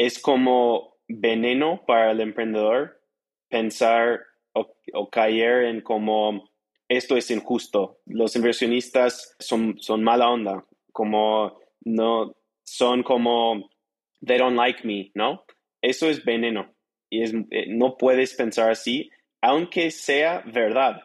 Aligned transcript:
es 0.00 0.18
como 0.18 0.96
veneno 1.08 1.84
para 1.86 2.12
el 2.12 2.22
emprendedor 2.22 3.02
pensar 3.50 4.20
o, 4.54 5.10
caer 5.10 5.64
en 5.64 5.82
como 5.82 6.48
esto 6.88 7.18
es 7.18 7.30
injusto. 7.30 8.00
Los 8.06 8.34
inversionistas 8.34 9.36
son, 9.38 9.76
son 9.78 10.02
mala 10.02 10.30
onda, 10.30 10.64
como 10.92 11.60
no, 11.82 12.34
son 12.64 13.02
como, 13.02 13.68
they 14.26 14.38
don't 14.38 14.56
like 14.56 14.86
me, 14.86 15.10
¿no? 15.14 15.44
Eso 15.82 16.08
es 16.08 16.24
veneno 16.24 16.74
y 17.10 17.22
es, 17.22 17.34
eh, 17.50 17.66
no 17.68 17.98
puedes 17.98 18.32
pensar 18.32 18.70
así, 18.70 19.10
aunque 19.42 19.90
sea 19.90 20.42
verdad. 20.46 21.02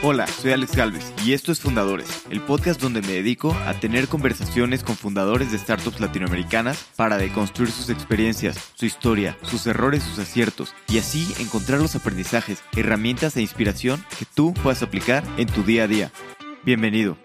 Hola, 0.00 0.28
soy 0.28 0.52
Alex 0.52 0.76
Galvez 0.76 1.12
y 1.26 1.32
esto 1.32 1.50
es 1.50 1.58
Fundadores, 1.58 2.24
el 2.30 2.40
podcast 2.40 2.80
donde 2.80 3.02
me 3.02 3.14
dedico 3.14 3.52
a 3.66 3.74
tener 3.74 4.06
conversaciones 4.06 4.84
con 4.84 4.94
fundadores 4.94 5.50
de 5.50 5.58
startups 5.58 5.98
latinoamericanas 5.98 6.88
para 6.94 7.18
deconstruir 7.18 7.72
sus 7.72 7.90
experiencias, 7.90 8.72
su 8.76 8.86
historia, 8.86 9.36
sus 9.42 9.66
errores, 9.66 10.04
sus 10.04 10.20
aciertos 10.20 10.72
y 10.88 10.98
así 10.98 11.26
encontrar 11.40 11.80
los 11.80 11.96
aprendizajes, 11.96 12.62
herramientas 12.76 13.36
e 13.36 13.40
inspiración 13.40 14.04
que 14.16 14.24
tú 14.24 14.54
puedas 14.54 14.84
aplicar 14.84 15.24
en 15.36 15.48
tu 15.48 15.64
día 15.64 15.82
a 15.82 15.88
día. 15.88 16.12
Bienvenido. 16.64 17.18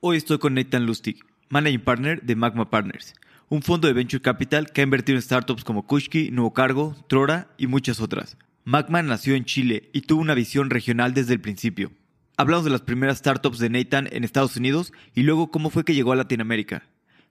Hoy 0.00 0.16
estoy 0.16 0.38
con 0.38 0.54
Nathan 0.54 0.86
Lustig, 0.86 1.24
Managing 1.50 1.84
Partner 1.84 2.20
de 2.20 2.34
Magma 2.34 2.68
Partners, 2.68 3.14
un 3.48 3.62
fondo 3.62 3.86
de 3.86 3.94
Venture 3.94 4.20
Capital 4.20 4.72
que 4.72 4.80
ha 4.80 4.84
invertido 4.84 5.16
en 5.16 5.22
startups 5.22 5.62
como 5.62 5.86
Kushki, 5.86 6.32
Nuevo 6.32 6.52
Cargo, 6.52 6.96
Trora 7.06 7.46
y 7.58 7.68
muchas 7.68 8.00
otras. 8.00 8.36
Magma 8.64 9.02
nació 9.02 9.34
en 9.34 9.46
Chile 9.46 9.88
y 9.94 10.02
tuvo 10.02 10.20
una 10.20 10.34
visión 10.34 10.68
regional 10.68 11.14
desde 11.14 11.32
el 11.32 11.40
principio. 11.40 11.92
Hablamos 12.36 12.64
de 12.64 12.70
las 12.70 12.82
primeras 12.82 13.18
startups 13.18 13.58
de 13.58 13.70
Nathan 13.70 14.08
en 14.12 14.22
Estados 14.22 14.56
Unidos 14.56 14.92
y 15.14 15.22
luego 15.22 15.50
cómo 15.50 15.70
fue 15.70 15.84
que 15.84 15.94
llegó 15.94 16.12
a 16.12 16.16
Latinoamérica. 16.16 16.84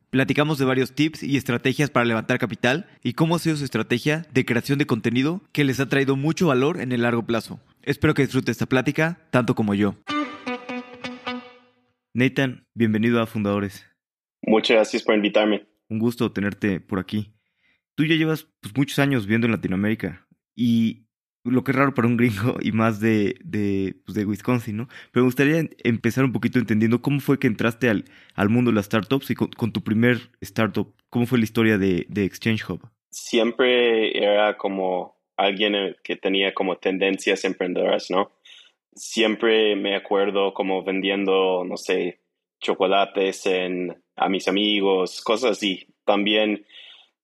Platicamos 0.10 0.58
de 0.58 0.66
varios 0.66 0.94
tips 0.94 1.22
y 1.22 1.38
estrategias 1.38 1.92
para 1.92 2.06
levantar 2.06 2.40
capital 2.40 2.88
y 3.04 3.14
cómo 3.14 3.36
ha 3.36 3.40
sido 3.40 3.56
su 3.58 3.64
estrategia 3.64 4.26
de 4.34 4.44
creación 4.44 4.80
de 4.80 4.88
contenido 4.88 5.42
que 5.52 5.64
les 5.64 5.80
ha 5.80 5.88
traído 5.88 6.16
mucho 6.16 6.48
valor 6.48 6.82
en 6.82 6.92
el 6.92 7.04
largo 7.04 7.24
plazo. 7.24 7.60
Espero 7.84 8.16
que 8.16 8.24
disfrute 8.24 8.52
esta 8.52 8.66
plática 8.66 9.20
tanto 9.30 9.54
como 9.54 9.76
yo. 9.76 9.96
Nathan, 12.16 12.66
bienvenido 12.74 13.22
a 13.22 13.28
Fundadores. 13.28 13.86
Muchas 14.42 14.76
gracias 14.76 15.04
por 15.04 15.14
invitarme. 15.14 15.68
Un 15.90 16.00
gusto 16.00 16.32
tenerte 16.32 16.80
por 16.80 16.98
aquí. 16.98 17.32
Tú 17.94 18.04
ya 18.04 18.16
llevas 18.16 18.48
pues, 18.62 18.76
muchos 18.76 18.98
años 18.98 19.26
viviendo 19.26 19.46
en 19.46 19.52
Latinoamérica 19.52 20.26
y 20.56 21.09
lo 21.44 21.64
que 21.64 21.72
es 21.72 21.78
raro 21.78 21.94
para 21.94 22.08
un 22.08 22.18
gringo 22.18 22.58
y 22.62 22.72
más 22.72 23.00
de, 23.00 23.36
de, 23.44 23.96
pues 24.06 24.18
Wisconsin, 24.26 24.78
¿no? 24.78 24.88
Pero 25.12 25.24
me 25.24 25.28
gustaría 25.28 25.70
empezar 25.84 26.24
un 26.26 26.32
poquito 26.32 26.60
entendiendo 26.60 27.02
cómo 27.02 27.20
fue 27.20 27.40
que 27.40 27.48
entraste 27.48 27.90
al, 27.90 28.06
al 28.36 28.50
mundo 28.50 28.72
de 28.72 28.76
las 28.76 28.86
startups 28.86 29.32
y 29.32 29.36
con, 29.36 29.72
tu 29.72 29.82
primer 29.82 30.18
startup, 30.42 30.94
¿cómo 31.10 31.26
fue 31.26 31.38
la 31.38 31.46
historia 31.46 31.78
de, 31.78 32.06
de 32.10 32.26
Exchange 32.26 32.70
Hub? 32.70 32.82
Siempre 33.10 34.18
era 34.18 34.58
como 34.58 35.18
alguien 35.38 35.96
que 36.04 36.16
tenía 36.16 36.54
como 36.54 36.78
tendencias 36.78 37.46
emprendedoras, 37.46 38.12
¿no? 38.12 38.32
Siempre 38.94 39.76
me 39.76 39.96
acuerdo 39.96 40.54
como 40.54 40.84
vendiendo, 40.84 41.64
no 41.64 41.78
sé, 41.78 42.20
chocolates 42.60 43.46
en, 43.46 44.04
a 44.16 44.28
mis 44.28 44.48
amigos, 44.48 45.22
cosas 45.22 45.52
así. 45.52 45.88
También 46.04 46.66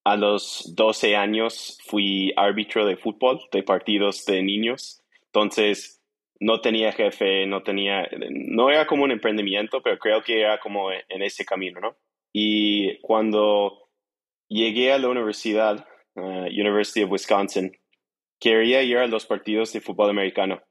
a 0.06 0.16
los 0.16 0.74
12 0.76 1.16
años 1.16 1.80
fui 1.86 2.32
árbitro 2.38 2.86
de 2.86 2.96
fútbol, 2.96 3.42
de 3.52 3.64
partidos 3.64 4.24
de 4.26 4.44
niños. 4.44 5.02
Entonces, 5.26 6.02
no 6.40 6.62
tenía 6.62 6.92
jefe, 6.92 7.46
no 7.48 7.64
tenía, 7.64 8.08
no 8.30 8.70
era 8.70 8.86
como 8.86 9.04
un 9.04 9.12
emprendimiento, 9.12 9.82
pero 9.82 9.98
creo 9.98 10.24
que 10.24 10.42
era 10.42 10.60
como 10.60 10.92
en 10.92 11.22
ese 11.24 11.44
camino, 11.44 11.80
¿no? 11.80 11.98
Y 12.32 13.00
cuando 13.00 13.90
llegué 14.48 14.92
a 14.92 15.00
la 15.00 15.10
universidad, 15.10 15.88
uh, 16.16 16.46
University 16.48 17.04
of 17.04 17.12
Wisconsin, 17.12 17.76
quería 18.40 18.84
ir 18.84 18.98
a 18.98 19.08
los 19.08 19.26
partidos 19.26 19.74
de 19.74 19.82
fútbol 19.82 20.12
americano. 20.12 20.62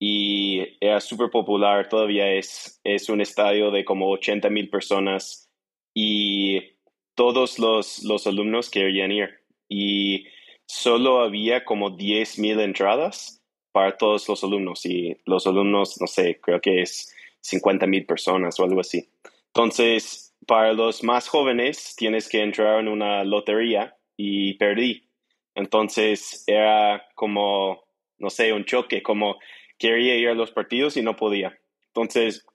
Y 0.00 0.78
era 0.80 1.00
súper 1.00 1.30
popular, 1.30 1.88
todavía 1.88 2.32
es, 2.32 2.80
es 2.82 3.08
un 3.08 3.20
estadio 3.20 3.70
de 3.70 3.84
como 3.84 4.10
80 4.10 4.50
mil 4.50 4.68
personas. 4.68 5.48
Y 5.94 6.73
todos 7.14 7.58
los, 7.58 8.02
los 8.04 8.26
alumnos 8.26 8.70
querían 8.70 9.12
ir 9.12 9.40
y 9.68 10.26
solo 10.66 11.20
había 11.20 11.64
como 11.64 11.96
10.000 11.96 12.60
entradas 12.60 13.42
para 13.72 13.96
todos 13.96 14.28
los 14.28 14.44
alumnos 14.44 14.86
y 14.86 15.16
los 15.26 15.46
alumnos, 15.46 16.00
no 16.00 16.06
sé, 16.06 16.40
creo 16.40 16.60
que 16.60 16.82
es 16.82 17.14
50.000 17.42 18.06
personas 18.06 18.58
o 18.58 18.64
algo 18.64 18.80
así. 18.80 19.08
Entonces, 19.48 20.34
para 20.46 20.72
los 20.72 21.02
más 21.02 21.28
jóvenes 21.28 21.94
tienes 21.96 22.28
que 22.28 22.42
entrar 22.42 22.80
en 22.80 22.88
una 22.88 23.24
lotería 23.24 23.96
y 24.16 24.54
perdí. 24.54 25.08
Entonces 25.54 26.44
era 26.46 27.06
como, 27.14 27.84
no 28.18 28.30
sé, 28.30 28.52
un 28.52 28.64
choque, 28.64 29.02
como 29.02 29.38
quería 29.78 30.16
ir 30.16 30.28
a 30.28 30.34
los 30.34 30.50
partidos 30.50 30.96
y 30.96 31.02
no 31.02 31.16
podía. 31.16 31.58
Entonces 31.88 32.46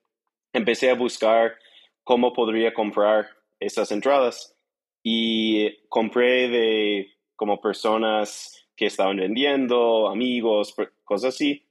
empecé 0.54 0.90
a 0.90 0.96
buscar 0.96 1.56
cómo 2.04 2.34
podría 2.34 2.74
comprar 2.74 3.28
esas 3.60 3.92
entradas 3.92 4.56
y 5.04 5.78
compré 5.88 6.50
de 6.50 7.08
como 7.36 7.62
personas 7.62 8.68
que 8.76 8.86
estaban 8.86 9.18
vendiendo, 9.18 10.08
amigos, 10.08 10.76
cosas 11.04 11.36
así. 11.36 11.66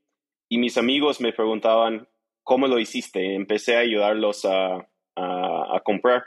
Y 0.49 0.59
mis 0.59 0.79
amigos 0.79 1.21
me 1.21 1.33
preguntaban, 1.33 2.09
¿cómo 2.43 2.67
lo 2.67 2.79
hiciste? 2.79 3.35
Empecé 3.35 3.77
a 3.77 3.81
ayudarlos 3.81 4.45
a, 4.45 4.89
a, 5.17 5.81
comprar. 5.85 6.25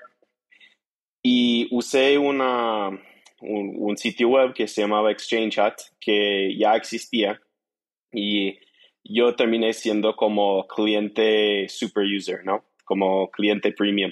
Y 1.23 1.67
usé 1.71 2.17
una, 2.17 2.89
un, 3.41 3.97
sitio 3.97 4.29
web 4.29 4.53
que 4.53 4.67
se 4.67 4.81
llamaba 4.81 5.11
Exchange 5.11 5.55
Chat, 5.55 5.81
que 5.99 6.55
ya 6.57 6.75
existía. 6.75 7.41
Y 8.11 8.59
yo 9.03 9.35
terminé 9.35 9.73
siendo 9.73 10.15
como 10.15 10.67
cliente 10.67 11.67
super 11.69 12.03
user, 12.05 12.43
¿no? 12.43 12.65
Como 12.85 13.29
cliente 13.31 13.71
premium 13.71 14.11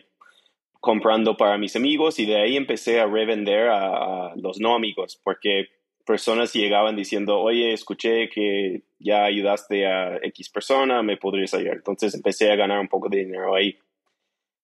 comprando 0.79 1.35
para 1.35 1.57
mis 1.57 1.75
amigos 1.75 2.19
y 2.19 2.25
de 2.25 2.41
ahí 2.41 2.55
empecé 2.55 2.99
a 2.99 3.05
revender 3.05 3.69
a, 3.69 4.33
los 4.35 4.59
no 4.59 4.75
amigos 4.75 5.19
porque 5.23 5.67
personas 6.05 6.53
llegaban 6.53 6.95
diciendo, 6.95 7.39
oye, 7.39 7.73
escuché 7.73 8.29
que 8.29 8.83
ya 8.97 9.25
ayudaste 9.25 9.85
a 9.85 10.17
X 10.23 10.49
persona, 10.49 11.03
me 11.03 11.17
podrías 11.17 11.53
ayudar. 11.53 11.75
Entonces 11.77 12.15
empecé 12.15 12.51
a 12.51 12.55
ganar 12.55 12.79
un 12.79 12.87
poco 12.87 13.09
de 13.09 13.19
dinero 13.19 13.55
ahí. 13.55 13.77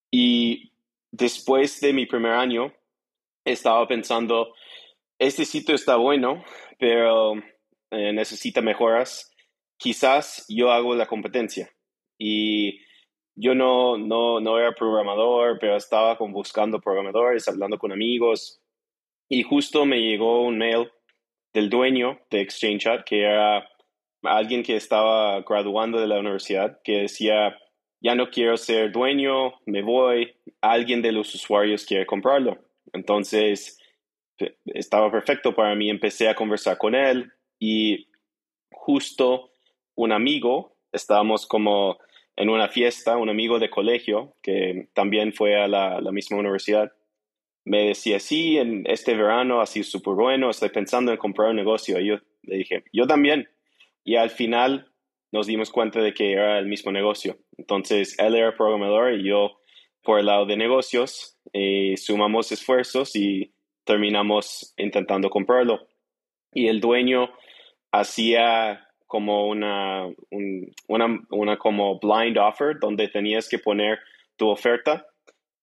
Y 0.10 0.72
después 1.12 1.80
de 1.82 1.94
mi 1.94 2.06
primer 2.08 2.32
año, 2.32 2.74
estaba 3.44 3.88
pensando, 3.88 4.56
este 5.20 5.46
sitio 5.46 5.76
está 5.76 5.98
bueno, 5.98 6.44
pero 6.80 7.36
eh, 7.92 8.12
necesita 8.12 8.62
mejoras. 8.62 9.32
Quizás 9.78 10.46
yo 10.50 10.72
hago 10.72 10.96
la 10.96 11.06
competencia. 11.06 11.70
Y 12.18 12.80
yo 13.36 13.54
no, 13.54 13.98
no, 13.98 14.40
no 14.40 14.58
era 14.58 14.72
programador, 14.72 15.60
pero 15.60 15.76
estaba 15.76 16.18
con 16.18 16.32
buscando 16.32 16.80
programadores, 16.80 17.48
hablando 17.48 17.78
con 17.78 17.92
amigos. 17.92 18.62
Y 19.30 19.44
justo 19.44 19.86
me 19.86 20.00
llegó 20.00 20.44
un 20.44 20.58
mail 20.58 20.92
del 21.54 21.70
dueño 21.70 22.20
de 22.30 22.42
Exchange 22.42 22.84
Chat, 22.84 23.04
que 23.06 23.24
era 23.24 23.68
alguien 24.24 24.64
que 24.64 24.76
estaba 24.76 25.42
graduando 25.42 26.00
de 26.00 26.08
la 26.08 26.20
universidad, 26.20 26.80
que 26.84 27.02
decía, 27.02 27.58
ya 28.02 28.16
no 28.16 28.30
quiero 28.30 28.58
ser 28.58 28.92
dueño, 28.92 29.56
me 29.66 29.82
voy, 29.82 30.36
alguien 30.62 31.02
de 31.02 31.12
los 31.12 31.34
usuarios 31.36 31.86
quiere 31.86 32.06
comprarlo. 32.06 32.58
Entonces, 32.94 33.80
estaba 34.66 35.12
perfecto 35.12 35.54
para 35.56 35.76
mí, 35.76 35.90
empecé 35.90 36.30
a 36.30 36.36
conversar 36.36 36.78
con 36.78 36.96
él 36.96 37.32
y 37.60 38.08
justo 38.72 39.52
un 39.96 40.12
amigo, 40.12 40.78
estábamos 40.92 41.46
como 41.46 41.98
en 42.36 42.50
una 42.50 42.68
fiesta, 42.68 43.18
un 43.18 43.30
amigo 43.30 43.60
de 43.60 43.70
colegio 43.70 44.36
que 44.42 44.90
también 44.94 45.34
fue 45.34 45.62
a 45.62 45.68
la, 45.68 46.12
misma 46.12 46.38
universidad, 46.38 46.92
me 47.64 47.88
decía, 47.88 48.20
sí, 48.20 48.58
en 48.58 48.84
este 48.88 49.16
verano 49.16 49.66
sido 49.66 49.86
súper 49.86 50.14
bueno, 50.14 50.50
estoy 50.50 50.70
pensando 50.70 51.12
en 51.12 51.18
comprar 51.18 51.50
un 51.50 51.56
negocio. 51.56 52.00
Y 52.00 52.08
yo 52.08 52.18
le 52.44 52.58
dije, 52.58 52.84
yo 52.94 53.08
también. 53.08 53.48
Y 54.04 54.18
al 54.18 54.30
final 54.30 54.92
nos 55.32 55.48
dimos 55.48 55.72
cuenta 55.72 56.02
de 56.02 56.14
que 56.14 56.34
era 56.34 56.60
el 56.60 56.68
mismo 56.68 56.92
negocio. 56.92 57.38
Entonces, 57.58 58.18
él 58.20 58.36
era 58.36 58.56
programador 58.56 59.14
y 59.14 59.28
yo 59.28 59.60
por 60.06 60.20
el 60.20 60.28
lado 60.28 60.46
de 60.46 60.56
negocios, 60.56 61.38
eh, 61.52 61.96
sumamos 61.98 62.52
esfuerzos 62.52 63.16
y 63.16 63.52
terminamos 63.84 64.74
intentando 64.78 65.30
comprarlo. 65.30 65.88
Y 66.54 66.68
el 66.68 66.80
dueño 66.80 67.32
hacía 67.92 68.85
como 69.16 69.48
una, 69.48 70.14
una, 70.90 71.26
una 71.30 71.58
como 71.58 71.98
blind 72.00 72.38
offer 72.38 72.78
donde 72.82 73.08
tenías 73.08 73.48
que 73.48 73.60
poner 73.60 73.98
tu 74.36 74.50
oferta 74.50 75.08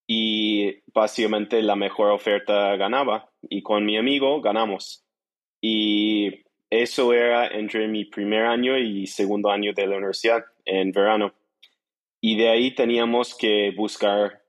y 0.07 0.79
básicamente 0.95 1.61
la 1.61 1.77
mejor 1.77 2.13
oferta 2.13 2.75
ganaba 2.77 3.29
y 3.43 3.61
con 3.61 3.85
mi 3.85 3.99
amigo 3.99 4.41
ganamos. 4.41 5.05
Y 5.61 6.45
eso 6.71 7.13
era 7.13 7.47
entre 7.49 7.89
mi 7.89 8.07
primer 8.07 8.47
año 8.47 8.79
y 8.79 9.07
segundo 9.07 9.51
año 9.51 9.75
de 9.75 9.87
la 9.87 9.99
universidad 9.99 10.43
en 10.65 10.91
verano. 10.91 11.35
Y 12.23 12.39
de 12.39 12.49
ahí 12.49 12.75
teníamos 12.75 13.37
que 13.37 13.71
buscar 13.77 14.41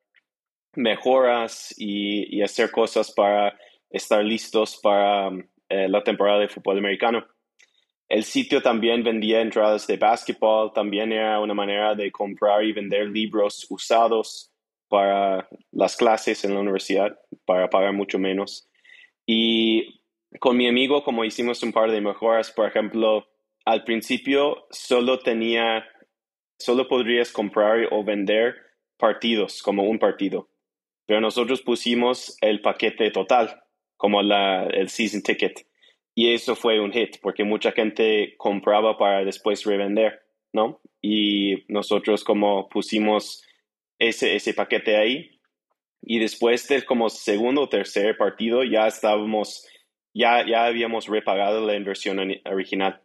mejoras 0.76 1.76
y, 1.78 2.42
hacer 2.42 2.72
cosas 2.72 3.12
para 3.12 3.60
estar 3.90 4.24
listos 4.24 4.80
para 4.82 5.30
eh, 5.68 5.90
la 5.90 6.02
temporada 6.06 6.40
de 6.40 6.48
fútbol 6.48 6.78
americano. 6.78 7.28
El 8.13 8.25
sitio 8.25 8.62
también 8.62 9.04
vendía 9.04 9.42
entradas 9.42 9.88
de 9.88 9.98
básquetbol, 9.98 10.71
también 10.71 11.12
era 11.12 11.39
una 11.39 11.56
manera 11.56 11.95
de 11.95 12.12
comprar 12.12 12.63
y 12.63 12.71
vender 12.71 13.07
libros 13.07 13.65
usados 13.71 14.51
para 14.88 15.50
las 15.71 15.98
clases 15.98 16.45
en 16.45 16.54
la 16.54 16.60
universidad, 16.60 17.19
para 17.44 17.71
pagar 17.71 17.92
mucho 17.92 18.19
menos. 18.19 18.69
Y 19.25 20.00
con 20.39 20.56
mi 20.56 20.68
amigo, 20.68 21.04
como 21.04 21.25
hicimos 21.25 21.63
un 21.63 21.74
par 21.74 21.89
de 21.89 22.01
mejoras, 22.01 22.51
por 22.51 22.68
ejemplo, 22.68 23.25
al 23.65 23.83
principio 23.83 24.68
solo 24.69 25.18
tenía, 25.18 25.83
solo 26.60 26.88
podrías 26.88 27.31
comprar 27.31 27.88
o 27.89 28.04
vender 28.04 28.54
partidos, 28.95 29.63
como 29.63 29.86
un 29.86 29.98
partido. 29.98 30.51
Pero 31.07 31.19
nosotros 31.19 31.63
pusimos 31.63 32.38
el 32.42 32.62
paquete 32.62 33.10
total, 33.10 33.63
como 33.98 34.21
la, 34.21 34.68
el 34.68 34.89
season 34.89 35.24
ticket. 35.24 35.65
Y 36.15 36.33
eso 36.33 36.56
fue 36.56 36.80
un 36.80 36.92
hit, 36.92 37.18
porque 37.21 37.44
mucha 37.44 37.71
gente 37.71 38.36
compraba 38.38 38.98
para 38.98 39.25
después 39.25 39.65
revender, 39.65 40.21
¿no? 40.51 40.80
Y 41.01 41.65
nosotros 41.68 42.24
como 42.24 42.69
pusimos 42.69 43.44
ese, 43.98 44.36
ese 44.36 44.54
paquete 44.54 44.98
ahí. 44.98 45.39
Y 46.01 46.19
después 46.19 46.68
del 46.68 46.86
como 46.86 47.10
segundo 47.10 47.62
o 47.62 47.69
tercer 47.69 48.18
partido 48.18 48.63
ya 48.63 48.88
estábamos, 48.88 49.65
ya, 50.13 50.45
ya 50.45 50.65
habíamos 50.65 51.07
repagado 51.07 51.65
la 51.65 51.75
inversión 51.75 52.19
original. 52.45 53.01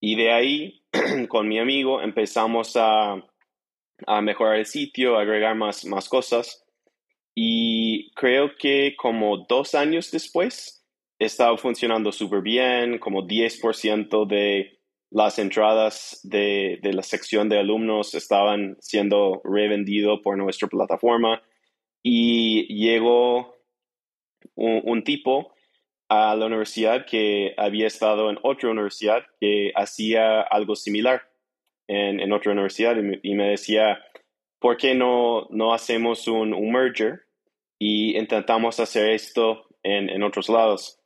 Y 0.00 0.16
de 0.16 0.32
ahí, 0.32 0.82
con 1.28 1.48
mi 1.48 1.58
amigo, 1.58 2.00
empezamos 2.00 2.76
a, 2.76 3.22
a 4.06 4.20
mejorar 4.22 4.56
el 4.56 4.66
sitio, 4.66 5.18
agregar 5.18 5.54
más, 5.54 5.84
más 5.84 6.08
cosas. 6.08 6.64
Y 7.34 8.10
creo 8.14 8.56
que 8.56 8.94
como 8.96 9.38
dos 9.48 9.74
años 9.74 10.10
después 10.10 10.81
estaba 11.24 11.56
funcionando 11.56 12.12
súper 12.12 12.42
bien, 12.42 12.98
como 12.98 13.26
10% 13.26 14.26
de 14.26 14.78
las 15.10 15.38
entradas 15.38 16.20
de, 16.22 16.78
de, 16.82 16.92
la 16.92 17.02
sección 17.02 17.48
de 17.48 17.58
alumnos 17.58 18.14
estaban 18.14 18.76
siendo 18.80 19.42
revendido 19.44 20.22
por 20.22 20.38
nuestra 20.38 20.68
plataforma. 20.68 21.42
Y 22.02 22.66
llegó 22.74 23.56
un, 24.54 25.04
tipo 25.04 25.52
a 26.08 26.34
la 26.34 26.46
universidad 26.46 27.06
que 27.06 27.54
había 27.56 27.86
estado 27.86 28.30
en 28.30 28.38
otra 28.42 28.70
universidad 28.70 29.22
que 29.40 29.72
hacía 29.74 30.40
algo 30.40 30.76
similar 30.76 31.22
en, 31.88 32.20
en 32.20 32.32
otra 32.32 32.52
universidad 32.52 32.96
y 33.22 33.34
me, 33.34 33.50
decía, 33.50 34.02
¿por 34.58 34.76
qué 34.76 34.94
no, 34.94 35.46
no 35.50 35.72
hacemos 35.74 36.26
un, 36.28 36.50
merger 36.70 37.22
y 37.78 38.16
intentamos 38.18 38.80
hacer 38.80 39.10
esto 39.10 39.66
en, 39.82 40.08
en, 40.10 40.22
otros 40.22 40.48
lados? 40.48 41.01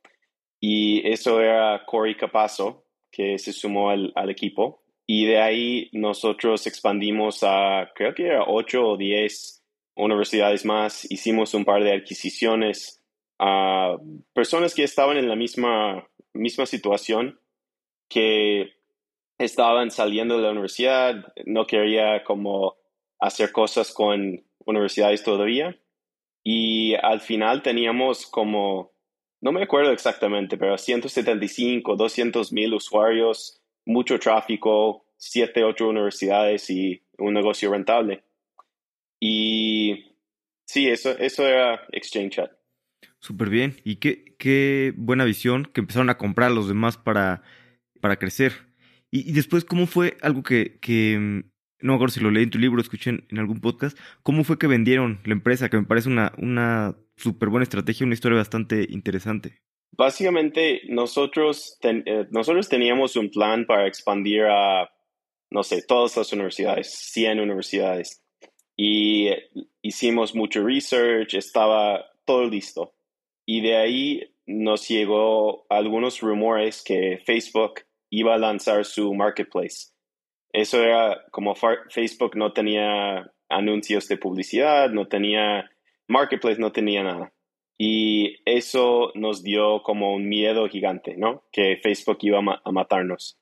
Y 0.59 1.07
eso 1.07 1.41
era 1.41 1.83
Corey 1.85 2.15
Capazo, 2.15 2.85
que 3.11 3.37
se 3.37 3.53
sumó 3.53 3.89
al, 3.89 4.11
al 4.15 4.29
equipo. 4.29 4.83
Y 5.05 5.25
de 5.25 5.39
ahí 5.39 5.89
nosotros 5.93 6.67
expandimos 6.67 7.39
a, 7.43 7.89
creo 7.95 8.13
que 8.13 8.27
era 8.27 8.43
8 8.47 8.85
o 8.85 8.97
10 8.97 9.63
universidades 9.95 10.65
más. 10.65 11.09
Hicimos 11.09 11.53
un 11.53 11.65
par 11.65 11.83
de 11.83 11.93
adquisiciones 11.93 13.01
a 13.39 13.97
personas 14.33 14.73
que 14.73 14.83
estaban 14.83 15.17
en 15.17 15.29
la 15.29 15.35
misma, 15.35 16.07
misma 16.33 16.65
situación, 16.65 17.39
que 18.09 18.71
estaban 19.37 19.91
saliendo 19.91 20.37
de 20.37 20.43
la 20.43 20.51
universidad, 20.51 21.33
no 21.45 21.67
quería 21.67 22.23
como 22.23 22.75
hacer 23.19 23.51
cosas 23.51 23.93
con 23.93 24.43
universidades 24.65 25.23
todavía. 25.23 25.79
Y 26.43 26.95
al 26.95 27.21
final 27.21 27.61
teníamos 27.61 28.25
como, 28.25 28.93
no 29.41 29.51
me 29.51 29.63
acuerdo 29.63 29.91
exactamente, 29.91 30.57
pero 30.57 30.77
175, 30.77 31.95
200 31.95 32.51
mil 32.53 32.73
usuarios, 32.73 33.61
mucho 33.85 34.19
tráfico, 34.19 35.05
7, 35.17 35.63
8 35.63 35.87
universidades 35.87 36.69
y 36.69 37.01
un 37.17 37.33
negocio 37.33 37.71
rentable. 37.71 38.23
Y 39.19 40.13
sí, 40.65 40.87
eso, 40.87 41.17
eso 41.17 41.45
era 41.45 41.85
Exchange 41.91 42.35
Chat. 42.35 42.51
Súper 43.19 43.49
bien. 43.49 43.77
Y 43.83 43.97
qué, 43.97 44.35
qué 44.37 44.93
buena 44.95 45.25
visión 45.25 45.65
que 45.65 45.81
empezaron 45.81 46.09
a 46.09 46.17
comprar 46.17 46.51
los 46.51 46.67
demás 46.67 46.97
para, 46.97 47.41
para 47.99 48.17
crecer. 48.17 48.67
Y, 49.09 49.31
después, 49.31 49.63
¿cómo 49.63 49.87
fue 49.87 50.17
algo 50.21 50.43
que, 50.43 50.79
que, 50.79 51.45
no 51.79 51.97
me 51.97 52.09
si 52.09 52.19
lo 52.19 52.31
leí 52.31 52.43
en 52.43 52.49
tu 52.49 52.57
libro, 52.57 52.81
escuché 52.81 53.11
en, 53.29 53.39
algún 53.39 53.61
podcast, 53.61 53.97
cómo 54.23 54.43
fue 54.43 54.57
que 54.57 54.67
vendieron 54.67 55.19
la 55.25 55.33
empresa? 55.33 55.69
Que 55.69 55.77
me 55.77 55.85
parece 55.85 56.09
una, 56.09 56.33
una 56.37 56.95
súper 57.15 57.49
buena 57.49 57.63
estrategia, 57.63 58.05
una 58.05 58.13
historia 58.13 58.37
bastante 58.37 58.87
interesante. 58.89 59.61
Básicamente, 59.91 60.81
nosotros, 60.89 61.77
eh, 61.81 62.27
nosotros 62.31 62.69
teníamos 62.69 63.15
un 63.15 63.29
plan 63.29 63.65
para 63.65 63.87
expandir 63.87 64.43
a, 64.43 64.89
no 65.49 65.63
sé, 65.63 65.81
todas 65.81 66.15
las 66.17 66.31
universidades, 66.33 66.91
100 66.91 67.39
universidades. 67.39 68.23
Y 68.75 69.29
hicimos 69.81 70.35
mucho 70.35 70.63
research, 70.63 71.33
estaba 71.33 72.05
todo 72.25 72.47
listo. 72.47 72.93
Y 73.45 73.61
de 73.61 73.77
ahí 73.77 74.35
nos 74.45 74.87
llegó 74.87 75.65
algunos 75.69 76.21
rumores 76.21 76.83
que 76.83 77.19
Facebook 77.25 77.81
iba 78.09 78.35
a 78.35 78.37
lanzar 78.37 78.85
su 78.85 79.13
marketplace. 79.13 79.96
Eso 80.53 80.81
era 80.83 81.25
como 81.31 81.55
Facebook 81.55 82.35
no 82.35 82.53
tenía 82.53 83.31
anuncios 83.49 84.07
de 84.07 84.17
publicidad, 84.17 84.89
no 84.89 85.07
tenía 85.07 85.69
marketplace, 86.07 86.59
no 86.59 86.71
tenía 86.71 87.03
nada. 87.03 87.33
Y 87.77 88.37
eso 88.45 89.11
nos 89.13 89.43
dio 89.43 89.83
como 89.83 90.13
un 90.13 90.27
miedo 90.27 90.67
gigante, 90.67 91.15
¿no? 91.15 91.43
Que 91.51 91.77
Facebook 91.77 92.17
iba 92.21 92.39
a, 92.39 92.71
matarnos. 92.71 93.37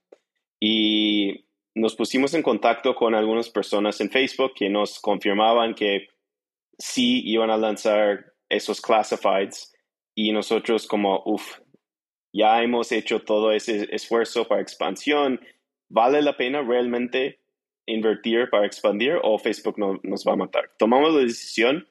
Y 0.59 1.45
nos 1.73 1.95
pusimos 1.95 2.33
en 2.33 2.43
contacto 2.43 2.95
con 2.95 3.15
algunas 3.15 3.49
personas 3.49 4.01
en 4.01 4.09
Facebook 4.09 4.53
que 4.55 4.69
nos 4.69 4.99
confirmaban 4.99 5.73
que 5.73 6.07
sí 6.77 7.21
iban 7.25 7.49
a 7.49 7.57
lanzar 7.57 8.33
esos 8.49 8.81
classifieds 8.81 9.73
y 10.13 10.31
nosotros 10.31 10.85
como, 10.87 11.23
uff, 11.25 11.59
ya 12.33 12.61
hemos 12.61 12.91
hecho 12.91 13.21
todo 13.21 13.51
ese 13.51 13.87
esfuerzo 13.95 14.45
para 14.47 14.61
expansión, 14.61 15.39
¿vale 15.89 16.21
la 16.21 16.37
pena 16.37 16.61
realmente 16.61 17.39
invertir 17.85 18.49
para 18.49 18.65
expandir 18.65 19.19
o 19.21 19.37
Facebook 19.37 19.77
no, 19.77 19.99
nos 20.03 20.25
va 20.25 20.33
a 20.33 20.37
matar? 20.37 20.71
Tomamos 20.77 21.13
la 21.13 21.21
decisión 21.21 21.87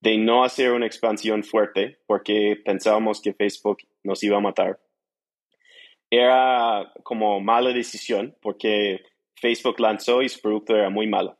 de 0.00 0.16
no 0.18 0.44
hacer 0.44 0.72
una 0.72 0.86
expansión 0.86 1.42
fuerte 1.42 1.98
porque 2.06 2.60
pensábamos 2.64 3.20
que 3.20 3.34
Facebook 3.34 3.78
nos 4.02 4.22
iba 4.22 4.36
a 4.36 4.40
matar. 4.40 4.78
Era 6.10 6.92
como 7.02 7.40
mala 7.40 7.72
decisión 7.72 8.36
porque 8.40 9.02
Facebook 9.36 9.80
lanzó 9.80 10.22
y 10.22 10.28
su 10.28 10.40
producto 10.40 10.76
era 10.76 10.90
muy 10.90 11.06
malo. 11.06 11.36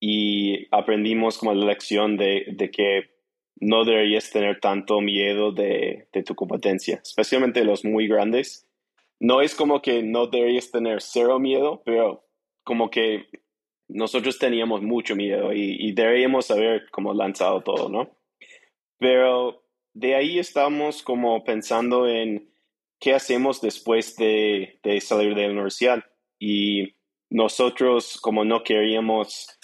Y 0.00 0.66
aprendimos 0.70 1.38
como 1.38 1.54
la 1.54 1.66
lección 1.66 2.16
de, 2.16 2.44
de 2.48 2.70
que 2.70 3.14
no 3.60 3.84
deberías 3.84 4.30
tener 4.30 4.60
tanto 4.60 5.00
miedo 5.00 5.52
de, 5.52 6.08
tu 6.24 6.34
competencia, 6.34 7.00
especialmente 7.02 7.64
los 7.64 7.84
muy 7.84 8.08
grandes. 8.08 8.63
No 9.24 9.40
es 9.40 9.54
como 9.54 9.80
que 9.80 10.02
no 10.02 10.26
deberías 10.26 10.70
tener 10.70 11.00
cero 11.00 11.38
miedo, 11.38 11.80
pero 11.86 12.26
como 12.62 12.90
que 12.90 13.26
nosotros 13.88 14.38
teníamos 14.38 14.82
mucho 14.82 15.16
miedo 15.16 15.50
y, 15.54 15.92
deberíamos 15.92 16.50
haber 16.50 16.90
como 16.90 17.14
lanzado 17.14 17.62
todo, 17.62 17.88
¿no? 17.88 18.10
Pero 18.98 19.64
de 19.94 20.14
ahí 20.14 20.38
estamos 20.38 21.02
como 21.02 21.42
pensando 21.42 22.06
en 22.06 22.52
qué 23.00 23.14
hacemos 23.14 23.62
después 23.62 24.14
de, 24.16 24.78
de 24.82 25.00
salir 25.00 25.34
de 25.34 25.46
la 25.46 25.52
universidad. 25.52 26.04
Y 26.38 26.94
nosotros 27.30 28.18
como 28.20 28.44
no 28.44 28.62
queríamos 28.62 29.58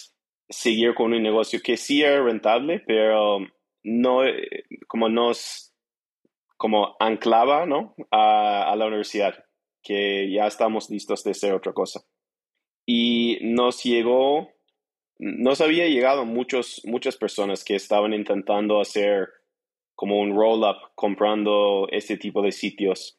seguir 0.49 0.95
con 0.95 1.13
un 1.13 1.23
negocio 1.23 1.61
que 1.63 1.77
sí 1.77 2.01
era 2.01 2.23
rentable, 2.23 2.83
pero 2.87 3.41
no, 3.83 4.23
como 4.89 5.11
nos, 5.11 5.75
como 6.57 6.97
anclaba, 6.99 7.67
¿no? 7.67 7.95
A, 8.11 8.75
la 8.75 8.87
universidad, 8.87 9.45
que 9.83 10.31
ya 10.31 10.47
estamos 10.47 10.91
listos 10.91 11.23
de 11.25 11.33
hacer 11.33 11.55
otra 11.55 11.73
cosa. 11.73 12.01
Y 12.87 13.39
nos 13.43 13.83
llegó, 13.83 14.51
nos 15.19 15.61
había 15.61 15.87
llegado 15.89 16.25
muchos, 16.25 16.83
muchas 16.85 17.17
personas 17.17 17.65
que 17.65 17.77
estaban 17.77 18.13
intentando 18.13 18.81
hacer 18.81 19.29
como 19.95 20.21
un 20.21 20.35
roll-up 20.35 20.93
comprando 20.95 21.87
este 21.91 22.17
tipo 22.17 22.43
de 22.43 22.53
sitios. 22.53 23.19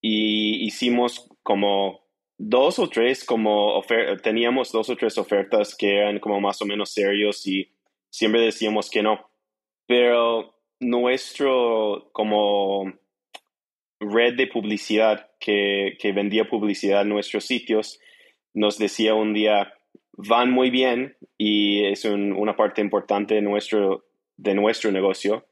Y 0.00 0.64
hicimos 0.66 1.28
como 1.42 2.00
dos 2.36 2.78
o 2.78 2.88
tres, 2.88 3.24
como 3.24 3.82
teníamos 4.22 4.70
dos 4.70 4.90
o 4.90 4.96
tres 4.96 5.18
ofertas 5.18 5.74
que 5.74 5.96
eran 5.96 6.20
como 6.20 6.40
más 6.40 6.62
o 6.62 6.66
menos 6.66 6.92
serios 6.92 7.46
y 7.46 7.72
siempre 8.10 8.40
decíamos 8.40 8.90
que 8.90 9.02
no 9.02 9.28
pero 9.88 10.54
nuestro 10.78 12.10
como 12.12 12.92
red 14.00 14.34
de 14.34 14.46
publicidad 14.46 15.30
que, 15.40 15.96
que 16.00 16.12
vendía 16.12 16.48
publicidad 16.48 17.02
en 17.02 17.08
nuestros 17.08 17.44
sitios 17.44 18.00
nos 18.54 18.78
decía 18.78 19.14
un 19.14 19.34
día, 19.34 19.72
van 20.12 20.50
muy 20.50 20.70
bien 20.70 21.16
y 21.36 21.84
es 21.84 22.04
una 22.04 22.56
parte 22.56 22.80
importante 22.80 23.34
de 23.34 23.42
nuestro 23.42 24.04
de 24.38 24.54
nuestro 24.54 24.90
negocio, 24.90 25.46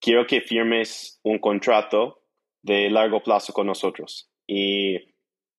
quiero 0.00 0.26
que 0.26 0.40
firmes 0.40 1.20
un 1.22 1.38
contrato 1.38 2.22
de 2.62 2.88
largo 2.88 3.22
plazo 3.22 3.52
con 3.52 3.66
nosotros. 3.66 4.30
Y 4.46 4.96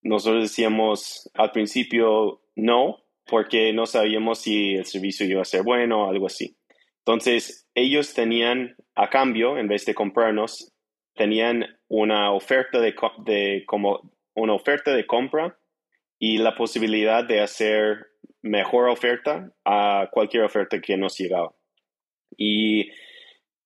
nosotros 0.02 0.44
decíamos 0.44 1.30
al 1.36 1.52
principio 1.52 2.42
no, 2.56 3.04
porque 3.26 3.72
no 3.74 3.86
sabíamos 3.86 4.40
si 4.40 4.76
el 4.76 4.86
servicio 4.86 5.26
iba 5.26 5.42
a 5.42 5.46
ser 5.46 5.64
bueno 5.64 6.06
o 6.06 6.10
algo 6.10 6.26
así. 6.28 6.58
Entonces, 7.06 7.68
ellos 7.76 8.14
tenían 8.14 8.76
a 8.96 9.10
cambio, 9.10 9.58
en 9.58 9.68
vez 9.68 9.86
de 9.86 9.96
comprarnos, 9.96 10.71
tenían 11.16 11.66
una 11.88 12.32
oferta 12.32 12.80
de, 12.80 12.96
de 13.26 13.64
como 13.66 14.12
una 14.34 14.54
oferta 14.54 14.94
de 14.94 15.06
compra 15.06 15.58
y 16.20 16.38
la 16.38 16.56
posibilidad 16.56 17.24
de 17.24 17.42
hacer 17.42 18.08
mejor 18.42 18.90
oferta 18.90 19.52
a 19.66 20.10
cualquier 20.12 20.44
oferta 20.44 20.80
que 20.80 20.98
nos 20.98 21.18
llegaba. 21.18 21.54
Y 22.38 22.90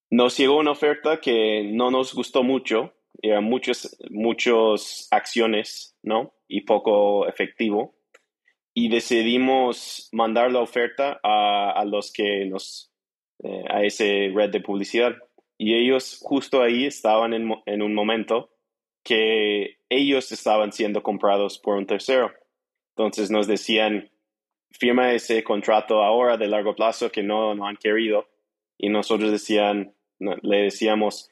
nos 0.09 0.37
llegó 0.37 0.57
una 0.57 0.71
oferta 0.71 1.19
que 1.19 1.63
no 1.63 1.91
nos 1.91 2.13
gustó 2.13 2.43
mucho, 2.43 2.93
eran 3.21 3.43
muchas, 3.43 3.97
muchas 4.09 5.07
acciones, 5.11 5.97
¿no? 6.03 6.33
Y 6.47 6.61
poco 6.61 7.27
efectivo. 7.27 7.95
Y 8.73 8.89
decidimos 8.89 10.09
mandar 10.11 10.51
la 10.51 10.59
oferta 10.59 11.19
a, 11.23 11.83
los 11.85 12.11
que 12.11 12.45
nos, 12.45 12.91
eh, 13.43 13.63
a 13.69 13.83
ese 13.83 14.31
red 14.33 14.49
de 14.49 14.59
publicidad. 14.59 15.15
Y 15.57 15.73
ellos 15.75 16.19
justo 16.21 16.61
ahí 16.61 16.85
estaban 16.85 17.33
en, 17.33 17.55
en 17.65 17.81
un 17.81 17.93
momento 17.93 18.51
que 19.03 19.77
ellos 19.89 20.31
estaban 20.31 20.71
siendo 20.71 21.03
comprados 21.03 21.59
por 21.59 21.75
un 21.75 21.85
tercero. 21.85 22.33
Entonces 22.89 23.29
nos 23.29 23.47
decían, 23.47 24.09
firma 24.71 25.13
ese 25.13 25.43
contrato 25.43 26.03
ahora 26.03 26.37
de 26.37 26.47
largo 26.47 26.75
plazo 26.75 27.11
que 27.11 27.23
no, 27.23 27.55
no 27.55 27.67
han 27.67 27.77
querido. 27.77 28.27
Y 28.77 28.89
nosotros 28.89 29.31
decían, 29.31 29.93
le 30.19 30.57
decíamos, 30.63 31.29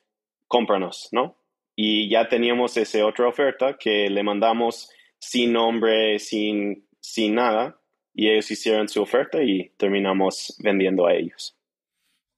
cómpranos, 0.47 1.09
¿no? 1.11 1.35
Y 1.75 2.09
ya 2.09 2.29
teníamos 2.29 2.77
esa 2.77 3.05
otra 3.05 3.27
oferta 3.27 3.77
que 3.77 4.09
le 4.09 4.23
mandamos 4.23 4.89
sin 5.17 5.53
nombre, 5.53 6.19
sin, 6.19 6.85
sin 6.99 7.35
nada, 7.35 7.79
y 8.13 8.29
ellos 8.29 8.51
hicieron 8.51 8.87
su 8.87 9.01
oferta 9.01 9.41
y 9.41 9.71
terminamos 9.77 10.55
vendiendo 10.59 11.07
a 11.07 11.15
ellos. 11.15 11.57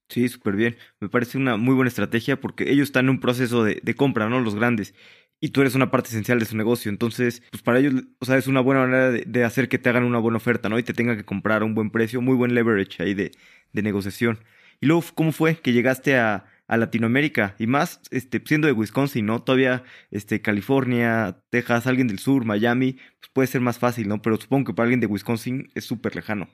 Sí, 0.10 0.28
súper 0.30 0.56
bien. 0.56 0.78
Me 1.00 1.10
parece 1.10 1.38
una 1.38 1.58
muy 1.58 1.76
buena 1.76 1.90
estrategia 1.90 2.40
porque 2.40 2.72
ellos 2.72 2.88
están 2.90 3.06
en 3.06 3.12
un 3.12 3.20
proceso 3.20 3.64
de, 3.64 3.96
compra, 3.96 4.30
¿no? 4.30 4.40
Los 4.40 4.56
grandes. 4.56 4.94
Y 5.42 5.50
tú 5.50 5.62
eres 5.62 5.76
una 5.76 5.92
parte 5.92 6.10
esencial 6.10 6.40
de 6.40 6.46
su 6.46 6.56
negocio. 6.56 6.90
Entonces, 6.90 7.44
pues 7.52 7.62
para 7.64 7.80
ellos, 7.80 7.94
o 8.20 8.26
sea, 8.26 8.38
es 8.38 8.48
una 8.48 8.62
buena 8.62 8.82
manera 8.82 9.12
de, 9.12 9.24
de 9.26 9.44
hacer 9.44 9.68
que 9.68 9.78
te 9.80 9.90
hagan 9.90 10.04
una 10.04 10.20
buena 10.20 10.38
oferta, 10.38 10.70
¿no? 10.70 10.80
Y 10.80 10.84
te 10.84 10.94
tengan 10.94 11.18
que 11.18 11.26
comprar 11.26 11.62
a 11.62 11.66
un 11.66 11.76
buen 11.76 11.90
precio, 11.92 12.22
muy 12.22 12.36
buen 12.36 12.54
leverage 12.56 13.04
ahí 13.04 13.14
de, 13.14 13.32
de 13.74 13.82
negociación. 13.82 14.40
Y 14.82 14.88
luego, 14.88 15.04
¿cómo 15.16 15.32
fue 15.32 15.56
que 15.58 15.74
llegaste 15.74 16.18
a, 16.18 16.46
a 16.68 16.78
Latinoamérica 16.78 17.56
y 17.60 17.68
más 17.68 18.02
este, 18.12 18.42
siendo 18.46 18.68
de 18.68 18.74
Wisconsin, 18.74 19.26
¿no? 19.26 19.44
Todavía 19.44 19.84
este, 20.12 20.42
California, 20.42 21.42
Texas, 21.50 21.88
alguien 21.88 22.08
del 22.08 22.20
sur, 22.20 22.46
Miami, 22.46 22.94
pues 22.94 23.32
puede 23.34 23.48
ser 23.48 23.62
más 23.62 23.78
fácil, 23.78 24.08
¿no? 24.08 24.22
Pero 24.22 24.38
supongo 24.38 24.66
que 24.66 24.74
para 24.74 24.86
alguien 24.86 25.00
de 25.00 25.08
Wisconsin 25.08 25.70
es 25.76 25.86
súper 25.86 26.16
lejano. 26.16 26.50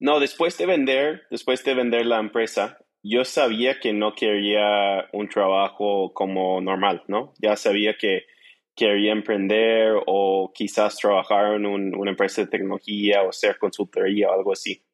No, 0.00 0.20
después 0.20 0.56
de 0.58 0.66
vender, 0.66 1.22
después 1.30 1.64
de 1.64 1.74
vender 1.74 2.06
la 2.06 2.20
empresa, 2.20 2.78
yo 3.02 3.24
sabía 3.24 3.80
que 3.80 3.92
no 3.92 4.14
quería 4.14 5.08
un 5.12 5.28
trabajo 5.28 6.12
como 6.14 6.60
normal, 6.60 7.04
¿no? 7.08 7.32
Ya 7.40 7.56
sabía 7.56 7.96
que 7.96 8.26
quería 8.74 9.12
emprender 9.12 9.92
o 10.06 10.52
quizás 10.54 10.96
trabajar 10.96 11.54
en 11.54 11.66
una 11.66 12.10
empresa 12.10 12.42
de 12.42 12.48
tecnología 12.48 13.22
o 13.22 13.32
ser 13.32 13.58
consultoría 13.58 14.30
o 14.30 14.34
algo 14.34 14.52
así. 14.52 14.84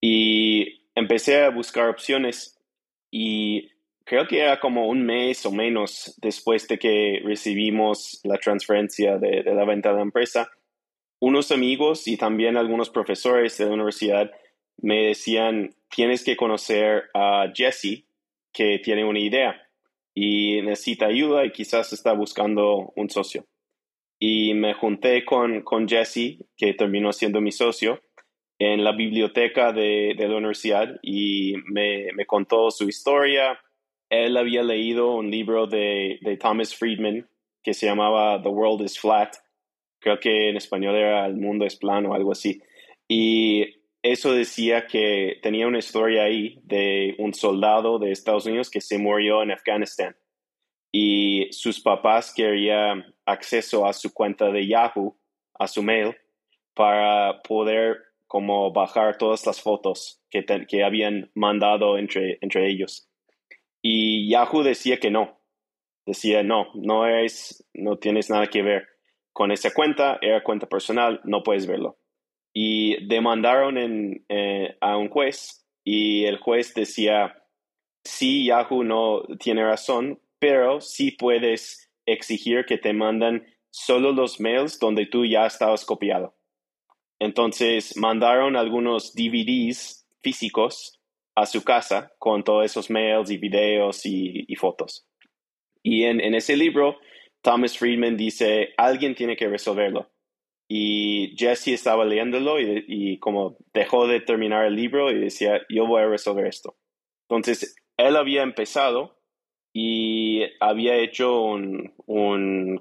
Y 0.00 0.88
empecé 0.94 1.42
a 1.42 1.50
buscar 1.50 1.88
opciones 1.88 2.60
y 3.10 3.70
creo 4.04 4.26
que 4.28 4.40
era 4.40 4.60
como 4.60 4.88
un 4.88 5.04
mes 5.04 5.44
o 5.46 5.50
menos 5.50 6.14
después 6.20 6.68
de 6.68 6.78
que 6.78 7.20
recibimos 7.24 8.20
la 8.22 8.38
transferencia 8.38 9.18
de, 9.18 9.42
la 9.42 9.64
venta 9.64 9.90
de 9.90 9.96
la 9.96 10.02
empresa, 10.02 10.50
unos 11.20 11.50
amigos 11.50 12.06
y 12.06 12.16
también 12.16 12.56
algunos 12.56 12.90
profesores 12.90 13.56
de 13.58 13.66
la 13.66 13.72
universidad 13.72 14.30
me 14.78 15.06
decían, 15.06 15.74
tienes 15.88 16.24
que 16.24 16.36
conocer 16.36 17.04
a 17.14 17.52
Jesse, 17.54 18.04
que 18.52 18.78
tiene 18.78 19.04
una 19.04 19.20
idea 19.20 19.60
y 20.14 20.62
necesita 20.62 21.06
ayuda 21.06 21.44
y 21.44 21.50
quizás 21.50 21.92
está 21.92 22.12
buscando 22.12 22.92
un 22.94 23.10
socio. 23.10 23.46
Y 24.18 24.54
me 24.54 24.74
junté 24.74 25.24
con, 25.24 25.62
con 25.62 25.88
Jesse, 25.88 26.38
que 26.56 26.74
terminó 26.74 27.12
siendo 27.12 27.40
mi 27.40 27.50
socio, 27.50 28.00
en 28.58 28.84
la 28.84 28.92
biblioteca 28.92 29.72
de, 29.72 30.14
de 30.16 30.28
la 30.28 30.36
universidad 30.36 31.00
y 31.02 31.54
me, 31.66 32.12
me, 32.14 32.24
contó 32.24 32.70
su 32.70 32.88
historia, 32.88 33.58
él 34.08 34.36
había 34.36 34.62
leído 34.62 35.14
un 35.14 35.30
libro 35.30 35.66
de, 35.66 36.18
Thomas 36.40 36.74
Friedman 36.74 37.28
que 37.62 37.74
se 37.74 37.86
llamaba 37.86 38.40
The 38.42 38.48
World 38.48 38.84
is 38.84 38.98
Flat. 38.98 39.34
Creo 39.98 40.20
que 40.20 40.50
en 40.50 40.56
español 40.56 40.94
era 40.94 41.26
El 41.26 41.36
mundo 41.36 41.64
es 41.64 41.76
plano 41.76 42.10
o 42.10 42.14
algo 42.14 42.32
así. 42.32 42.60
Y 43.08 43.64
eso 44.04 44.34
decía 44.34 44.86
que 44.86 45.38
tenía 45.40 45.66
una 45.66 45.78
historia 45.78 46.24
ahí 46.24 46.60
de 46.62 47.14
un 47.18 47.32
soldado 47.32 47.98
de 47.98 48.12
Estados 48.12 48.44
Unidos 48.44 48.68
que 48.68 48.82
se 48.82 48.98
murió 48.98 49.42
en 49.42 49.50
Afganistán. 49.50 50.14
Y 50.92 51.48
sus 51.52 51.80
papás 51.80 52.34
querían 52.36 53.14
acceso 53.24 53.86
a 53.86 53.94
su 53.94 54.12
cuenta 54.12 54.52
de 54.52 54.66
Yahoo, 54.66 55.16
a 55.58 55.66
su 55.66 55.82
mail, 55.82 56.14
para 56.74 57.40
poder 57.40 57.96
como 58.26 58.70
bajar 58.72 59.16
todas 59.16 59.46
las 59.46 59.62
fotos 59.62 60.20
que, 60.28 60.44
que 60.44 60.84
habían 60.84 61.30
mandado 61.34 61.96
entre, 61.96 62.36
entre 62.42 62.68
ellos. 62.68 63.08
Y 63.80 64.28
Yahoo 64.28 64.62
decía 64.62 64.98
que 64.98 65.10
no. 65.10 65.40
Decía, 66.04 66.42
no, 66.42 66.66
no 66.74 67.06
es, 67.06 67.66
no 67.72 67.96
tienes 67.96 68.28
nada 68.28 68.48
que 68.48 68.62
ver 68.62 68.86
con 69.32 69.50
esa 69.50 69.72
cuenta, 69.72 70.18
era 70.20 70.44
cuenta 70.44 70.68
personal, 70.68 71.22
no 71.24 71.42
puedes 71.42 71.66
verlo. 71.66 71.96
Y 72.54 73.04
demandaron 73.06 73.76
eh, 74.28 74.76
a 74.80 74.96
un 74.96 75.08
juez 75.08 75.66
y 75.84 76.24
el 76.24 76.38
juez 76.38 76.72
decía, 76.72 77.42
sí, 78.04 78.46
Yahoo 78.46 78.84
no 78.84 79.22
tiene 79.38 79.64
razón, 79.64 80.20
pero 80.38 80.80
sí 80.80 81.10
puedes 81.10 81.90
exigir 82.06 82.64
que 82.64 82.78
te 82.78 82.92
mandan 82.92 83.44
solo 83.70 84.12
los 84.12 84.40
mails 84.40 84.78
donde 84.78 85.06
tú 85.06 85.26
ya 85.26 85.46
estabas 85.46 85.84
copiado. 85.84 86.36
Entonces 87.18 87.96
mandaron 87.96 88.56
algunos 88.56 89.14
DVDs 89.14 90.06
físicos 90.22 91.00
a 91.34 91.46
su 91.46 91.64
casa 91.64 92.12
con 92.18 92.44
todos 92.44 92.64
esos 92.64 92.90
mails 92.90 93.30
y 93.30 93.38
videos 93.38 94.06
y, 94.06 94.54
fotos. 94.56 95.06
Y 95.82 96.04
en, 96.04 96.34
ese 96.34 96.56
libro, 96.56 96.98
Thomas 97.42 97.76
Friedman 97.76 98.16
dice, 98.16 98.72
alguien 98.76 99.14
tiene 99.14 99.36
que 99.36 99.48
resolverlo. 99.48 100.10
Y 100.68 101.34
Jesse 101.36 101.68
estaba 101.68 102.04
leyéndolo 102.04 102.58
y, 102.58 103.18
como 103.18 103.56
dejó 103.72 104.06
de 104.06 104.20
terminar 104.20 104.64
el 104.64 104.76
libro 104.76 105.10
y 105.10 105.18
decía, 105.18 105.60
yo 105.68 105.86
voy 105.86 106.02
a 106.02 106.06
resolver 106.06 106.46
esto. 106.46 106.76
Entonces, 107.28 107.76
él 107.96 108.16
había 108.16 108.42
empezado 108.42 109.18
y 109.72 110.42
había 110.60 110.96
hecho 110.96 111.42
un, 111.42 111.92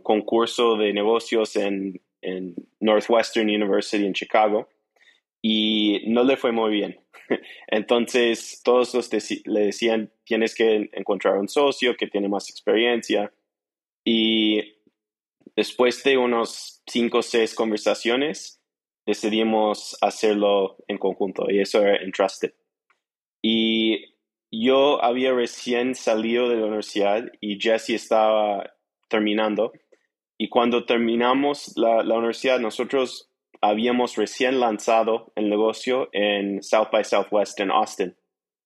concurso 0.04 0.76
de 0.78 0.94
negocios 0.94 1.56
en, 1.56 2.02
en 2.22 2.56
Northwestern 2.80 3.50
University 3.50 4.06
en 4.06 4.14
Chicago 4.14 4.70
y 5.42 6.04
no 6.08 6.24
le 6.24 6.38
fue 6.38 6.52
muy 6.52 6.72
bien. 6.72 7.00
Entonces, 7.68 8.62
todos 8.64 8.94
los 8.94 9.10
le 9.46 9.60
decían, 9.66 10.12
tienes 10.24 10.56
que 10.56 10.90
encontrar 10.94 11.38
un 11.38 11.50
socio 11.50 11.96
que 11.96 12.08
tiene 12.08 12.30
más 12.30 12.50
experiencia. 12.50 13.32
Y 14.06 14.76
después 15.56 16.04
de 16.04 16.18
unos 16.18 16.82
cinco 16.88 17.20
o 17.20 17.22
seis 17.22 17.56
conversaciones, 17.56 18.62
decidimos 19.06 19.98
hacerlo 20.02 20.78
en 20.88 20.98
conjunto 20.98 21.50
y 21.50 21.60
eso 21.60 21.82
era 21.82 21.98
Entrusted. 21.98 22.54
Y 23.42 24.14
yo 24.52 25.04
había 25.04 25.34
recién 25.34 25.96
salido 25.96 26.50
de 26.50 26.58
la 26.58 26.66
universidad 26.66 27.26
y 27.42 27.60
Jesse 27.60 27.92
estaba 27.92 28.74
terminando. 29.10 29.74
Y 30.38 30.50
cuando 30.50 30.86
terminamos 30.86 31.74
la, 31.76 32.04
la 32.04 32.16
universidad, 32.16 32.60
nosotros 32.60 33.30
habíamos 33.62 34.16
recién 34.16 34.60
lanzado 34.60 35.32
el 35.36 35.50
negocio 35.50 36.10
en 36.12 36.62
South 36.62 36.90
by 36.92 37.04
Southwest 37.04 37.60
en 37.60 37.72
Austin, 37.72 38.16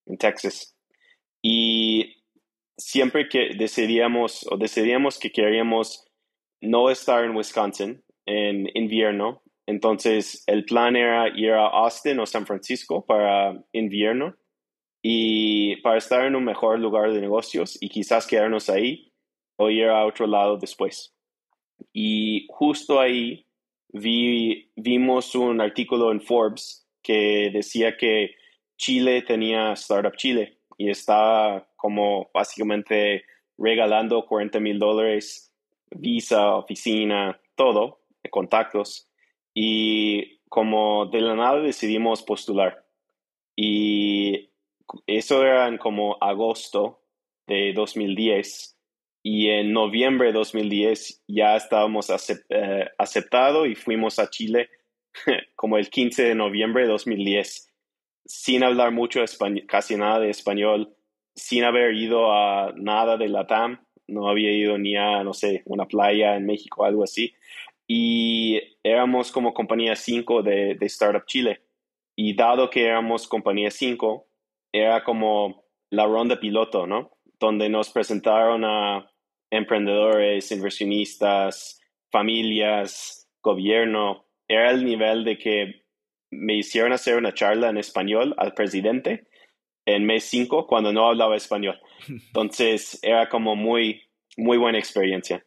en 0.06 0.18
Texas. 0.18 0.76
Y 1.42 2.24
siempre 2.76 3.28
que 3.28 3.50
decidíamos 3.56 4.46
o 4.50 4.56
decidíamos 4.56 5.18
que 5.18 5.30
queríamos 5.30 6.07
no 6.60 6.90
estar 6.90 7.24
en 7.24 7.36
Wisconsin 7.36 8.02
en 8.26 8.68
invierno, 8.74 9.42
entonces 9.66 10.44
el 10.46 10.64
plan 10.64 10.96
era 10.96 11.28
ir 11.28 11.52
a 11.52 11.66
Austin 11.66 12.18
o 12.20 12.26
San 12.26 12.46
Francisco 12.46 13.04
para 13.04 13.62
invierno 13.72 14.34
y 15.02 15.76
para 15.82 15.98
estar 15.98 16.24
en 16.24 16.36
un 16.36 16.44
mejor 16.44 16.78
lugar 16.78 17.12
de 17.12 17.20
negocios 17.20 17.76
y 17.80 17.88
quizás 17.88 18.26
quedarnos 18.26 18.68
ahí 18.70 19.12
o 19.56 19.70
ir 19.70 19.86
a 19.86 20.06
otro 20.06 20.26
lado 20.26 20.56
después. 20.56 21.14
Y 21.92 22.46
justo 22.48 23.00
ahí 23.00 23.46
vi, 23.88 24.70
vimos 24.76 25.34
un 25.34 25.60
artículo 25.60 26.12
en 26.12 26.20
Forbes 26.20 26.88
que 27.02 27.50
decía 27.52 27.96
que 27.96 28.34
Chile 28.76 29.22
tenía 29.22 29.72
Startup 29.72 30.16
Chile 30.16 30.58
y 30.76 30.90
estaba 30.90 31.68
como 31.76 32.30
básicamente 32.32 33.24
regalando 33.58 34.24
40 34.24 34.60
mil 34.60 34.78
dólares, 34.78 35.47
visa, 35.90 36.54
oficina, 36.54 37.40
todo, 37.54 38.00
contactos. 38.30 39.08
Y 39.54 40.38
como 40.48 41.06
de 41.06 41.20
la 41.20 41.34
nada 41.34 41.60
decidimos 41.60 42.22
postular. 42.22 42.84
Y 43.56 44.50
eso 45.06 45.42
era 45.42 45.68
en 45.68 45.78
como 45.78 46.16
agosto 46.20 47.02
de 47.46 47.72
2010 47.72 48.78
y 49.22 49.48
en 49.48 49.72
noviembre 49.72 50.28
de 50.28 50.34
2010 50.34 51.24
ya 51.26 51.56
estábamos 51.56 52.08
eh, 52.10 52.88
aceptados 52.98 53.66
y 53.68 53.74
fuimos 53.74 54.18
a 54.18 54.30
Chile 54.30 54.70
como 55.56 55.76
el 55.76 55.90
15 55.90 56.22
de 56.24 56.34
noviembre 56.34 56.82
de 56.82 56.88
2010, 56.88 57.68
sin 58.24 58.62
hablar 58.62 58.92
mucho 58.92 59.22
español, 59.22 59.64
casi 59.66 59.96
nada 59.96 60.20
de 60.20 60.30
español, 60.30 60.94
sin 61.34 61.64
haber 61.64 61.94
ido 61.94 62.32
a 62.32 62.72
nada 62.76 63.16
de 63.16 63.28
la 63.28 63.46
TAM, 63.46 63.84
no 64.08 64.28
había 64.28 64.50
ido 64.50 64.78
ni 64.78 64.96
a, 64.96 65.22
no 65.22 65.34
sé, 65.34 65.62
una 65.66 65.86
playa 65.86 66.36
en 66.36 66.46
México, 66.46 66.84
algo 66.84 67.04
así. 67.04 67.34
Y 67.86 68.60
éramos 68.82 69.30
como 69.30 69.54
compañía 69.54 69.94
5 69.96 70.42
de, 70.42 70.74
de 70.74 70.86
Startup 70.86 71.24
Chile. 71.26 71.62
Y 72.16 72.34
dado 72.34 72.68
que 72.68 72.84
éramos 72.84 73.28
compañía 73.28 73.70
5, 73.70 74.26
era 74.72 75.04
como 75.04 75.64
la 75.90 76.06
ronda 76.06 76.40
piloto, 76.40 76.86
¿no? 76.86 77.12
Donde 77.38 77.68
nos 77.68 77.90
presentaron 77.90 78.64
a 78.64 79.10
emprendedores, 79.50 80.50
inversionistas, 80.50 81.80
familias, 82.10 83.28
gobierno. 83.42 84.26
Era 84.48 84.70
el 84.70 84.84
nivel 84.84 85.24
de 85.24 85.38
que 85.38 85.84
me 86.30 86.54
hicieron 86.56 86.92
hacer 86.92 87.16
una 87.16 87.32
charla 87.32 87.70
en 87.70 87.78
español 87.78 88.34
al 88.38 88.54
presidente 88.54 89.28
en 89.86 90.04
mes 90.04 90.24
5 90.24 90.66
cuando 90.66 90.92
no 90.92 91.08
hablaba 91.08 91.36
español. 91.36 91.80
Entonces 92.08 92.98
era 93.02 93.28
como 93.28 93.56
muy, 93.56 94.02
muy 94.36 94.58
buena 94.58 94.78
experiencia. 94.78 95.44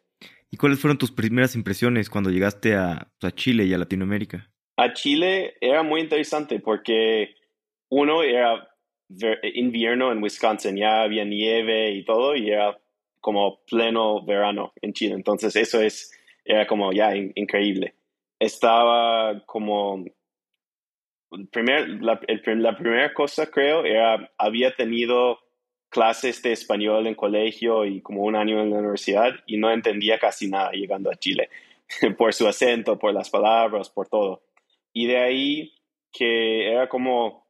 ¿Y 0.50 0.58
cuáles 0.58 0.80
fueron 0.80 0.98
tus 0.98 1.12
primeras 1.12 1.56
impresiones 1.56 2.10
cuando 2.10 2.30
llegaste 2.30 2.76
a, 2.76 3.08
a 3.22 3.32
Chile 3.32 3.64
y 3.66 3.74
a 3.74 3.78
Latinoamérica? 3.78 4.52
A 4.76 4.94
Chile 4.94 5.56
era 5.62 5.84
muy 5.84 6.02
interesante 6.02 6.60
porque 6.60 7.36
uno 7.90 8.24
era 8.24 8.68
invierno 9.54 10.12
en 10.12 10.24
Wisconsin, 10.24 10.78
ya 10.78 11.04
había 11.04 11.26
nieve 11.26 11.92
y 11.92 12.06
todo, 12.06 12.36
y 12.36 12.50
era 12.50 12.78
como 13.20 13.62
pleno 13.66 14.26
verano 14.26 14.74
en 14.82 14.94
Chile. 14.94 15.16
Entonces 15.16 15.56
eso 15.56 15.82
es, 15.82 16.12
era 16.44 16.66
como 16.68 16.92
ya 16.92 17.16
increíble. 17.16 17.96
Estaba 18.40 19.46
como, 19.46 20.06
primer, 21.52 22.02
la, 22.02 22.20
la 22.46 22.78
primera 22.78 23.14
cosa 23.14 23.48
creo 23.48 23.86
era, 23.86 24.32
había 24.38 24.76
tenido 24.76 25.40
clases 25.92 26.42
de 26.42 26.54
español 26.54 27.06
en 27.06 27.16
colegio 27.16 27.86
y 27.86 28.02
como 28.02 28.24
un 28.24 28.36
año 28.36 28.62
en 28.62 28.72
la 28.72 28.78
universidad 28.78 29.34
y 29.46 29.58
no 29.58 29.72
entendía 29.72 30.18
casi 30.18 30.48
nada 30.48 30.72
llegando 30.72 31.12
a 31.12 31.18
Chile, 31.18 31.50
por 32.18 32.34
su 32.34 32.48
acento, 32.48 32.98
por 32.98 33.14
las 33.14 33.30
palabras, 33.30 33.90
por 33.90 34.08
todo. 34.08 34.42
Y 34.94 35.06
de 35.06 35.18
ahí 35.18 35.74
que 36.12 36.72
era 36.72 36.90
como 36.90 37.46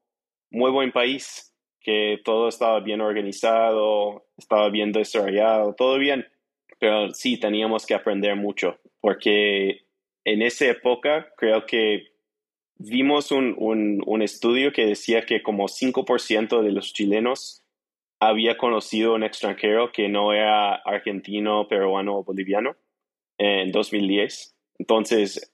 muy 0.49 0.71
buen 0.71 0.91
país, 0.91 1.53
que 1.79 2.19
todo 2.23 2.49
estaba 2.49 2.79
bien 2.79 2.99
organizado, 3.01 4.25
estaba 4.37 4.69
bien 4.69 4.91
desarrollado, 4.91 5.73
todo 5.73 5.97
bien, 5.97 6.27
pero 6.79 7.11
sí 7.13 7.37
teníamos 7.37 7.85
que 7.85 7.93
aprender 7.93 8.35
mucho, 8.35 8.79
porque 8.99 9.85
en 10.25 10.41
esa 10.41 10.65
época 10.65 11.31
creo 11.37 11.65
que 11.65 12.11
vimos 12.75 13.31
un, 13.31 13.55
un, 13.57 14.21
estudio 14.21 14.71
que 14.71 14.85
decía 14.85 15.25
que 15.25 15.43
como 15.43 15.67
5% 15.67 16.61
de 16.61 16.71
los 16.71 16.93
chilenos 16.93 17.60
había 18.21 18.57
conocido 18.57 19.15
un 19.15 19.23
extranjero 19.23 19.91
que 19.91 20.07
no 20.07 20.31
era 20.31 20.75
argentino, 20.75 21.67
peruano 21.67 22.19
o 22.19 22.23
boliviano 22.23 22.77
en 23.37 23.71
2010. 23.71 24.55
Entonces, 24.79 25.53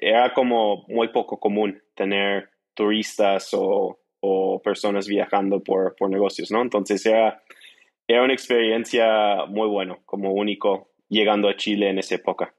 era 0.00 0.34
como 0.34 0.84
muy 0.88 1.08
poco 1.08 1.40
común 1.40 1.82
tener 1.94 2.50
turistas 2.74 3.54
o 3.54 3.98
o 4.20 4.60
personas 4.62 5.06
viajando 5.06 5.62
por, 5.62 5.94
por 5.96 6.10
negocios, 6.10 6.50
¿no? 6.50 6.62
Entonces 6.62 7.04
era, 7.06 7.42
era 8.06 8.22
una 8.22 8.32
experiencia 8.32 9.46
muy 9.46 9.68
buena, 9.68 9.98
como 10.04 10.32
único, 10.32 10.92
llegando 11.08 11.48
a 11.48 11.56
Chile 11.56 11.90
en 11.90 11.98
esa 11.98 12.16
época. 12.16 12.54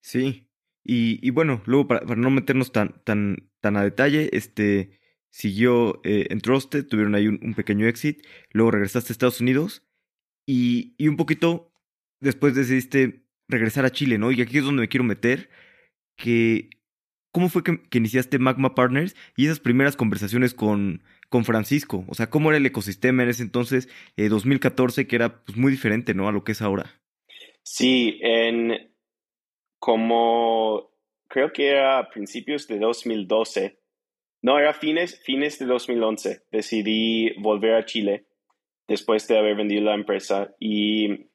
Sí, 0.00 0.48
y, 0.84 1.30
bueno, 1.30 1.62
luego 1.66 1.86
para, 1.86 2.00
no 2.16 2.30
meternos 2.30 2.72
tan, 2.72 3.02
tan, 3.04 3.50
tan 3.60 3.76
a 3.76 3.84
detalle, 3.84 4.30
este 4.32 4.98
siguió 5.32 6.00
eh, 6.04 6.28
en 6.30 6.40
Trusted, 6.40 6.86
tuvieron 6.86 7.16
ahí 7.16 7.26
un, 7.26 7.54
pequeño 7.54 7.88
exit, 7.88 8.24
luego 8.52 8.70
regresaste 8.70 9.10
a 9.10 9.14
Estados 9.14 9.40
Unidos 9.40 9.82
y, 10.46 10.94
y 10.98 11.08
un 11.08 11.16
poquito 11.16 11.72
después 12.20 12.54
decidiste 12.54 13.24
regresar 13.48 13.84
a 13.84 13.90
Chile, 13.90 14.18
¿no? 14.18 14.30
Y 14.30 14.40
aquí 14.40 14.58
es 14.58 14.64
donde 14.64 14.82
me 14.82 14.88
quiero 14.88 15.04
meter, 15.04 15.50
que 16.16 16.70
¿Cómo 17.32 17.48
fue 17.48 17.64
que, 17.64 17.80
iniciaste 17.96 18.38
Magma 18.38 18.74
Partners 18.74 19.16
y 19.36 19.46
esas 19.46 19.58
primeras 19.58 19.96
conversaciones 19.96 20.52
con, 20.52 21.02
con 21.30 21.46
Francisco? 21.46 22.04
O 22.08 22.14
sea, 22.14 22.28
¿cómo 22.28 22.50
era 22.50 22.58
el 22.58 22.66
ecosistema 22.66 23.22
en 23.22 23.30
ese 23.30 23.42
entonces, 23.42 23.88
2014, 24.16 25.00
eh, 25.00 25.06
que 25.06 25.16
era 25.16 25.42
pues, 25.42 25.56
muy 25.56 25.72
diferente, 25.72 26.12
¿no? 26.12 26.28
A 26.28 26.32
lo 26.32 26.44
que 26.44 26.52
es 26.52 26.60
ahora. 26.60 27.00
Sí, 27.62 28.18
en 28.20 28.92
como 29.78 30.90
creo 31.28 31.52
que 31.54 31.68
era 31.68 31.98
a 31.98 32.10
principios 32.10 32.68
de 32.68 32.78
2012, 32.78 33.80
no, 34.42 34.58
era 34.58 34.74
fines, 34.74 35.20
fines 35.20 35.58
de 35.58 35.66
2011, 35.66 36.42
decidí 36.50 37.32
volver 37.40 37.74
a 37.74 37.84
Chile 37.84 38.26
después 38.88 39.26
de 39.28 39.38
haber 39.38 39.56
vendido 39.56 39.82
la 39.82 39.94
empresa 39.94 40.54
y 40.58 41.28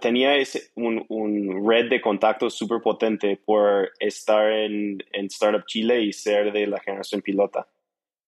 tenía 0.00 0.36
ese, 0.36 0.70
un, 0.76 1.04
un, 1.08 1.68
red 1.68 1.90
de 1.90 2.00
contactos 2.00 2.54
súper 2.56 2.80
potente 2.80 3.36
por 3.44 3.90
estar 3.98 4.50
en, 4.50 4.98
en, 5.12 5.26
Startup 5.26 5.66
Chile 5.66 6.00
y 6.00 6.12
ser 6.12 6.52
de 6.52 6.66
la 6.66 6.80
generación 6.80 7.20
pilota. 7.20 7.68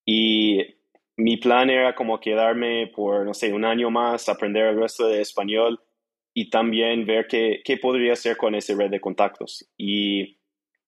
Y 0.05 0.59
mi 1.17 1.37
plan 1.37 1.69
era 1.69 1.95
como 1.95 2.19
quedarme 2.19 2.87
por, 2.87 3.25
no 3.25 3.33
sé, 3.33 3.53
un 3.53 3.65
año 3.65 3.89
más, 3.89 4.29
aprender 4.29 4.67
el 4.67 4.79
resto 4.79 5.07
de 5.07 5.21
español 5.21 5.79
y 6.33 6.49
también 6.49 7.05
ver 7.05 7.27
qué, 7.27 7.61
qué 7.63 7.77
podría 7.77 8.13
hacer 8.13 8.37
con 8.37 8.55
ese 8.55 8.75
red 8.75 8.89
de 8.89 9.01
contactos. 9.01 9.67
Y 9.77 10.37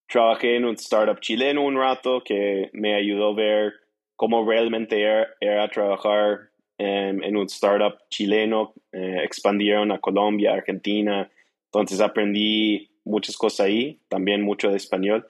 trabajé 0.08 0.56
en 0.56 0.66
un 0.66 0.76
startup 0.76 1.20
chileno 1.20 1.66
un 1.66 1.78
rato 1.78 2.24
que 2.24 2.70
me 2.74 2.96
ayudó 2.96 3.32
a 3.32 3.36
ver 3.36 3.74
cómo 4.16 4.46
realmente 4.46 5.02
era, 5.02 5.28
era 5.40 5.68
trabajar 5.70 6.50
en 6.78 7.38
un 7.38 7.46
startup 7.46 7.98
chileno, 8.10 8.74
eh, 8.92 9.20
expandieron 9.24 9.92
a 9.92 10.00
Colombia, 10.00 10.54
Argentina, 10.54 11.32
entonces 11.66 12.02
aprendí 12.02 12.92
muchas 13.06 13.38
cosas 13.38 13.68
ahí, 13.68 14.00
también 14.10 14.42
mucho 14.42 14.70
de 14.70 14.78
español. 14.78 15.26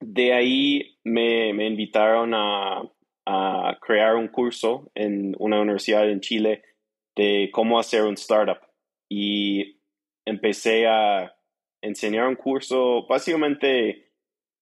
De 0.00 0.32
ahí 0.32 0.98
me, 1.04 1.52
me 1.52 1.66
invitaron 1.66 2.34
a, 2.34 2.82
a, 3.26 3.78
crear 3.80 4.16
un 4.16 4.28
curso 4.28 4.90
en 4.94 5.34
una 5.38 5.60
universidad 5.60 6.08
en 6.08 6.20
Chile 6.20 6.62
de 7.16 7.50
cómo 7.52 7.78
hacer 7.78 8.02
un 8.04 8.14
startup. 8.14 8.58
Y 9.08 9.80
empecé 10.24 10.86
a 10.86 11.34
enseñar 11.80 12.28
un 12.28 12.36
curso, 12.36 13.06
básicamente 13.08 14.07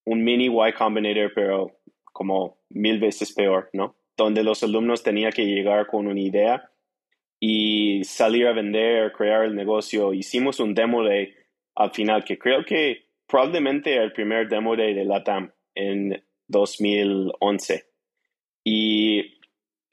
un 0.06 0.24
mini 0.24 0.46
Y 0.46 0.72
Combinator, 0.72 1.32
pero 1.34 1.70
como 2.04 2.56
mil 2.70 2.98
veces 2.98 3.32
peor, 3.32 3.68
¿no? 3.74 3.94
donde 4.16 4.42
los 4.42 4.62
alumnos 4.62 5.02
tenían 5.02 5.32
que 5.32 5.44
llegar 5.44 5.86
con 5.86 6.06
una 6.06 6.20
idea 6.20 6.70
y 7.38 8.02
salir 8.04 8.46
a 8.46 8.52
vender, 8.52 9.12
crear 9.12 9.44
el 9.44 9.54
negocio. 9.54 10.14
Hicimos 10.14 10.58
un 10.58 10.74
demo 10.74 11.04
day 11.04 11.34
al 11.74 11.90
final, 11.90 12.24
que 12.24 12.38
creo 12.38 12.64
que 12.64 13.08
probablemente 13.26 13.94
el 13.96 14.12
primer 14.12 14.48
demo 14.48 14.74
day 14.74 14.94
de 14.94 15.04
LATAM 15.04 15.52
en 15.74 16.24
2011. 16.48 17.84
Y 18.64 19.38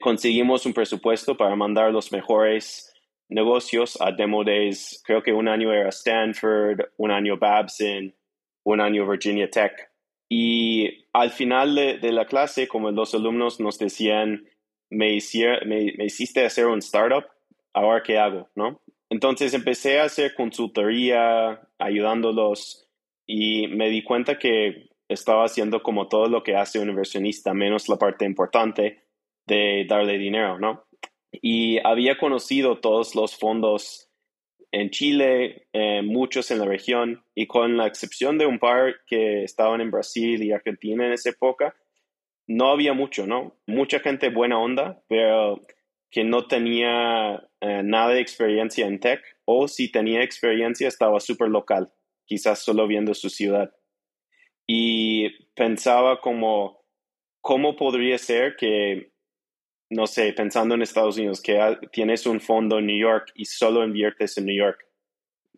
conseguimos 0.00 0.64
un 0.64 0.72
presupuesto 0.72 1.36
para 1.36 1.54
mandar 1.54 1.92
los 1.92 2.10
mejores 2.10 2.94
negocios 3.28 4.00
a 4.00 4.10
demo 4.10 4.42
days. 4.42 5.02
Creo 5.04 5.22
que 5.22 5.32
un 5.32 5.48
año 5.48 5.72
era 5.72 5.90
Stanford, 5.90 6.80
un 6.96 7.10
año 7.10 7.36
Babson, 7.36 8.14
un 8.62 8.80
año 8.80 9.06
Virginia 9.06 9.50
Tech. 9.50 9.90
Y 10.36 11.06
al 11.12 11.30
final 11.30 11.76
de, 11.76 12.10
la 12.10 12.26
clase, 12.26 12.66
como 12.66 12.90
los 12.90 13.14
alumnos 13.14 13.60
nos 13.60 13.78
decían, 13.78 14.44
me, 14.90 15.16
me, 15.64 16.04
hiciste 16.04 16.44
hacer 16.44 16.66
un 16.66 16.80
startup, 16.80 17.26
ahora 17.72 18.02
qué 18.02 18.18
hago, 18.18 18.48
¿no? 18.56 18.82
Entonces 19.10 19.54
empecé 19.54 20.00
a 20.00 20.06
hacer 20.06 20.34
consultoría, 20.34 21.60
ayudándolos 21.78 22.90
y 23.24 23.68
me 23.68 23.88
di 23.90 24.02
cuenta 24.02 24.36
que 24.36 24.88
estaba 25.08 25.44
haciendo 25.44 25.84
como 25.84 26.08
todo 26.08 26.26
lo 26.26 26.42
que 26.42 26.56
hace 26.56 26.80
un 26.80 26.88
inversionista, 26.88 27.54
menos 27.54 27.88
la 27.88 27.94
parte 27.94 28.24
importante 28.24 29.04
de 29.46 29.86
darle 29.88 30.18
dinero, 30.18 30.58
¿no? 30.58 30.82
Y 31.30 31.78
había 31.86 32.18
conocido 32.18 32.80
todos 32.80 33.14
los 33.14 33.36
fondos 33.36 34.10
en 34.74 34.90
Chile, 34.90 35.68
eh, 35.72 36.02
muchos 36.02 36.50
en 36.50 36.58
la 36.58 36.64
región, 36.64 37.24
y 37.32 37.46
con 37.46 37.76
la 37.76 37.86
excepción 37.86 38.38
de 38.38 38.46
un 38.46 38.58
par 38.58 38.96
que 39.06 39.44
estaban 39.44 39.80
en 39.80 39.92
Brasil 39.92 40.42
y 40.42 40.50
Argentina 40.50 41.06
en 41.06 41.12
esa 41.12 41.30
época, 41.30 41.76
no 42.48 42.72
había 42.72 42.92
mucho, 42.92 43.24
¿no? 43.24 43.56
Mucha 43.66 44.00
gente 44.00 44.30
buena 44.30 44.58
onda, 44.58 45.00
pero 45.08 45.64
que 46.10 46.24
no 46.24 46.48
tenía 46.48 47.48
eh, 47.60 47.82
nada 47.84 48.14
de 48.14 48.20
experiencia 48.20 48.86
en 48.86 48.98
tech 48.98 49.22
o 49.44 49.68
si 49.68 49.92
tenía 49.92 50.22
experiencia 50.22 50.88
estaba 50.88 51.20
súper 51.20 51.48
local, 51.48 51.92
quizás 52.24 52.58
solo 52.58 52.88
viendo 52.88 53.14
su 53.14 53.30
ciudad. 53.30 53.72
Y 54.66 55.30
pensaba 55.54 56.20
como, 56.20 56.84
¿cómo 57.40 57.76
podría 57.76 58.18
ser 58.18 58.56
que, 58.56 59.12
no 59.94 60.06
sé, 60.06 60.32
pensando 60.32 60.74
en 60.74 60.82
Estados 60.82 61.16
Unidos, 61.16 61.40
que 61.40 61.78
tienes 61.92 62.26
un 62.26 62.40
fondo 62.40 62.78
en 62.78 62.86
New 62.86 62.98
York 62.98 63.32
y 63.34 63.44
solo 63.44 63.84
inviertes 63.84 64.36
en 64.38 64.46
New 64.46 64.56
York? 64.56 64.84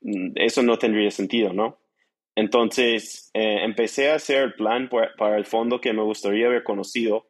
Mm, 0.03 0.33
eso 0.37 0.63
no 0.63 0.79
tendría 0.79 1.11
sentido, 1.11 1.53
¿no? 1.53 1.79
Entonces, 2.35 3.31
eh, 3.33 3.65
empecé 3.65 4.11
a 4.11 4.17
hacer 4.17 4.43
el 4.43 4.55
plan 4.55 4.91
para 4.91 5.39
el 5.39 5.47
fondo 5.47 5.81
que 5.81 5.93
me 5.95 6.03
gustaría 6.03 6.47
haber 6.47 6.65
conocido 6.65 7.27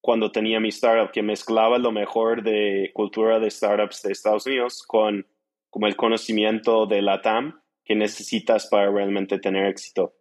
cuando 0.00 0.30
tenía 0.30 0.60
mi 0.60 0.68
startup, 0.68 1.10
que 1.10 1.22
mezclaba 1.22 1.78
lo 1.78 1.90
mejor 1.90 2.42
de 2.42 2.90
cultura 2.94 3.40
de 3.40 3.50
startups 3.50 4.02
de 4.02 4.12
Estados 4.12 4.46
Unidos 4.46 4.84
con 4.86 5.26
como 5.70 5.88
el 5.88 5.96
conocimiento 5.96 6.86
de 6.86 7.02
la 7.02 7.20
TAM 7.20 7.60
que 7.84 7.96
necesitas 7.96 8.68
para 8.68 8.92
realmente 8.92 9.40
tener 9.40 9.66
éxito. 9.66 10.14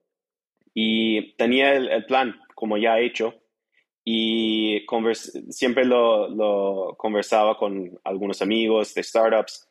Y 0.74 1.36
tenía 1.36 1.74
el, 1.76 2.06
plan, 2.06 2.36
como 2.56 2.78
ya 2.78 2.98
he 2.98 3.06
hecho, 3.06 3.36
y 4.06 4.86
siempre 5.50 5.86
lo, 5.86 6.28
lo, 6.28 6.96
conversaba 6.98 7.58
con 7.58 8.00
algunos 8.04 8.42
amigos 8.42 8.94
de 8.94 9.04
startups. 9.04 9.70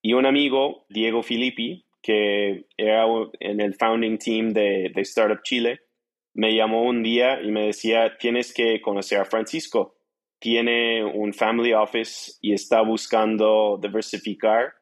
Y 0.00 0.14
un 0.14 0.26
amigo, 0.26 0.84
Diego 0.88 1.22
Filippi, 1.22 1.84
que 2.00 2.66
era 2.76 3.06
en 3.40 3.60
el 3.60 3.74
founding 3.74 4.18
team 4.18 4.52
de, 4.52 4.90
de 4.94 5.02
Startup 5.02 5.42
Chile, 5.42 5.80
me 6.34 6.54
llamó 6.54 6.82
un 6.82 7.02
día 7.02 7.40
y 7.42 7.50
me 7.50 7.66
decía, 7.66 8.16
tienes 8.18 8.52
que 8.54 8.80
conocer 8.80 9.20
a 9.20 9.24
Francisco. 9.24 9.96
Tiene 10.38 11.04
un 11.04 11.32
family 11.32 11.72
office 11.72 12.32
y 12.40 12.52
está 12.52 12.80
buscando 12.82 13.78
diversificar 13.80 14.74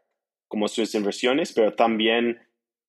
como 0.49 0.69
sus 0.69 0.95
inversiones, 0.95 1.53
pero 1.53 1.75
también 1.75 2.41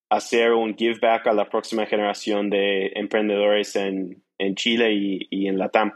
hacer 0.09 0.51
un 0.51 0.75
give 0.75 0.99
back 0.99 1.27
a 1.27 1.33
la 1.33 1.49
próxima 1.49 1.85
generación 1.85 2.49
de 2.49 2.87
emprendedores 2.95 3.75
en, 3.75 4.23
en 4.37 4.55
Chile 4.55 4.93
y, 4.93 5.27
y 5.29 5.47
en 5.47 5.57
Latam. 5.57 5.93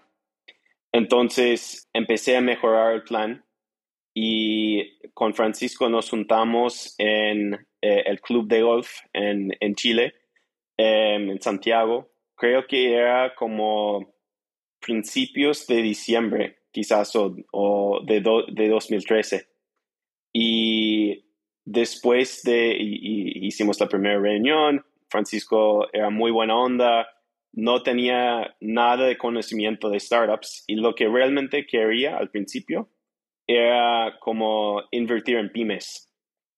Entonces 0.96 1.90
empecé 1.92 2.38
a 2.38 2.42
mejorar 2.42 2.94
el 2.94 3.04
plan 3.04 3.44
y 4.14 4.98
con 5.10 5.34
Francisco 5.34 5.90
nos 5.90 6.10
juntamos 6.10 6.96
en 6.98 7.54
eh, 7.82 8.04
el 8.06 8.22
club 8.22 8.48
de 8.48 8.62
golf 8.62 8.90
en, 9.12 9.52
en 9.60 9.76
Chile, 9.76 10.14
em, 10.78 11.32
en 11.32 11.42
Santiago, 11.42 12.10
creo 12.38 12.66
que 12.66 12.94
era 12.94 13.36
como 13.36 14.16
principios 14.80 15.68
de 15.68 15.82
diciembre, 15.82 16.60
quizás, 16.72 17.14
o, 17.18 18.00
de, 18.06 18.22
de 18.54 18.70
2013. 18.70 19.50
Y 20.32 21.26
después 21.66 22.42
de, 22.44 22.74
hicimos 22.80 23.82
la 23.82 23.90
primera 23.90 24.18
reunión, 24.18 24.86
Francisco 25.10 25.90
era 25.92 26.10
muy 26.10 26.32
buena 26.32 26.56
onda, 26.56 27.06
no 27.56 27.82
tenía 27.84 28.56
nada 28.60 29.06
de 29.08 29.18
conocimiento 29.18 29.90
de 29.90 30.00
startups 30.00 30.66
y 30.68 30.76
lo 30.76 30.94
que 30.94 31.08
realmente 31.08 31.66
quería 31.66 32.18
al 32.18 32.30
principio 32.30 32.90
era 33.48 34.18
como 34.20 34.84
invertir 34.92 35.38
en 35.38 35.52
pymes, 35.52 36.12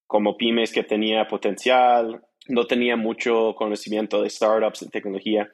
como 0.08 0.38
pymes 0.38 0.74
que 0.74 0.84
tenía 0.84 1.28
potencial, 1.28 2.24
no 2.48 2.66
tenía 2.66 2.96
mucho 2.96 3.54
conocimiento 3.56 4.22
de 4.22 4.30
startups, 4.30 4.80
de 4.80 4.90
tecnología. 4.90 5.52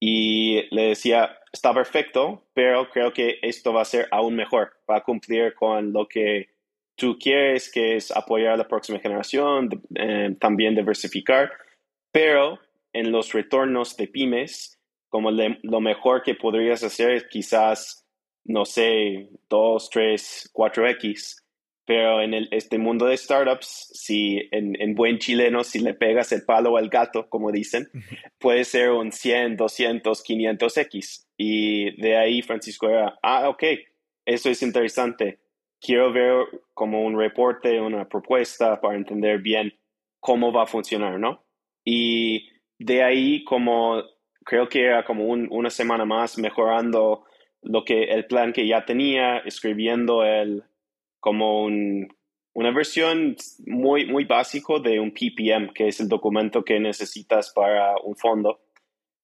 Y 0.00 0.62
le 0.74 0.88
decía, 0.88 1.38
está 1.52 1.72
perfecto, 1.72 2.48
pero 2.52 2.90
creo 2.90 3.12
que 3.12 3.38
esto 3.42 3.72
va 3.72 3.82
a 3.82 3.84
ser 3.84 4.08
aún 4.10 4.34
mejor, 4.34 4.72
va 4.90 4.96
a 4.96 5.04
cumplir 5.04 5.54
con 5.54 5.92
lo 5.92 6.08
que 6.08 6.48
tú 6.96 7.16
quieres, 7.20 7.70
que 7.70 7.94
es 7.96 8.10
apoyar 8.10 8.54
a 8.54 8.56
la 8.56 8.66
próxima 8.66 8.98
generación, 8.98 9.68
eh, 9.94 10.34
también 10.40 10.74
diversificar, 10.74 11.52
pero 12.10 12.58
en 12.92 13.12
los 13.12 13.32
retornos 13.32 13.96
de 13.96 14.08
pymes, 14.08 14.78
como 15.08 15.30
lo 15.30 15.80
mejor 15.80 16.22
que 16.22 16.34
podrías 16.34 16.82
hacer 16.82 17.10
es 17.12 17.24
quizás, 17.24 18.06
no 18.44 18.64
sé, 18.64 19.28
2, 19.48 19.90
3, 19.90 20.50
4X, 20.54 21.42
pero 21.84 22.22
en 22.22 22.32
el, 22.32 22.48
este 22.52 22.78
mundo 22.78 23.06
de 23.06 23.16
startups, 23.16 23.90
si 23.92 24.48
en, 24.52 24.94
buen 24.94 25.18
chileno, 25.18 25.64
si 25.64 25.80
le 25.80 25.94
pegas 25.94 26.30
el 26.32 26.44
palo 26.44 26.76
al 26.76 26.88
gato, 26.88 27.28
como 27.28 27.50
dicen, 27.50 27.88
puede 28.38 28.64
ser 28.64 28.90
un 28.90 29.10
100, 29.10 29.56
200, 29.56 30.24
500X. 30.24 31.26
Y 31.36 32.00
de 32.00 32.16
ahí 32.16 32.42
Francisco 32.42 32.88
era, 32.88 33.18
ah, 33.22 33.48
ok, 33.48 33.64
eso 34.24 34.48
es 34.48 34.62
interesante. 34.62 35.40
Quiero 35.80 36.12
ver 36.12 36.46
como 36.72 37.04
un 37.04 37.18
reporte, 37.18 37.80
una 37.80 38.08
propuesta 38.08 38.80
para 38.80 38.96
entender 38.96 39.40
bien 39.40 39.74
cómo 40.20 40.52
va 40.52 40.62
a 40.62 40.66
funcionar, 40.66 41.18
¿no? 41.18 41.44
Y 41.84 42.51
de 42.84 43.02
ahí 43.02 43.44
como 43.44 44.02
creo 44.44 44.68
que 44.68 44.84
era 44.84 45.04
como 45.04 45.26
una 45.26 45.70
semana 45.70 46.04
más 46.04 46.38
mejorando 46.38 47.24
lo 47.62 47.84
que 47.84 48.04
el 48.04 48.26
plan 48.26 48.52
que 48.52 48.66
ya 48.66 48.84
tenía, 48.84 49.38
escribiendo 49.38 50.24
el, 50.24 50.64
como 51.20 51.64
una 51.64 52.70
versión 52.72 53.36
muy, 53.66 54.06
muy 54.06 54.24
básico 54.24 54.80
de 54.80 54.98
un 54.98 55.12
PPM, 55.12 55.72
que 55.72 55.88
es 55.88 56.00
el 56.00 56.08
documento 56.08 56.64
que 56.64 56.80
necesitas 56.80 57.52
para 57.54 57.94
un 58.02 58.16
fondo. 58.16 58.60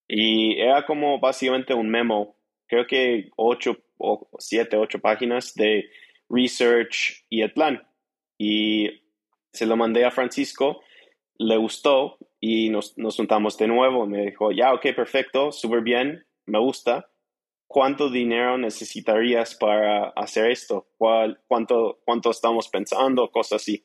Y 0.06 0.58
era 0.58 0.86
como 0.86 1.18
básicamente 1.18 1.74
un 1.74 1.90
memo, 1.90 2.36
creo 2.66 2.86
que 2.86 3.28
ocho 3.36 3.76
o 3.98 4.28
siete, 4.38 4.76
ocho 4.76 5.00
páginas 5.00 5.54
de 5.54 5.90
research 6.30 7.24
y 7.28 7.42
el 7.42 7.52
plan. 7.52 7.82
Y 8.38 9.02
se 9.52 9.66
lo 9.66 9.76
mandé 9.76 10.04
a 10.04 10.12
Francisco, 10.12 10.80
le 11.38 11.56
gustó 11.56 12.18
y 12.40 12.70
nos, 12.70 12.96
nos 12.98 13.16
juntamos 13.16 13.56
de 13.56 13.68
nuevo. 13.68 14.06
Me 14.06 14.26
dijo, 14.26 14.52
ya, 14.52 14.72
ok, 14.72 14.86
perfecto, 14.94 15.52
súper 15.52 15.82
bien, 15.82 16.26
me 16.46 16.58
gusta 16.58 17.08
cuánto 17.68 18.10
dinero 18.10 18.58
necesitarías 18.58 19.54
para 19.54 20.08
hacer 20.16 20.50
esto, 20.50 20.88
¿Cuál, 20.96 21.40
cuánto, 21.46 22.00
cuánto 22.04 22.30
estamos 22.30 22.68
pensando, 22.68 23.30
cosas 23.30 23.62
así. 23.62 23.84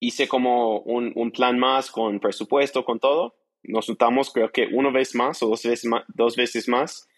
Hice 0.00 0.28
como 0.28 0.80
un, 0.80 1.12
un, 1.14 1.30
plan 1.30 1.58
más 1.58 1.90
con 1.90 2.18
presupuesto, 2.20 2.84
con 2.84 2.98
todo. 2.98 3.36
Nos 3.62 3.86
juntamos 3.86 4.32
creo 4.32 4.50
que 4.50 4.66
una 4.72 4.90
vez 4.90 5.14
más 5.14 5.42
o 5.42 5.48
dos 5.48 5.62
veces 5.62 5.84
más, 5.84 6.04
dos 6.08 6.36
veces 6.36 6.68
más 6.68 7.08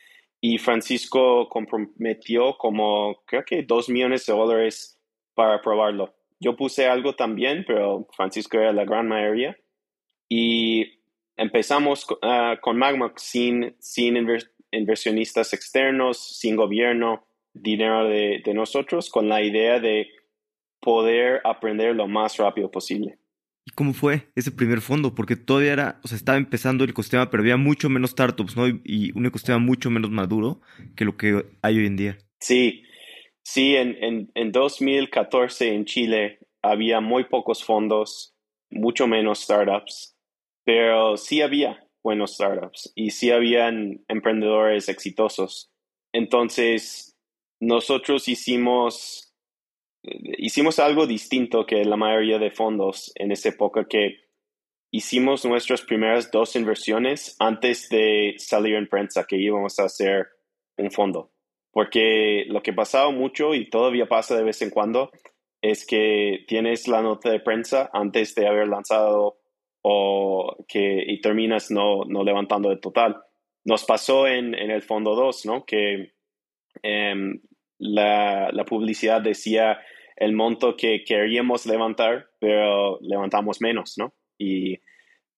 y 0.41 0.59
Francisco 0.59 1.49
comprometió 1.49 2.57
como 2.59 3.23
creo 3.25 3.45
que 3.45 3.63
dos 3.63 3.89
millones 3.89 4.27
de 4.27 4.33
dólares 4.33 5.01
para 5.35 5.63
probarlo. 5.63 6.13
Yo 6.41 6.57
puse 6.57 6.89
algo 6.89 7.15
también, 7.15 7.65
pero 7.65 8.09
Francisco 8.17 8.59
era 8.59 8.73
la 8.73 8.85
gran 8.85 9.07
mayoría. 9.07 9.57
Y 10.35 10.99
empezamos 11.37 12.07
ah, 12.23 12.57
con 12.62 12.79
Magma 12.79 13.12
sin, 13.16 13.77
sin 13.81 14.16
inversionistas 14.71 15.53
externos, 15.53 16.38
sin 16.38 16.57
gobierno, 16.57 17.27
dinero 17.53 18.09
de, 18.09 18.42
nosotros, 18.55 19.11
con 19.11 19.29
la 19.29 19.42
idea 19.42 19.79
de 19.79 20.09
poder 20.81 21.42
aprender 21.45 21.95
lo 21.95 22.09
más 22.09 22.38
rápido 22.38 22.71
posible. 22.71 23.18
¿Y 23.66 23.73
cómo 23.73 23.92
fue 23.92 24.33
ese 24.35 24.51
primer 24.53 24.81
fondo? 24.81 25.14
Porque 25.14 25.37
todavía 25.37 25.75
era, 25.75 26.01
o 26.03 26.09
sea, 26.09 26.16
estaba 26.16 26.38
empezando 26.38 26.83
el 26.83 26.90
ecosistema, 26.90 27.29
pero 27.29 27.42
había 27.42 27.59
mucho 27.59 27.90
menos 27.90 28.12
startups, 28.12 28.57
¿no? 28.57 28.66
Y 28.68 29.12
un 29.14 29.27
ecosistema 29.27 29.59
mucho 29.59 29.90
menos 29.90 30.11
maduro 30.11 30.62
que 30.97 31.05
lo 31.05 31.18
que 31.18 31.45
hay 31.61 31.77
hoy 31.77 31.87
en 31.87 31.97
día. 31.97 32.18
Sí, 32.40 32.85
sí, 33.42 33.77
en, 33.77 34.03
en, 34.03 34.31
en 34.35 34.51
2014 34.51 35.75
en 35.75 35.85
Chile 35.85 36.38
había 36.62 37.03
muy 37.03 37.25
pocos 37.25 37.62
fondos, 37.62 38.35
mucho 38.71 39.07
menos 39.07 39.40
startups, 39.40 40.12
pero 40.64 41.16
sí 41.16 41.42
había 41.42 41.87
buenos 42.03 42.35
startups 42.35 42.92
y 42.94 43.11
sí 43.11 43.31
habían 43.31 44.05
emprendedores 44.09 44.88
exitosos. 44.88 45.70
Entonces, 46.12 47.16
nosotros 47.61 48.29
hicimos, 48.29 49.33
hicimos 50.03 50.79
algo 50.79 51.07
distinto 51.07 51.64
que 51.64 51.85
la 51.85 51.96
mayoría 51.96 52.38
de 52.38 52.51
fondos 52.51 53.12
en 53.14 53.33
esa 53.33 53.51
época 53.51 53.87
que 53.88 54.16
hicimos 54.90 55.44
nuestras 55.44 55.83
primeras 55.83 56.31
dos 56.31 56.55
inversiones 56.55 57.37
antes 57.38 57.88
de 57.88 58.35
salir 58.38 58.75
en 58.75 58.88
prensa 58.88 59.25
que 59.27 59.37
íbamos 59.37 59.79
a 59.79 59.85
hacer 59.85 60.29
un 60.77 60.90
fondo. 60.90 61.33
Porque 61.70 62.44
lo 62.48 62.62
que 62.62 62.75
pasaba 62.75 63.11
mucho 63.11 63.55
y 63.55 63.70
todavía 63.70 64.07
pasa 64.07 64.37
de 64.37 64.44
vez 64.44 64.61
en 64.61 64.70
cuando 64.70 65.11
es 65.62 65.87
que 65.87 66.44
tienes 66.46 66.88
la 66.88 67.01
nota 67.01 67.31
de 67.31 67.40
prensa 67.40 67.88
antes 67.94 68.35
de 68.35 68.46
haber 68.46 68.68
lanzado 68.68 69.38
o 69.83 70.57
que, 70.68 71.05
y 71.07 71.21
terminas 71.21 71.71
no, 71.71 72.05
no 72.05 72.25
levantando 72.25 72.71
el 72.71 72.81
total. 72.81 73.23
Nos 73.64 73.85
pasó 73.85 74.27
en, 74.27 74.55
en 74.55 74.71
el 74.71 74.83
fondo 74.83 75.14
2, 75.14 75.47
¿no? 75.47 75.64
Que 75.64 76.12
em, 76.83 77.40
la, 77.79 78.51
la, 78.53 78.64
publicidad 78.64 79.21
decía 79.21 79.81
el 80.16 80.33
monto 80.33 80.77
que 80.77 81.05
queríamos 81.05 81.66
levantar, 81.66 82.31
pero 82.38 82.99
levantamos 83.01 83.61
menos, 83.61 83.99
¿no? 83.99 84.14
Y 84.38 84.81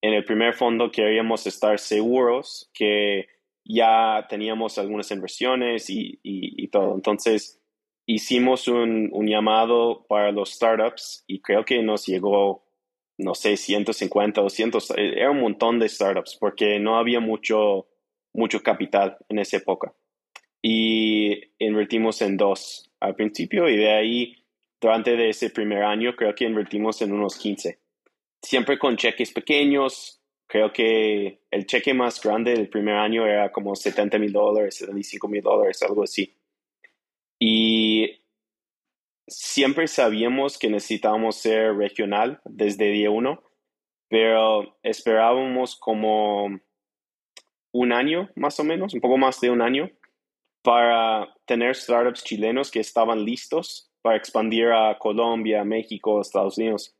en 0.00 0.12
el 0.12 0.24
primer 0.24 0.54
fondo 0.54 0.90
queríamos 0.90 1.46
estar 1.46 1.78
seguros 1.78 2.70
que 2.74 3.26
ya 3.64 4.26
teníamos 4.28 4.76
algunas 4.78 5.10
inversiones 5.10 5.88
y, 5.88 6.20
y, 6.22 6.62
y 6.62 6.68
todo. 6.68 6.94
Entonces, 6.94 7.62
hicimos 8.06 8.68
un, 8.68 9.08
un, 9.12 9.26
llamado 9.26 10.06
para 10.06 10.30
los 10.32 10.52
startups 10.52 11.24
y 11.26 11.40
creo 11.40 11.64
que 11.64 11.82
nos 11.82 12.06
llegó, 12.06 12.66
no 13.18 13.34
sé, 13.34 13.56
150, 13.56 14.40
200, 14.40 14.90
eh, 14.90 14.94
era 15.16 15.30
un 15.30 15.40
montón 15.40 15.78
de 15.78 15.88
startups 15.88 16.36
porque 16.38 16.78
no 16.78 16.98
había 16.98 17.20
mucho, 17.20 17.86
mucho 18.32 18.62
capital 18.62 19.16
en 19.28 19.38
esa 19.38 19.58
época. 19.58 19.92
Y 20.62 21.42
invertimos 21.58 22.22
en 22.22 22.36
dos 22.36 22.90
al 23.00 23.14
principio 23.14 23.68
y 23.68 23.76
de 23.76 23.92
ahí, 23.92 24.44
durante 24.80 25.16
de 25.16 25.28
ese 25.28 25.50
primer 25.50 25.82
año, 25.82 26.16
creo 26.16 26.34
que 26.34 26.44
invertimos 26.44 27.02
en 27.02 27.12
unos 27.12 27.36
15. 27.36 27.78
Siempre 28.42 28.78
con 28.78 28.96
cheques 28.96 29.32
pequeños. 29.32 30.20
Creo 30.46 30.72
que 30.72 31.40
el 31.50 31.66
cheque 31.66 31.94
más 31.94 32.20
grande 32.20 32.52
del 32.52 32.68
primer 32.68 32.96
año 32.96 33.26
era 33.26 33.50
como 33.50 33.74
70 33.74 34.18
mil 34.18 34.32
dólares, 34.32 34.76
75 34.76 35.28
mil 35.28 35.42
dólares, 35.42 35.82
algo 35.82 36.02
así. 36.02 36.34
Y 37.38 38.23
siempre 39.26 39.86
sabíamos 39.86 40.58
que 40.58 40.68
necesitábamos 40.68 41.36
ser 41.36 41.74
regional 41.76 42.40
desde 42.44 42.90
día 42.90 43.10
uno, 43.10 43.42
pero 44.08 44.76
esperábamos 44.82 45.76
como 45.76 46.60
un 47.72 47.92
año 47.92 48.30
más 48.36 48.60
o 48.60 48.64
menos, 48.64 48.94
un 48.94 49.00
poco 49.00 49.18
más 49.18 49.40
de 49.40 49.50
un 49.50 49.62
año, 49.62 49.90
para 50.62 51.34
tener 51.46 51.74
startups 51.74 52.24
chilenos 52.24 52.70
que 52.70 52.80
estaban 52.80 53.24
listos 53.24 53.90
para 54.02 54.16
expandir 54.16 54.68
a 54.68 54.98
Colombia, 54.98 55.64
México, 55.64 56.20
Estados 56.20 56.58
Unidos. 56.58 56.94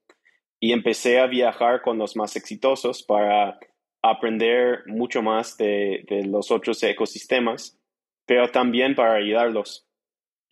Y 0.58 0.72
empecé 0.72 1.20
a 1.20 1.26
viajar 1.26 1.82
con 1.82 1.98
los 1.98 2.16
más 2.16 2.36
exitosos 2.36 3.02
para 3.02 3.58
aprender 4.02 4.84
mucho 4.86 5.22
más 5.22 5.56
de, 5.56 6.04
de 6.08 6.24
los 6.24 6.50
otros 6.50 6.82
ecosistemas, 6.82 7.78
pero 8.26 8.50
también 8.50 8.94
para 8.94 9.14
ayudarlos 9.14 9.86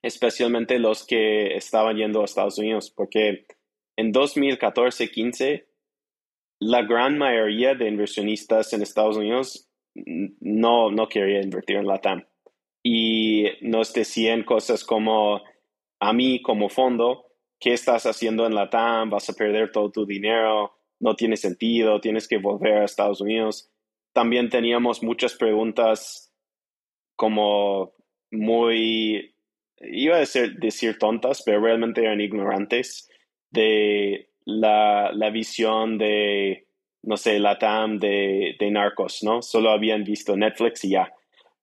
especialmente 0.02 0.78
los 0.78 1.06
que 1.06 1.54
estaban 1.56 1.96
yendo 1.96 2.22
a 2.22 2.24
Estados 2.24 2.58
Unidos, 2.58 2.90
porque 2.90 3.46
en 3.96 4.12
2014-15 4.12 5.66
la 6.60 6.82
gran 6.82 7.18
mayoría 7.18 7.74
de 7.74 7.88
inversionistas 7.88 8.72
en 8.72 8.82
Estados 8.82 9.16
Unidos 9.16 9.68
no, 9.94 10.90
no 10.90 11.08
quería 11.08 11.42
invertir 11.42 11.76
en 11.76 11.86
LATAM. 11.86 12.24
Y 12.84 13.46
nos 13.60 13.92
decían 13.92 14.44
cosas 14.44 14.84
como, 14.84 15.40
a 16.00 16.12
mí 16.12 16.42
como 16.42 16.68
fondo, 16.68 17.26
¿qué 17.60 17.72
estás 17.72 18.06
haciendo 18.06 18.46
en 18.46 18.54
LATAM? 18.54 19.10
Vas 19.10 19.28
a 19.28 19.34
perder 19.34 19.70
todo 19.70 19.90
tu 19.90 20.06
dinero, 20.06 20.72
no 21.00 21.14
tiene 21.14 21.36
sentido, 21.36 22.00
tienes 22.00 22.28
que 22.28 22.38
volver 22.38 22.78
a 22.78 22.84
Estados 22.84 23.20
Unidos. 23.20 23.70
También 24.12 24.48
teníamos 24.48 25.02
muchas 25.02 25.34
preguntas 25.34 26.32
como 27.16 27.94
muy 28.30 29.31
iba 29.82 30.16
a 30.16 30.20
decir, 30.20 30.58
decir 30.58 30.98
tontas, 30.98 31.42
pero 31.44 31.60
realmente 31.60 32.02
eran 32.02 32.20
ignorantes 32.20 33.08
de 33.50 34.28
la, 34.44 35.10
la 35.12 35.30
visión 35.30 35.98
de, 35.98 36.66
no 37.02 37.16
sé, 37.16 37.38
la 37.38 37.58
TAM 37.58 37.98
de, 37.98 38.56
de 38.58 38.70
narcos, 38.70 39.22
¿no? 39.22 39.42
Solo 39.42 39.70
habían 39.70 40.04
visto 40.04 40.36
Netflix 40.36 40.84
y 40.84 40.90
ya. 40.90 41.12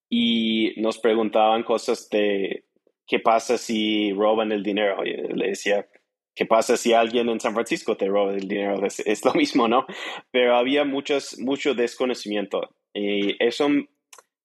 Y 0.10 0.74
nos 0.78 0.98
preguntaban 0.98 1.64
cosas 1.64 2.10
de 2.10 2.66
qué 3.10 3.20
pasa 3.20 3.58
si 3.58 4.14
roban 4.14 4.52
el 4.52 4.64
dinero. 4.64 5.04
Y 5.06 5.16
le 5.34 5.50
decía, 5.50 5.88
¿qué 6.36 6.46
pasa 6.46 6.78
si 6.78 6.94
alguien 6.94 7.28
en 7.28 7.40
San 7.40 7.54
Francisco 7.54 7.98
te 7.98 8.08
roba 8.08 8.34
el 8.34 8.48
dinero? 8.48 8.86
Es, 8.86 9.26
lo 9.26 9.34
mismo, 9.34 9.68
¿no? 9.68 9.86
Pero 10.32 10.56
había 10.56 10.86
muchos, 10.86 11.38
mucho 11.40 11.74
desconocimiento. 11.74 12.70
Y 12.94 13.36
eso, 13.44 13.68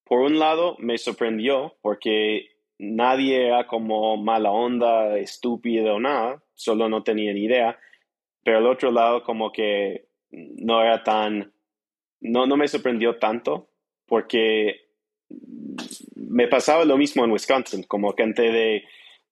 por 0.05 0.21
un 0.21 0.39
lado, 0.39 0.77
me 0.79 0.99
sorprendió 0.99 1.77
porque 1.83 2.54
nadie 2.93 3.47
era 3.47 3.67
como 3.67 4.17
mala 4.17 4.51
onda, 4.51 5.19
estúpido 5.19 5.95
o 5.95 6.01
nada, 6.01 6.43
solo 6.55 6.89
no 6.89 7.03
tenía 7.03 7.33
ni 7.33 7.45
idea. 7.45 7.79
Pero 8.43 8.59
al 8.59 8.67
otro 8.67 8.91
lado, 8.91 9.23
como 9.23 9.51
que 9.53 10.09
no 10.31 10.83
era 10.83 11.03
tan, 11.03 11.53
no, 12.21 12.47
no 12.47 12.57
me 12.57 12.69
sorprendió 12.69 13.19
tanto, 13.19 13.71
porque 14.07 14.89
me 16.17 16.49
pasaba 16.49 16.85
lo 16.85 16.97
mismo 16.97 17.25
en 17.25 17.33
Wisconsin, 17.33 17.85
como 17.85 18.15
gente 18.15 18.43
de, 18.43 18.85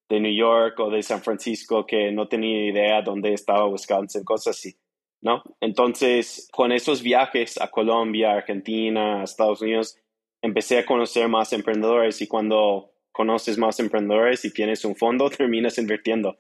de 0.09 0.21
New 0.21 0.35
York 0.35 0.79
o 0.81 0.91
de 0.91 1.03
San 1.03 1.23
Francisco 1.23 1.87
que 1.87 2.13
no 2.13 2.29
tenía 2.29 2.67
idea 2.67 3.03
dónde 3.03 3.33
estaba 3.33 3.67
Wisconsin, 3.67 4.25
cosas 4.25 4.57
así. 4.57 4.77
¿No? 5.21 5.43
Entonces, 5.61 6.49
con 6.51 6.73
esos 6.73 7.01
viajes 7.01 7.61
a 7.61 7.71
Colombia, 7.71 8.33
Argentina, 8.33 9.23
Estados 9.23 9.63
Unidos, 9.63 9.97
empecé 10.43 10.79
a 10.79 10.87
conocer 10.87 11.29
más 11.29 11.53
emprendedores 11.53 12.21
y 12.21 12.27
cuando 12.27 12.92
conoces 13.13 13.59
más 13.59 13.79
emprendedores 13.79 14.45
y 14.45 14.53
tienes 14.53 14.85
un 14.85 14.97
fondo, 14.97 15.31
terminas 15.37 15.79
invirtiendo. 15.79 16.39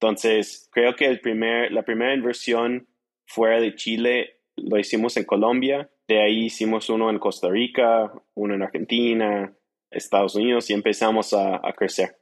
Entonces, 0.00 0.68
creo 0.72 0.96
que 0.96 1.06
el 1.06 1.20
primer, 1.20 1.72
la 1.72 1.82
primera 1.82 2.14
inversión 2.14 2.88
fuera 3.26 3.60
de 3.60 3.74
Chile 3.74 4.40
lo 4.56 4.78
hicimos 4.78 5.16
en 5.16 5.24
Colombia, 5.24 5.90
de 6.06 6.22
ahí 6.22 6.44
hicimos 6.46 6.90
uno 6.90 7.10
en 7.10 7.18
Costa 7.18 7.48
Rica, 7.48 8.12
uno 8.34 8.54
en 8.54 8.62
Argentina, 8.62 9.52
Estados 9.90 10.34
Unidos 10.34 10.68
y 10.70 10.74
empezamos 10.74 11.32
a, 11.32 11.60
crecer. 11.76 12.16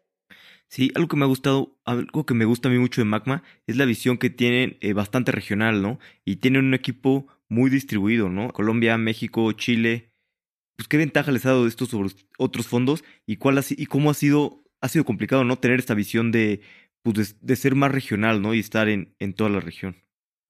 Sí, 0.69 0.91
algo 0.95 1.09
que 1.09 1.17
me 1.17 1.25
ha 1.25 1.29
gustado, 1.29 1.77
algo 1.85 2.25
que 2.25 2.35
me 2.35 2.45
gusta 2.45 2.69
a 2.69 2.73
mí 2.73 2.79
mucho 2.79 3.01
de 3.01 3.05
Magma 3.05 3.43
es 3.67 3.77
la 3.77 3.85
visión 3.85 4.17
que 4.19 4.31
tienen 4.31 4.79
eh, 4.81 4.93
bastante 4.93 5.33
regional, 5.33 5.83
¿no? 5.83 5.99
Y 6.25 6.37
tienen 6.37 6.65
un 6.65 6.75
equipo 6.75 7.27
muy 7.49 7.69
distribuido, 7.69 8.31
¿no? 8.31 8.51
Colombia, 8.53 8.97
México, 8.97 9.53
Chile, 9.53 10.12
pues, 10.77 10.89
qué 10.89 10.97
ventaja 10.97 11.33
les 11.33 11.47
ha 11.47 11.51
dado 11.51 11.67
esto 11.67 11.87
sobre 11.87 12.11
otros 12.39 12.67
fondos 12.67 13.05
y 13.27 13.37
cuál 13.37 13.63
y 13.71 13.87
cómo 13.87 14.11
ha 14.11 14.15
sido 14.15 14.63
ha 14.81 14.89
sido 14.89 15.05
complicado 15.05 15.45
no 15.45 15.57
tener 15.57 15.79
esta 15.79 15.95
visión 15.95 16.33
de 16.33 16.61
pues, 17.03 17.41
de, 17.41 17.57
ser 17.57 17.75
más 17.75 17.93
regional 17.93 18.43
no 18.43 18.55
y 18.55 18.61
estar 18.61 18.89
en, 18.89 19.15
en 19.19 19.35
toda 19.35 19.51
la 19.51 19.61
región 19.61 19.97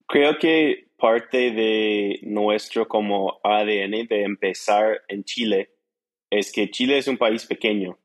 creo 0.07 0.37
que 0.39 0.87
parte 0.97 1.51
de 1.51 2.19
nuestro 2.23 2.87
como 2.87 3.41
ADN 3.43 4.07
de 4.07 4.23
empezar 4.23 5.01
en 5.09 5.25
Chile 5.25 5.71
es 6.29 6.51
que 6.51 6.71
Chile 6.71 6.97
es 6.97 7.07
un 7.07 7.17
país 7.17 7.45
pequeño. 7.45 7.99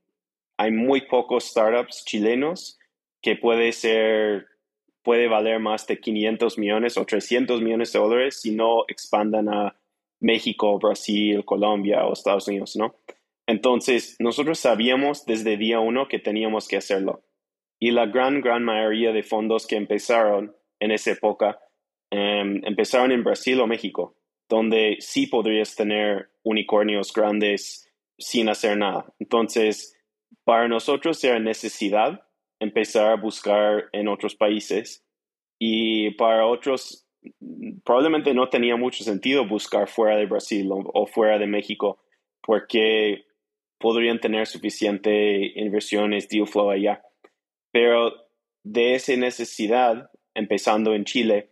Hay 0.56 0.72
muy 0.72 1.02
pocos 1.02 1.44
startups 1.44 2.04
chilenos 2.04 2.78
que 3.22 3.36
puede 3.36 3.72
ser 3.72 4.46
puede 5.02 5.28
valer 5.28 5.60
más 5.60 5.86
de 5.86 6.00
500 6.00 6.58
millones 6.58 6.98
o 6.98 7.06
300 7.06 7.62
millones 7.62 7.92
de 7.92 7.98
dólares 7.98 8.40
si 8.42 8.50
no 8.50 8.84
expandan 8.88 9.48
a 9.48 9.76
México, 10.20 10.78
Brasil, 10.78 11.44
Colombia 11.44 12.06
o 12.06 12.12
Estados 12.12 12.48
Unidos, 12.48 12.76
¿no? 12.76 12.96
Entonces, 13.46 14.16
nosotros 14.18 14.58
sabíamos 14.58 15.24
desde 15.24 15.56
día 15.56 15.80
uno 15.80 16.06
que 16.06 16.18
teníamos 16.18 16.68
que 16.68 16.76
hacerlo. 16.76 17.22
Y 17.80 17.92
la 17.92 18.06
gran, 18.06 18.40
gran 18.40 18.64
mayoría 18.64 19.12
de 19.12 19.22
fondos 19.22 19.66
que 19.66 19.76
empezaron 19.76 20.54
en 20.80 20.90
esa 20.90 21.12
época 21.12 21.58
em, 22.10 22.60
empezaron 22.64 23.12
en 23.12 23.24
Brasil 23.24 23.60
o 23.60 23.66
México, 23.66 24.16
donde 24.48 24.96
sí 25.00 25.26
podrías 25.26 25.74
tener 25.76 26.30
unicornios 26.42 27.12
grandes 27.12 27.90
sin 28.18 28.48
hacer 28.48 28.76
nada. 28.76 29.12
Entonces, 29.18 29.96
para 30.44 30.68
nosotros 30.68 31.22
era 31.24 31.38
necesidad 31.38 32.22
empezar 32.60 33.12
a 33.12 33.16
buscar 33.16 33.88
en 33.92 34.08
otros 34.08 34.34
países 34.34 35.06
y 35.58 36.10
para 36.12 36.46
otros 36.46 37.07
probablemente 37.84 38.34
no 38.34 38.48
tenía 38.48 38.76
mucho 38.76 39.04
sentido 39.04 39.46
buscar 39.46 39.88
fuera 39.88 40.16
de 40.16 40.26
Brasil 40.26 40.68
o, 40.70 41.06
fuera 41.06 41.38
de 41.38 41.46
México 41.46 41.98
porque 42.42 43.24
podrían 43.78 44.20
tener 44.20 44.46
suficiente 44.46 45.52
inversiones, 45.60 46.28
deal 46.28 46.46
flow 46.46 46.70
allá. 46.70 47.02
Pero 47.70 48.12
de 48.64 48.94
esa 48.94 49.16
necesidad, 49.16 50.10
empezando 50.34 50.94
en 50.94 51.04
Chile, 51.04 51.50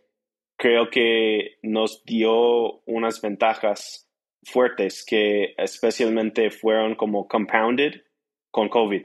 creo 0.57 0.89
que 0.89 1.57
nos 1.61 2.03
dio 2.03 2.81
unas 2.85 3.21
ventajas 3.21 4.09
fuertes 4.43 5.05
que 5.05 5.53
especialmente 5.57 6.49
fueron 6.49 6.95
como 6.95 7.27
compounded 7.27 8.01
con 8.51 8.69
COVID, 8.69 9.03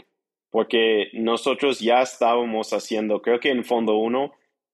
porque 0.50 1.08
nosotros 1.14 1.80
ya 1.80 2.02
estábamos 2.02 2.72
haciendo, 2.72 3.22
creo 3.22 3.40
que 3.40 3.50
en 3.50 3.64
fondo 3.64 3.96
uno, 3.96 4.32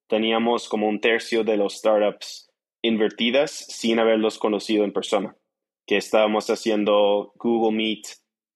teníamos 0.08 0.68
como 0.68 0.88
un 0.88 1.00
tercio 1.00 1.44
de 1.44 1.56
los 1.56 1.76
startups 1.76 2.50
invertidas 2.82 3.50
sin 3.50 3.98
haberlos 3.98 4.38
conocido 4.38 4.84
en 4.84 4.92
persona, 4.92 5.36
que 5.86 5.96
estábamos 5.96 6.48
haciendo 6.50 7.32
Google 7.36 7.76
Meet 7.76 8.06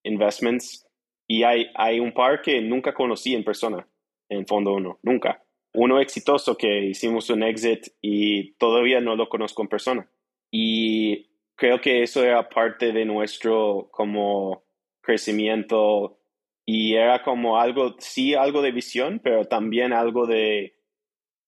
Investments 0.05 0.87
y 1.29 1.45
hay, 1.45 1.67
hay 1.75 2.01
un 2.01 2.13
par 2.13 2.43
que 2.43 2.61
nunca 2.61 2.95
conocí 2.95 3.35
en 3.35 3.45
persona, 3.45 3.89
en 4.29 4.47
fondo 4.47 4.75
uno, 4.75 4.99
nunca. 5.03 5.43
Uno 5.75 6.01
exitoso 6.01 6.57
que 6.57 6.85
hicimos 6.85 7.31
un 7.31 7.43
exit 7.43 7.87
y 8.03 8.53
todavía 8.55 9.01
no 9.01 9.17
lo 9.17 9.29
conozco 9.29 9.63
en 9.63 9.69
persona. 9.69 10.11
Y 10.51 11.31
creo 11.57 11.81
que 11.81 12.03
eso 12.03 12.23
era 12.23 12.49
parte 12.49 12.93
de 12.93 13.07
nuestro 13.07 13.89
como 13.91 14.65
crecimiento 15.01 16.19
y 16.67 16.95
era 16.95 17.23
como 17.23 17.59
algo, 17.59 17.97
sí, 17.99 18.35
algo 18.35 18.61
de 18.61 18.73
visión, 18.73 19.21
pero 19.25 19.47
también 19.47 19.93
algo 19.93 20.27
de 20.27 20.75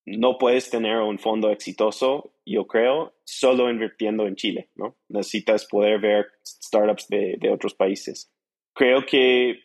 no 0.07 0.37
puedes 0.39 0.71
tener 0.71 0.99
un 0.99 1.19
fondo 1.19 1.51
exitoso, 1.51 2.35
yo 2.45 2.67
creo, 2.67 3.15
solo 3.25 3.71
invirtiendo 3.71 4.27
en 4.27 4.37
Chile, 4.37 4.69
¿no? 4.75 4.97
Necesitas 5.09 5.67
poder 5.67 6.01
ver 6.01 6.27
startups 6.47 7.09
de, 7.09 7.51
otros 7.51 7.75
países. 7.75 8.31
Creo 8.75 9.07
que 9.07 9.61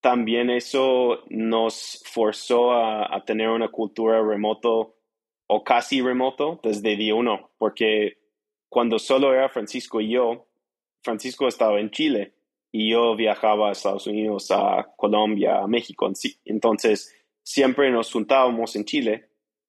también 0.00 0.50
eso 0.50 1.22
nos 1.28 2.02
forzó 2.06 2.72
a, 2.72 3.22
tener 3.24 3.48
una 3.48 3.68
cultura 3.68 4.22
remoto 4.22 4.96
o 5.46 5.64
casi 5.64 6.00
remoto 6.00 6.60
desde 6.62 6.96
día 6.96 7.14
uno, 7.14 7.50
porque 7.58 8.18
cuando 8.68 8.98
solo 8.98 9.32
era 9.32 9.48
Francisco 9.48 10.00
y 10.00 10.10
yo, 10.10 10.46
Francisco 11.02 11.46
estaba 11.46 11.80
en 11.80 11.90
Chile 11.90 12.34
y 12.70 12.90
yo 12.90 13.16
viajaba 13.16 13.68
a 13.68 13.72
Estados 13.72 14.06
Unidos, 14.06 14.50
a 14.50 14.92
Colombia, 14.96 15.58
a 15.58 15.66
México. 15.66 16.10
Entonces, 16.44 17.14
siempre 17.42 17.90
nos 17.90 18.12
juntábamos 18.12 18.76
en 18.76 18.84
Chile, 18.84 19.28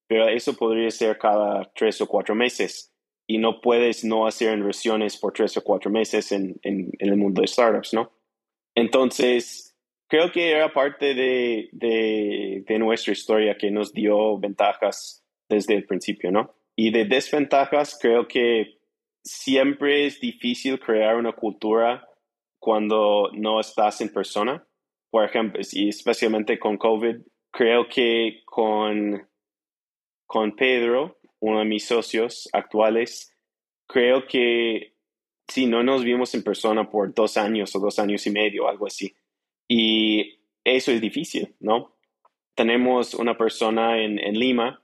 pero 0.09 0.27
eso 0.27 0.57
podría 0.57 0.89
ser 0.89 1.19
cada 1.19 1.71
tres 1.75 2.01
o 2.01 2.07
cuatro 2.07 2.33
meses 2.33 2.91
y 3.27 3.37
no 3.37 3.61
puedes 3.61 4.03
no 4.03 4.25
hacer 4.25 4.57
inversiones 4.57 5.15
por 5.15 5.33
tres 5.33 5.55
o 5.55 5.63
cuatro 5.63 5.91
meses 5.91 6.31
en, 6.31 6.59
el 6.63 7.15
mundo 7.15 7.41
de 7.41 7.47
startups, 7.47 7.93
¿no? 7.93 8.11
Entonces, 8.73 9.77
creo 10.07 10.31
que 10.31 10.49
era 10.49 10.73
parte 10.73 11.13
de, 11.13 11.69
de, 11.73 12.63
de, 12.67 12.79
nuestra 12.79 13.13
historia 13.13 13.55
que 13.55 13.69
nos 13.69 13.93
dio 13.93 14.39
ventajas 14.39 15.23
desde 15.47 15.75
el 15.75 15.85
principio, 15.85 16.31
¿no? 16.31 16.55
Y 16.75 16.89
de 16.89 17.05
desventajas, 17.05 17.95
creo 18.01 18.27
que 18.27 18.79
siempre 19.23 20.07
es 20.07 20.19
difícil 20.19 20.79
crear 20.79 21.17
una 21.17 21.33
cultura 21.33 22.07
cuando 22.57 23.29
no 23.33 23.59
estás 23.59 24.01
en 24.01 24.11
persona. 24.11 24.65
Por 25.11 25.23
ejemplo, 25.23 25.61
y 25.71 25.89
especialmente 25.89 26.57
con 26.57 26.77
COVID, 26.77 27.17
creo 27.51 27.87
que 27.87 28.41
con, 28.45 29.28
con 30.29 30.55
Pedro 30.55 31.17
uno 31.39 31.57
de 31.57 31.65
mis 31.65 31.87
socios 31.87 32.47
actuales, 32.53 33.35
creo 33.87 34.27
que 34.27 34.93
sí, 35.47 35.65
no 35.65 35.81
nos 35.81 36.03
vimos 36.03 36.35
en 36.35 36.43
persona 36.43 36.87
por 36.87 37.11
dos 37.15 37.35
años 37.35 37.75
o 37.75 37.79
dos 37.79 37.97
años 37.97 38.27
y 38.27 38.29
medio, 38.29 38.69
algo 38.69 38.85
así. 38.85 39.15
Y 39.67 40.39
eso 40.63 40.91
es 40.91 41.01
difícil, 41.01 41.55
¿no? 41.59 41.95
Tenemos 42.53 43.15
una 43.15 43.35
persona 43.39 44.03
en, 44.03 44.17
Lima 44.37 44.83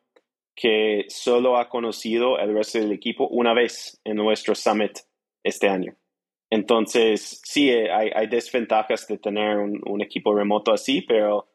que 0.55 1.05
solo 1.09 1.57
ha 1.57 1.69
conocido 1.69 2.39
el 2.39 2.51
resto 2.55 2.79
del 2.79 2.93
equipo 2.93 3.27
una 3.27 3.53
vez 3.53 4.01
en 4.03 4.15
nuestro 4.15 4.55
summit 4.55 4.97
este 5.43 5.69
año. 5.69 5.95
Entonces, 6.49 7.39
sí, 7.43 7.69
hay, 7.69 8.25
desventajas 8.27 9.07
de 9.07 9.19
tener 9.19 9.57
un, 9.57 9.79
un, 9.85 10.01
equipo 10.01 10.33
remoto 10.33 10.73
así, 10.73 11.01
pero 11.03 11.49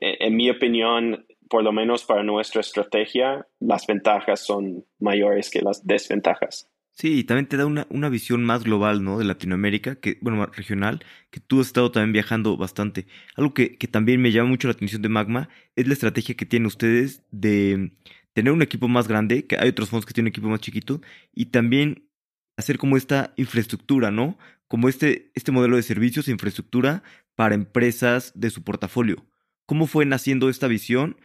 eh, 0.00 0.16
en 0.20 0.34
mi 0.34 0.48
opinión, 0.48 1.26
por 1.48 1.62
lo 1.62 1.72
menos 1.72 2.04
para 2.04 2.22
nuestra 2.22 2.60
estrategia, 2.60 3.46
las 3.60 3.86
ventajas 3.86 4.44
son 4.44 4.84
mayores 4.98 5.50
que 5.50 5.60
las 5.60 5.86
desventajas. 5.86 6.70
Sí, 6.96 7.18
y 7.18 7.24
también 7.24 7.48
te 7.48 7.56
da 7.56 7.66
una, 7.66 7.88
una 7.90 8.08
visión 8.08 8.44
más 8.44 8.62
global, 8.62 9.02
¿no? 9.02 9.18
De 9.18 9.24
Latinoamérica, 9.24 9.96
que, 9.96 10.16
bueno, 10.20 10.46
regional, 10.46 11.04
que 11.30 11.40
tú 11.40 11.60
has 11.60 11.66
estado 11.66 11.90
también 11.90 12.12
viajando 12.12 12.56
bastante. 12.56 13.06
Algo 13.34 13.52
que, 13.52 13.76
que 13.76 13.88
también 13.88 14.22
me 14.22 14.30
llama 14.30 14.50
mucho 14.50 14.68
la 14.68 14.74
atención 14.74 15.02
de 15.02 15.08
Magma 15.08 15.48
es 15.74 15.88
la 15.88 15.94
estrategia 15.94 16.36
que 16.36 16.46
tienen 16.46 16.66
ustedes 16.66 17.24
de 17.32 17.90
tener 18.32 18.52
un 18.52 18.62
equipo 18.62 18.86
más 18.86 19.08
grande, 19.08 19.44
que 19.46 19.56
hay 19.58 19.70
otros 19.70 19.90
fondos 19.90 20.06
que 20.06 20.14
tienen 20.14 20.30
equipo 20.30 20.48
más 20.48 20.60
chiquito, 20.60 21.00
y 21.32 21.46
también 21.46 22.08
hacer 22.56 22.78
como 22.78 22.96
esta 22.96 23.32
infraestructura, 23.36 24.12
¿no? 24.12 24.38
Como 24.68 24.88
este, 24.88 25.32
este 25.34 25.50
modelo 25.50 25.74
de 25.76 25.82
servicios 25.82 26.28
e 26.28 26.32
infraestructura 26.32 27.02
para 27.34 27.56
empresas 27.56 28.32
de 28.36 28.50
su 28.50 28.62
portafolio. 28.62 29.24
¿Cómo 29.66 29.86
fue 29.86 30.04
naciendo 30.06 30.48
esta 30.48 30.68
visión 30.68 31.16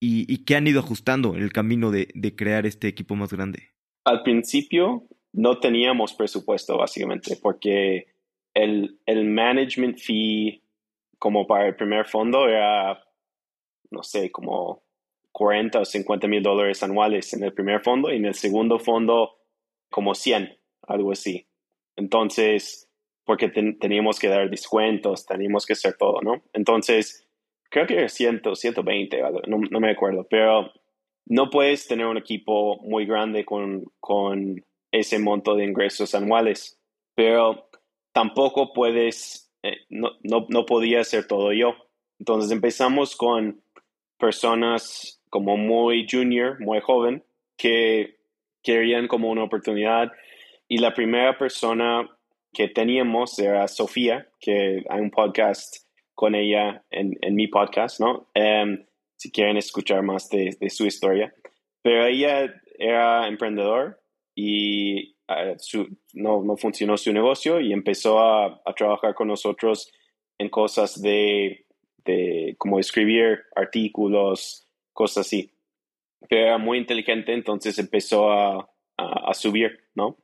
y, 0.00 0.44
qué 0.44 0.56
han 0.56 0.66
ido 0.66 0.80
ajustando 0.80 1.34
en 1.34 1.42
el 1.42 1.52
camino 1.52 1.90
de, 1.90 2.06
crear 2.36 2.66
este 2.66 2.88
equipo 2.88 3.16
más 3.16 3.32
grande? 3.32 3.70
Al 4.04 4.22
principio 4.22 5.08
no 5.32 5.58
teníamos 5.58 6.14
presupuesto, 6.14 6.78
básicamente, 6.78 7.36
porque 7.40 8.06
el, 8.54 8.98
el 9.06 9.24
management 9.24 9.98
fee 9.98 10.62
como 11.18 11.46
para 11.46 11.66
el 11.66 11.76
primer 11.76 12.06
fondo 12.06 12.48
era, 12.48 13.02
no 13.90 14.02
sé, 14.02 14.30
como 14.30 14.84
40 15.32 15.80
o 15.80 15.84
50 15.84 16.28
mil 16.28 16.42
dólares 16.42 16.82
anuales 16.82 17.32
en 17.34 17.44
el 17.44 17.52
primer 17.52 17.82
fondo 17.82 18.12
y 18.12 18.16
en 18.16 18.26
el 18.26 18.34
segundo 18.34 18.78
fondo 18.78 19.38
como 19.90 20.14
100, 20.14 20.58
algo 20.82 21.12
así. 21.12 21.46
Entonces, 21.96 22.88
porque 23.24 23.48
teníamos 23.48 24.18
que 24.18 24.28
dar 24.28 24.48
descuentos, 24.48 25.26
teníamos 25.26 25.66
que 25.66 25.74
hacer 25.74 25.96
todo, 25.98 26.22
¿no? 26.22 26.42
Entonces, 26.52 27.27
creo 27.68 27.86
que 27.86 27.94
era 27.94 28.08
100, 28.08 28.42
120, 28.54 29.22
no, 29.46 29.58
no 29.70 29.80
me 29.80 29.90
acuerdo, 29.90 30.26
pero 30.28 30.72
no 31.26 31.50
puedes 31.50 31.86
tener 31.86 32.06
un 32.06 32.16
equipo 32.16 32.78
muy 32.82 33.06
grande 33.06 33.44
con, 33.44 33.84
con 34.00 34.64
ese 34.90 35.18
monto 35.18 35.54
de 35.54 35.64
ingresos 35.64 36.14
anuales, 36.14 36.78
pero 37.14 37.68
tampoco 38.12 38.72
puedes, 38.72 39.52
eh, 39.62 39.76
no, 39.90 40.12
no, 40.22 40.46
no 40.48 40.64
podía 40.64 41.00
hacer 41.00 41.26
todo 41.26 41.52
yo. 41.52 41.76
Entonces 42.18 42.50
empezamos 42.50 43.14
con 43.14 43.62
personas 44.18 45.22
como 45.30 45.56
muy 45.56 46.06
junior, 46.10 46.58
muy 46.60 46.80
joven, 46.80 47.22
que 47.56 48.16
querían 48.62 49.06
como 49.06 49.30
una 49.30 49.44
oportunidad. 49.44 50.10
Y 50.66 50.78
la 50.78 50.94
primera 50.94 51.36
persona 51.36 52.08
que 52.52 52.68
teníamos 52.68 53.38
era 53.38 53.68
Sofía, 53.68 54.28
que 54.40 54.84
hay 54.88 55.00
un 55.00 55.10
podcast 55.10 55.87
con 56.18 56.34
ella 56.34 56.82
en, 56.90 57.16
en 57.20 57.36
mi 57.36 57.46
podcast, 57.46 58.00
¿no? 58.00 58.26
Em, 58.34 58.84
si 59.14 59.30
quieren 59.30 59.56
escuchar 59.56 60.02
más 60.02 60.28
de, 60.28 60.56
de, 60.58 60.68
su 60.68 60.84
historia. 60.84 61.32
Pero 61.80 62.06
ella 62.06 62.60
era 62.76 63.28
emprendedor 63.28 64.00
y 64.34 65.12
uh, 65.28 65.54
su, 65.58 65.86
no, 66.14 66.42
no, 66.42 66.56
funcionó 66.56 66.96
su 66.96 67.12
negocio 67.12 67.60
y 67.60 67.72
empezó 67.72 68.18
a, 68.18 68.46
a, 68.64 68.74
trabajar 68.76 69.14
con 69.14 69.28
nosotros 69.28 69.92
en 70.38 70.48
cosas 70.48 71.00
de, 71.00 71.66
de 72.04 72.56
como 72.58 72.80
escribir 72.80 73.44
artículos, 73.54 74.66
cosas 74.92 75.24
así. 75.24 75.52
Pero 76.28 76.46
era 76.46 76.58
muy 76.58 76.78
inteligente, 76.78 77.32
entonces 77.32 77.78
empezó 77.78 78.32
a, 78.32 78.68
a, 78.96 79.30
a 79.30 79.34
subir, 79.34 79.84
¿no? 79.94 80.18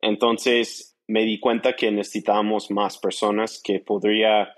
Entonces 0.00 0.96
me 1.06 1.22
di 1.26 1.38
cuenta 1.38 1.76
que 1.76 1.90
necesitábamos 1.90 2.70
más 2.70 2.96
personas 2.96 3.60
que 3.62 3.80
podría 3.80 4.48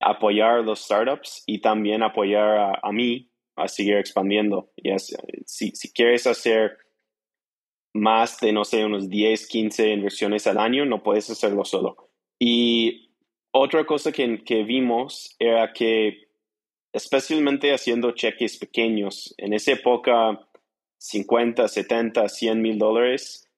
apoyar 0.00 0.64
los 0.64 0.80
startups 0.80 1.42
y 1.46 1.60
también 1.60 2.02
apoyar 2.02 2.78
a, 2.82 2.92
mí 2.92 3.30
a 3.56 3.68
seguir 3.68 3.96
expandiendo. 3.96 4.70
si, 5.46 5.70
si, 5.70 5.92
quieres 5.92 6.26
hacer 6.26 6.78
más 7.94 8.38
de, 8.40 8.52
no 8.52 8.64
sé, 8.64 8.84
unos 8.84 9.08
10, 9.08 9.48
15 9.48 9.92
inversiones 9.92 10.46
al 10.46 10.58
año, 10.58 10.84
no 10.84 11.02
puedes 11.02 11.30
hacerlo 11.30 11.64
solo. 11.64 12.10
Y 12.38 13.10
otra 13.52 13.84
cosa 13.86 14.12
que, 14.12 14.44
que 14.44 14.64
vimos 14.64 15.34
era 15.38 15.72
que, 15.72 16.28
especialmente 16.92 17.72
haciendo 17.72 18.12
cheques 18.12 18.58
pequeños, 18.58 19.34
en 19.38 19.54
esa 19.54 19.72
época, 19.72 20.46
50, 20.98 21.66
70, 21.68 22.28
100 22.28 22.62
mil 22.62 22.78
dólares, 22.78 23.48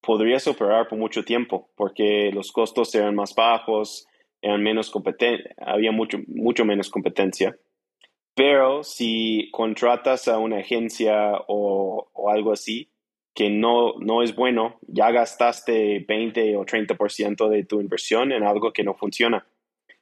podrías 0.00 0.46
operar 0.46 0.88
por 0.88 0.98
mucho 0.98 1.24
tiempo 1.24 1.70
porque 1.76 2.30
los 2.32 2.52
costos 2.52 2.94
eran 2.94 3.14
más 3.14 3.34
bajos, 3.34 4.06
eran 4.42 4.62
menos 4.62 4.92
había 5.58 5.92
mucho, 5.92 6.18
mucho 6.26 6.64
menos 6.64 6.90
competencia. 6.90 7.58
Pero 8.34 8.84
si 8.84 9.50
contratas 9.50 10.28
a 10.28 10.38
una 10.38 10.58
agencia 10.58 11.32
o, 11.48 12.10
o 12.12 12.30
algo 12.30 12.52
así, 12.52 12.90
que 13.34 13.50
no, 13.50 13.94
no 13.98 14.22
es 14.22 14.34
bueno, 14.34 14.78
ya 14.88 15.10
gastaste 15.10 16.04
20 16.08 16.56
o 16.56 16.64
30% 16.64 17.48
de 17.48 17.64
tu 17.64 17.80
inversión 17.80 18.32
en 18.32 18.44
algo 18.44 18.72
que 18.72 18.82
no 18.82 18.94
funciona. 18.94 19.46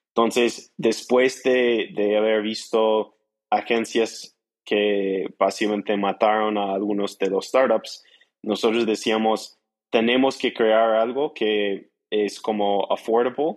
Entonces, 0.09 0.73
después 0.77 1.43
de, 1.43 1.91
de, 1.95 2.17
haber 2.17 2.43
visto 2.43 3.17
agencias 3.51 4.37
que 4.65 5.27
básicamente 5.37 5.97
mataron 5.97 6.57
a 6.57 6.75
algunos 6.75 7.19
de 7.19 7.31
los 7.31 7.47
startups, 7.47 8.05
nosotros 8.43 8.87
decíamos, 8.87 9.59
tenemos 9.91 10.39
que 10.39 10.55
crear 10.55 10.93
algo 10.93 11.35
que 11.35 11.91
es 12.11 12.41
como 12.41 12.87
affordable 12.93 13.57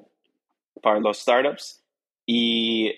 para 0.81 0.99
los 0.99 1.19
startups 1.19 1.83
y 2.25 2.93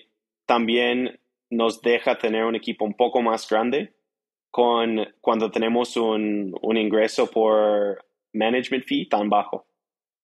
también 0.46 1.20
nos 1.50 1.80
deja 1.82 2.18
tener 2.18 2.44
un 2.44 2.56
equipo 2.56 2.84
un 2.84 2.94
poco 2.94 3.22
más 3.22 3.48
grande 3.48 3.94
con 4.50 5.06
cuando 5.20 5.50
tenemos 5.50 5.96
un, 5.96 6.56
un 6.62 6.76
ingreso 6.76 7.30
por 7.30 8.04
management 8.32 8.84
fee 8.84 9.08
tan 9.08 9.28
bajo. 9.28 9.66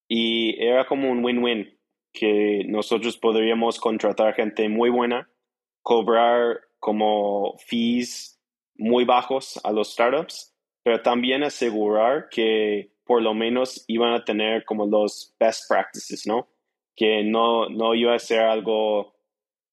Y 0.09 0.61
era 0.62 0.87
como 0.87 1.11
un 1.11 1.24
win-win, 1.24 1.76
que 2.12 2.64
nosotros 2.66 3.16
podríamos 3.18 3.78
contratar 3.78 4.35
gente 4.35 4.68
muy 4.68 4.91
buena, 4.91 5.28
cobrar 5.83 6.61
como 6.78 7.57
fees 7.59 8.41
muy 8.76 9.05
bajos 9.05 9.61
a 9.64 9.72
los 9.72 9.93
startups, 9.93 10.55
pero 10.83 11.03
también 11.03 11.43
asegurar 11.43 12.28
que 12.30 12.93
por 13.05 13.22
lo 13.22 13.35
menos 13.35 13.85
iban 13.87 14.12
a 14.14 14.24
tener 14.24 14.64
como 14.64 14.87
los 14.87 15.35
best 15.39 15.68
practices, 15.68 16.26
¿no? 16.26 16.49
Que 16.97 17.22
no, 17.22 17.68
no 17.68 17.94
iba 17.94 18.14
a 18.14 18.18
ser 18.18 18.40
algo 18.40 19.14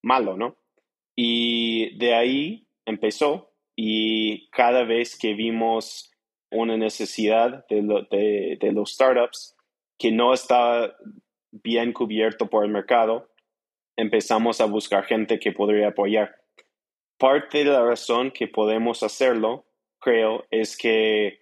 malo, 0.03 0.37
¿no? 0.37 0.57
Y 1.15 1.97
de 1.97 2.13
ahí 2.13 2.67
empezó 2.85 3.53
y 3.75 4.49
cada 4.49 4.83
vez 4.83 5.17
que 5.17 5.33
vimos 5.33 6.11
una 6.51 6.77
necesidad 6.77 7.65
de, 7.67 8.57
de, 8.59 8.71
los 8.71 8.93
startups 8.93 9.55
que 9.97 10.11
no 10.11 10.33
estaba 10.33 10.95
bien 11.51 11.93
cubierto 11.93 12.47
por 12.47 12.65
el 12.65 12.71
mercado, 12.71 13.31
empezamos 13.95 14.61
a 14.61 14.65
buscar 14.65 15.05
gente 15.05 15.39
que 15.39 15.51
podría 15.51 15.89
apoyar. 15.89 16.35
Parte 17.17 17.59
de 17.59 17.71
la 17.71 17.83
razón 17.83 18.31
que 18.31 18.47
podemos 18.47 19.01
hacerlo, 19.01 19.65
creo, 19.99 20.45
es 20.51 20.77
que 20.77 21.39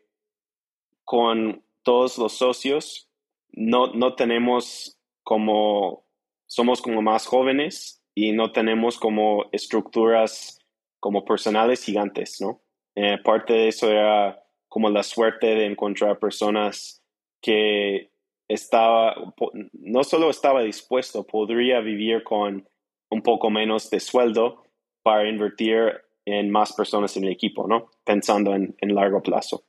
con 1.04 1.64
todos 1.84 2.18
los 2.18 2.34
socios 2.34 3.10
no, 3.52 3.88
no 3.88 4.16
tenemos 4.16 5.01
como, 5.32 6.04
somos 6.46 6.82
como 6.82 7.02
más 7.02 7.26
jóvenes 7.26 8.04
y 8.14 8.34
no 8.34 8.52
tenemos 8.52 8.98
como 9.00 9.46
estructuras 9.54 10.60
como 11.00 11.24
personales 11.24 11.86
gigantes, 11.86 12.42
¿no? 12.42 12.60
Eh, 12.98 13.18
parte 13.24 13.54
de 13.54 13.70
eso 13.70 13.90
era 13.90 14.44
como 14.68 14.90
la 14.90 15.04
suerte 15.04 15.56
de 15.56 15.68
encontrar 15.68 16.20
personas 16.20 17.02
que 17.42 18.12
estaba, 18.50 19.34
no 19.72 20.04
solo 20.04 20.30
estaba 20.30 20.64
dispuesto, 20.64 21.26
podría 21.26 21.80
vivir 21.80 22.24
con 22.24 22.68
un 23.10 23.22
poco 23.22 23.50
menos 23.50 23.90
de 23.90 24.02
sueldo 24.02 24.66
para 25.02 25.30
invertir 25.30 25.94
en 26.26 26.52
más 26.52 26.74
personas 26.74 27.16
en 27.16 27.24
el 27.24 27.32
equipo, 27.32 27.70
¿no? 27.70 27.90
Pensando 28.04 28.54
en, 28.54 28.76
en 28.82 28.94
largo 28.96 29.22
plazo. 29.22 29.64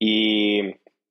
Y 0.00 0.62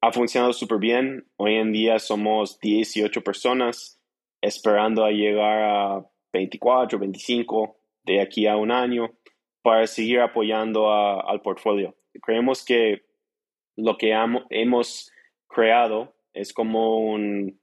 ha 0.05 0.11
funcionado 0.11 0.53
súper 0.53 0.77
bien. 0.77 1.25
Hoy 1.35 1.55
en 1.55 1.71
día 1.71 1.97
somos 1.97 2.59
18 2.59 3.23
personas 3.23 3.99
esperando 4.39 5.03
a 5.03 5.09
llegar 5.09 5.63
a 5.63 6.05
24, 6.31 6.99
25 6.99 7.75
de 8.03 8.21
aquí 8.21 8.45
a 8.45 8.55
un 8.55 8.71
año 8.71 9.09
para 9.63 9.87
seguir 9.87 10.19
apoyando 10.19 10.93
al 10.93 11.41
portfolio. 11.41 11.95
Creemos 12.21 12.63
que 12.63 13.03
lo 13.75 13.97
que 13.97 14.13
hemos 14.51 15.11
creado 15.47 16.15
es 16.33 16.53
como 16.53 16.99
un, 16.99 17.59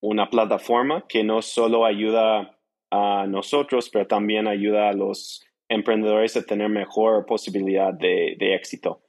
una 0.00 0.30
plataforma 0.30 1.06
que 1.08 1.22
no 1.22 1.40
solo 1.42 1.86
ayuda 1.86 2.58
a 2.90 3.26
nosotros, 3.28 3.90
pero 3.90 4.08
también 4.08 4.48
ayuda 4.48 4.88
a 4.88 4.92
los 4.92 5.46
emprendedores 5.68 6.36
a 6.36 6.44
tener 6.44 6.68
mejor 6.68 7.26
posibilidad 7.26 7.94
de, 7.94 8.36
éxito. 8.40 9.02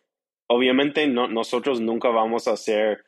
Obviamente 0.51 1.07
no, 1.07 1.27
nosotros 1.27 1.79
nunca 1.79 2.09
vamos 2.09 2.47
a 2.47 2.57
ser 2.57 3.05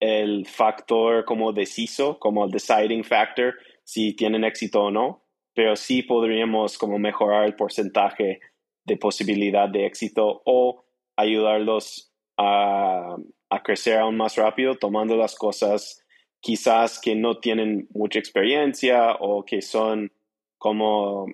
el 0.00 0.46
factor 0.46 1.24
como 1.24 1.52
deciso, 1.52 2.18
como 2.18 2.44
el 2.44 2.50
deciding 2.50 3.04
factor, 3.04 3.54
si 3.84 4.14
tienen 4.14 4.44
éxito 4.44 4.84
o 4.84 4.90
no, 4.90 5.24
pero 5.54 5.76
sí 5.76 6.02
podríamos 6.02 6.78
como 6.78 6.98
mejorar 6.98 7.44
el 7.44 7.54
porcentaje 7.54 8.40
de 8.84 8.96
posibilidad 8.96 9.68
de 9.68 9.86
éxito 9.86 10.42
o 10.44 10.84
ayudarlos 11.16 12.12
a, 12.36 13.16
a 13.50 13.62
crecer 13.62 13.98
aún 13.98 14.16
más 14.16 14.36
rápido 14.36 14.76
tomando 14.76 15.16
las 15.16 15.36
cosas 15.36 16.04
quizás 16.40 17.00
que 17.00 17.14
no 17.14 17.38
tienen 17.38 17.88
mucha 17.94 18.18
experiencia 18.18 19.12
o 19.20 19.44
que 19.44 19.62
son 19.62 20.12
como 20.58 21.26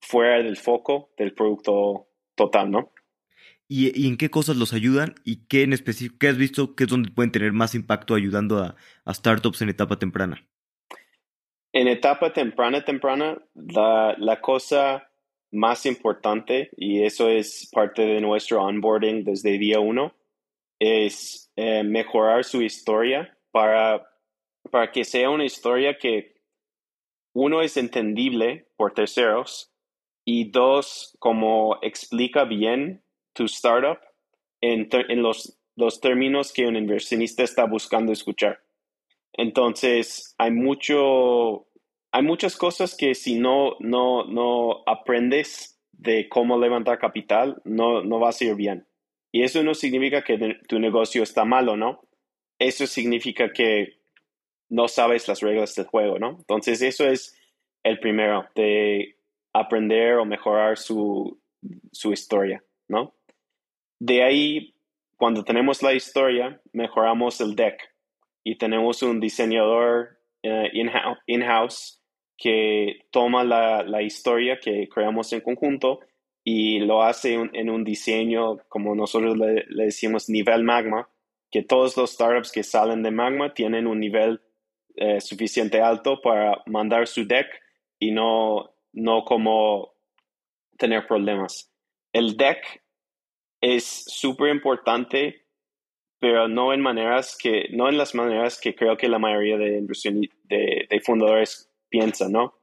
fuera 0.00 0.42
del 0.42 0.56
foco 0.56 1.10
del 1.16 1.34
producto 1.34 2.06
total, 2.36 2.70
¿no? 2.70 2.92
¿Y, 3.70 4.08
en 4.08 4.16
qué 4.16 4.30
cosas 4.30 4.56
los 4.56 4.72
ayudan? 4.72 5.14
¿Y 5.24 5.46
qué 5.46 5.62
en 5.62 5.74
específico, 5.74 6.16
qué 6.18 6.28
has 6.28 6.38
visto 6.38 6.74
que 6.74 6.84
es 6.84 6.90
donde 6.90 7.10
pueden 7.10 7.32
tener 7.32 7.52
más 7.52 7.74
impacto 7.74 8.14
ayudando 8.14 8.58
a, 8.58 8.76
startups 9.12 9.60
en 9.60 9.68
etapa 9.68 9.98
temprana? 9.98 10.48
En 11.72 11.86
etapa 11.86 12.32
temprana, 12.32 12.82
temprana, 12.82 13.42
la, 13.54 14.16
la, 14.18 14.40
cosa 14.40 15.10
más 15.50 15.84
importante, 15.84 16.70
y 16.78 17.02
eso 17.02 17.28
es 17.28 17.68
parte 17.70 18.02
de 18.02 18.22
nuestro 18.22 18.62
onboarding 18.62 19.22
desde 19.22 19.58
día 19.58 19.80
uno, 19.80 20.14
es 20.78 21.52
eh, 21.56 21.82
mejorar 21.82 22.44
su 22.44 22.62
historia 22.62 23.36
para, 23.50 24.08
para 24.70 24.90
que 24.90 25.04
sea 25.04 25.28
una 25.28 25.44
historia 25.44 25.98
que 25.98 26.36
uno 27.34 27.60
es 27.60 27.76
entendible 27.76 28.68
por 28.76 28.94
terceros 28.94 29.72
y 30.24 30.50
dos, 30.50 31.16
como 31.18 31.78
explica 31.82 32.44
bien 32.44 33.02
tu 33.38 33.44
startup 33.44 34.00
en, 34.60 34.88
en 34.92 35.22
los, 35.22 35.56
los 35.76 36.00
términos 36.00 36.52
que 36.52 36.66
un 36.66 36.74
inversionista 36.74 37.44
está 37.44 37.66
buscando 37.66 38.12
escuchar. 38.12 38.60
Entonces, 39.32 40.34
hay 40.38 40.50
mucho, 40.50 41.68
hay 42.10 42.22
muchas 42.22 42.56
cosas 42.56 42.96
que 42.96 43.14
si 43.14 43.38
no, 43.38 43.76
no, 43.78 44.24
no 44.24 44.82
aprendes 44.86 45.80
de 45.92 46.28
cómo 46.28 46.58
levantar 46.58 46.98
capital, 46.98 47.62
no, 47.64 48.02
no 48.02 48.18
va 48.18 48.30
a 48.30 48.32
ser 48.32 48.56
bien. 48.56 48.88
Y 49.30 49.44
eso 49.44 49.62
no 49.62 49.74
significa 49.74 50.24
que 50.24 50.56
tu 50.66 50.80
negocio 50.80 51.22
está 51.22 51.44
malo, 51.44 51.76
¿no? 51.76 52.00
Eso 52.58 52.88
significa 52.88 53.52
que 53.52 54.00
no 54.68 54.88
sabes 54.88 55.28
las 55.28 55.40
reglas 55.40 55.76
del 55.76 55.86
juego, 55.86 56.18
¿no? 56.18 56.30
Entonces, 56.38 56.82
eso 56.82 57.06
es 57.06 57.38
el 57.84 58.00
primero, 58.00 58.48
de 58.56 59.16
aprender 59.52 60.14
o 60.14 60.24
mejorar 60.24 60.76
su, 60.76 61.40
su 61.92 62.12
historia, 62.12 62.64
¿no? 62.88 63.14
De 63.98 64.22
ahí, 64.22 64.74
cuando 65.16 65.44
tenemos 65.44 65.82
la 65.82 65.94
historia, 65.94 66.60
mejoramos 66.72 67.40
el 67.40 67.56
deck 67.56 67.80
y 68.44 68.56
tenemos 68.56 69.02
un 69.02 69.20
diseñador 69.20 70.18
eh, 70.42 70.70
in-house 71.26 72.00
que 72.36 73.06
toma 73.10 73.42
la, 73.42 73.82
la, 73.82 74.02
historia 74.02 74.60
que 74.60 74.88
creamos 74.88 75.32
en 75.32 75.40
conjunto 75.40 76.00
y 76.44 76.78
lo 76.78 77.02
hace 77.02 77.34
en 77.34 77.68
un 77.68 77.84
diseño, 77.84 78.58
como 78.68 78.94
nosotros 78.94 79.36
le, 79.36 79.66
decimos, 79.68 80.30
nivel 80.30 80.62
magma, 80.62 81.08
que 81.50 81.62
todos 81.62 81.96
los 81.96 82.12
startups 82.12 82.52
que 82.52 82.62
salen 82.62 83.02
de 83.02 83.10
magma 83.10 83.52
tienen 83.52 83.86
un 83.86 84.00
nivel 84.00 84.40
eh, 84.96 85.20
suficiente 85.20 85.80
alto 85.80 86.20
para 86.20 86.62
mandar 86.66 87.06
su 87.06 87.26
deck 87.26 87.46
y 87.98 88.12
no, 88.12 88.70
no 88.92 89.24
como 89.24 89.92
tener 90.76 91.06
problemas. 91.06 91.70
El 92.12 92.36
deck 92.36 92.82
es 93.60 94.04
súper 94.06 94.50
importante, 94.50 95.46
pero 96.18 96.48
no 96.48 96.72
en 96.72 96.80
maneras 96.80 97.36
que, 97.40 97.68
no 97.70 97.88
en 97.88 97.98
las 97.98 98.14
maneras 98.14 98.60
que 98.60 98.74
creo 98.74 98.96
que 98.96 99.08
la 99.08 99.18
mayoría 99.18 99.56
de, 99.56 99.80
de, 99.80 100.86
de 100.88 101.00
fundadores 101.00 101.70
piensan, 101.88 102.32
¿no? 102.32 102.54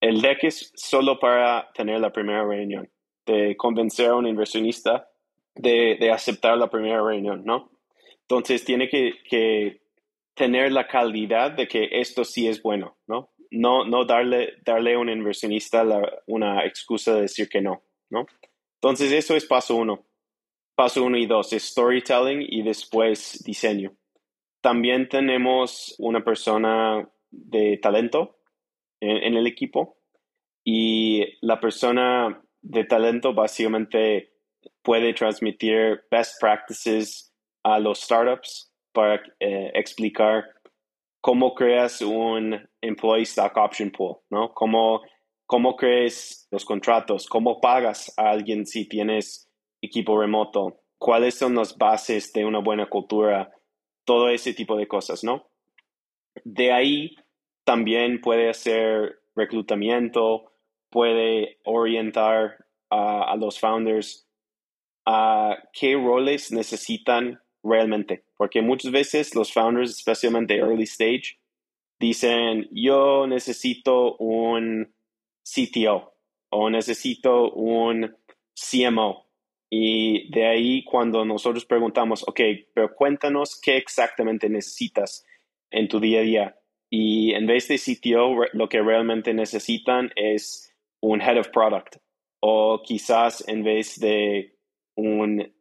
El 0.00 0.20
deck 0.20 0.44
es 0.44 0.72
solo 0.74 1.18
para 1.18 1.70
tener 1.72 2.00
la 2.00 2.12
primera 2.12 2.44
reunión 2.44 2.90
de 3.26 3.56
convencer 3.56 4.10
a 4.10 4.14
un 4.14 4.26
inversionista 4.26 5.08
de, 5.54 5.96
de 5.98 6.10
aceptar 6.10 6.56
la 6.56 6.70
primera 6.70 7.02
reunión, 7.02 7.44
¿no? 7.44 7.70
Entonces 8.22 8.64
tiene 8.64 8.88
que, 8.88 9.14
que, 9.28 9.80
tener 10.34 10.70
la 10.70 10.86
calidad 10.86 11.52
de 11.52 11.66
que 11.66 11.88
esto 11.92 12.22
sí 12.22 12.46
es 12.46 12.62
bueno, 12.62 12.98
¿no? 13.06 13.30
No, 13.50 13.86
no 13.86 14.04
darle, 14.04 14.54
darle 14.64 14.94
a 14.94 14.98
un 14.98 15.08
inversionista 15.08 15.82
una 16.26 16.66
excusa 16.66 17.14
de 17.14 17.22
decir 17.22 17.48
que 17.48 17.62
no, 17.62 17.82
¿no? 18.10 18.26
Entonces 18.74 19.12
eso 19.12 19.34
es 19.34 19.46
paso 19.46 19.76
uno. 19.76 20.04
Paso 20.76 21.02
uno 21.02 21.16
y 21.16 21.26
dos 21.26 21.52
es 21.52 21.64
storytelling 21.64 22.46
y 22.48 22.62
después 22.62 23.42
diseño. 23.44 23.96
También 24.60 25.08
tenemos 25.08 25.94
una 25.98 26.22
persona 26.22 27.08
de 27.30 27.78
talento 27.78 28.38
en, 29.00 29.16
en 29.16 29.36
el 29.36 29.46
equipo 29.46 29.96
y 30.64 31.24
la 31.40 31.58
persona 31.60 32.42
de 32.60 32.84
talento 32.84 33.32
básicamente 33.32 34.32
puede 34.82 35.14
transmitir 35.14 36.02
best 36.10 36.40
practices 36.40 37.32
a 37.62 37.78
los 37.78 38.00
startups 38.00 38.72
para 38.92 39.22
eh, 39.40 39.70
explicar 39.74 40.44
cómo 41.20 41.54
creas 41.54 42.00
un 42.02 42.56
employee 42.80 43.24
stock 43.24 43.56
option 43.56 43.90
pool, 43.90 44.18
¿no? 44.30 44.52
Cómo, 44.54 45.02
cómo 45.44 45.76
crees 45.76 46.46
los 46.50 46.64
contratos, 46.64 47.26
cómo 47.26 47.60
pagas 47.60 48.12
a 48.16 48.30
alguien 48.30 48.64
si 48.66 48.88
tienes 48.88 49.45
equipo 49.80 50.20
remoto, 50.20 50.80
cuáles 50.98 51.34
son 51.34 51.54
las 51.54 51.76
bases 51.76 52.32
de 52.32 52.44
una 52.44 52.60
buena 52.60 52.88
cultura, 52.88 53.52
todo 54.04 54.28
ese 54.28 54.54
tipo 54.54 54.76
de 54.76 54.88
cosas, 54.88 55.24
¿no? 55.24 55.48
De 56.44 56.72
ahí 56.72 57.16
también 57.64 58.20
puede 58.20 58.48
hacer 58.48 59.20
reclutamiento, 59.34 60.52
puede 60.90 61.58
orientar 61.64 62.64
a 62.88 63.36
los 63.36 63.58
founders 63.58 64.26
a 65.06 65.56
qué 65.72 65.94
roles 65.94 66.52
necesitan 66.52 67.40
realmente. 67.62 68.24
Porque 68.36 68.62
muchas 68.62 68.92
veces 68.92 69.34
los 69.34 69.52
founders, 69.52 69.90
especialmente 69.90 70.56
early 70.56 70.84
stage, 70.84 71.38
dicen, 71.98 72.68
yo 72.70 73.26
necesito 73.26 74.16
un 74.16 74.94
CTO 75.42 76.14
o 76.50 76.70
necesito 76.70 77.52
un 77.52 78.16
CMO. 78.54 79.25
Y 79.70 80.30
de 80.30 80.46
ahí 80.46 80.84
cuando 80.84 81.24
nosotros 81.24 81.64
preguntamos, 81.64 82.26
ok, 82.28 82.40
pero 82.74 82.94
cuéntanos 82.94 83.60
qué 83.60 83.76
exactamente 83.76 84.48
necesitas 84.48 85.24
en 85.70 85.88
tu 85.88 86.00
día 86.00 86.20
a 86.20 86.22
día. 86.22 86.56
Y 86.88 87.34
en 87.34 87.46
vez 87.46 87.68
de 87.68 87.78
CTO, 87.78 88.44
lo 88.52 88.68
que 88.68 88.80
realmente 88.80 89.34
necesitan 89.34 90.12
es 90.14 90.72
un 91.00 91.20
head 91.20 91.38
of 91.38 91.48
product 91.48 91.96
o 92.40 92.82
quizás 92.82 93.46
en 93.48 93.64
vez 93.64 93.98
de 93.98 94.54
un 94.96 95.52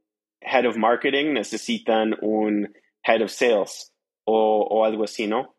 head 0.42 0.68
of 0.68 0.78
marketing 0.78 1.34
necesitan 1.34 2.16
un 2.22 2.74
head 3.04 3.22
of 3.24 3.32
sales 3.32 3.92
o, 4.28 4.84
algo 4.86 5.04
así, 5.04 5.28
¿no? 5.28 5.56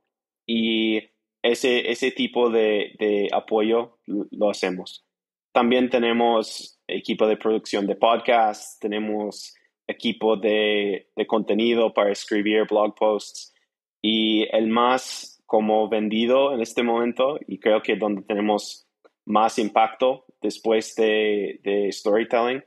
Y 0.47 0.99
ese, 1.43 1.91
ese 1.91 2.11
tipo 2.11 2.51
de, 2.51 2.97
de 2.99 3.29
apoyo 3.33 3.99
lo 4.07 4.51
hacemos. 4.51 5.05
También 5.53 5.89
tenemos 5.89 6.76
equipo 6.89 7.27
de 7.27 7.37
producción 7.37 7.87
de 7.87 7.97
podcasts, 7.97 8.79
tenemos 8.79 9.55
equipo 9.87 10.37
de, 10.37 11.09
de, 11.15 11.27
contenido 11.27 11.93
para 11.93 12.11
escribir 12.11 12.67
blog 12.69 12.95
posts 12.95 13.55
y 14.03 14.47
el 14.53 14.67
más 14.67 15.43
como 15.47 15.89
vendido 15.89 16.53
en 16.53 16.61
este 16.61 16.83
momento 16.83 17.39
y 17.47 17.59
creo 17.59 17.83
que 17.83 17.97
donde 17.97 18.23
tenemos 18.23 18.89
más 19.25 19.59
impacto 19.59 20.25
después 20.43 20.95
de, 20.97 21.61
de 21.63 21.93
storytelling 21.93 22.65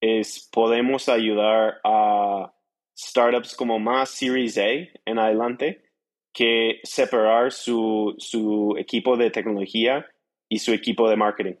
es 0.00 0.48
podemos 0.52 1.08
ayudar 1.08 1.80
a 1.84 2.52
startups 2.96 3.54
como 3.54 3.78
más 3.78 4.10
Series 4.10 4.58
A 4.58 4.68
en 5.04 5.18
adelante 5.18 5.82
que 6.32 6.80
separar 6.82 7.52
su, 7.52 8.14
su 8.18 8.76
equipo 8.78 9.16
de 9.16 9.30
tecnología 9.30 10.06
y 10.48 10.58
su 10.58 10.72
equipo 10.72 11.08
de 11.08 11.16
marketing. 11.16 11.54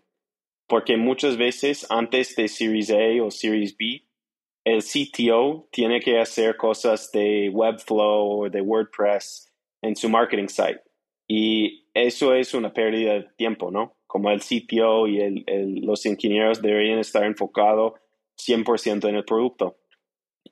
Porque 0.70 0.96
muchas 0.96 1.36
veces 1.36 1.84
antes 1.90 2.36
de 2.36 2.46
Series 2.46 2.90
A 2.92 3.24
o 3.24 3.30
Series 3.32 3.76
B, 3.76 4.04
el 4.64 4.84
CTO 4.84 5.68
tiene 5.72 5.98
que 5.98 6.20
hacer 6.20 6.56
cosas 6.56 7.10
de 7.10 7.50
Webflow 7.52 8.42
o 8.42 8.48
de 8.48 8.60
WordPress 8.60 9.52
en 9.82 9.96
su 9.96 10.08
marketing 10.08 10.46
site. 10.46 10.80
Y 11.26 11.88
eso 11.92 12.34
es 12.34 12.54
una 12.54 12.72
pérdida 12.72 13.14
de 13.14 13.22
tiempo, 13.36 13.72
¿no? 13.72 13.96
Como 14.06 14.30
el 14.30 14.40
CTO 14.40 15.08
y 15.08 15.44
los 15.82 16.06
ingenieros 16.06 16.62
deberían 16.62 17.00
estar 17.00 17.24
enfocados 17.24 17.94
100% 18.38 19.08
en 19.08 19.16
el 19.16 19.24
producto. 19.24 19.76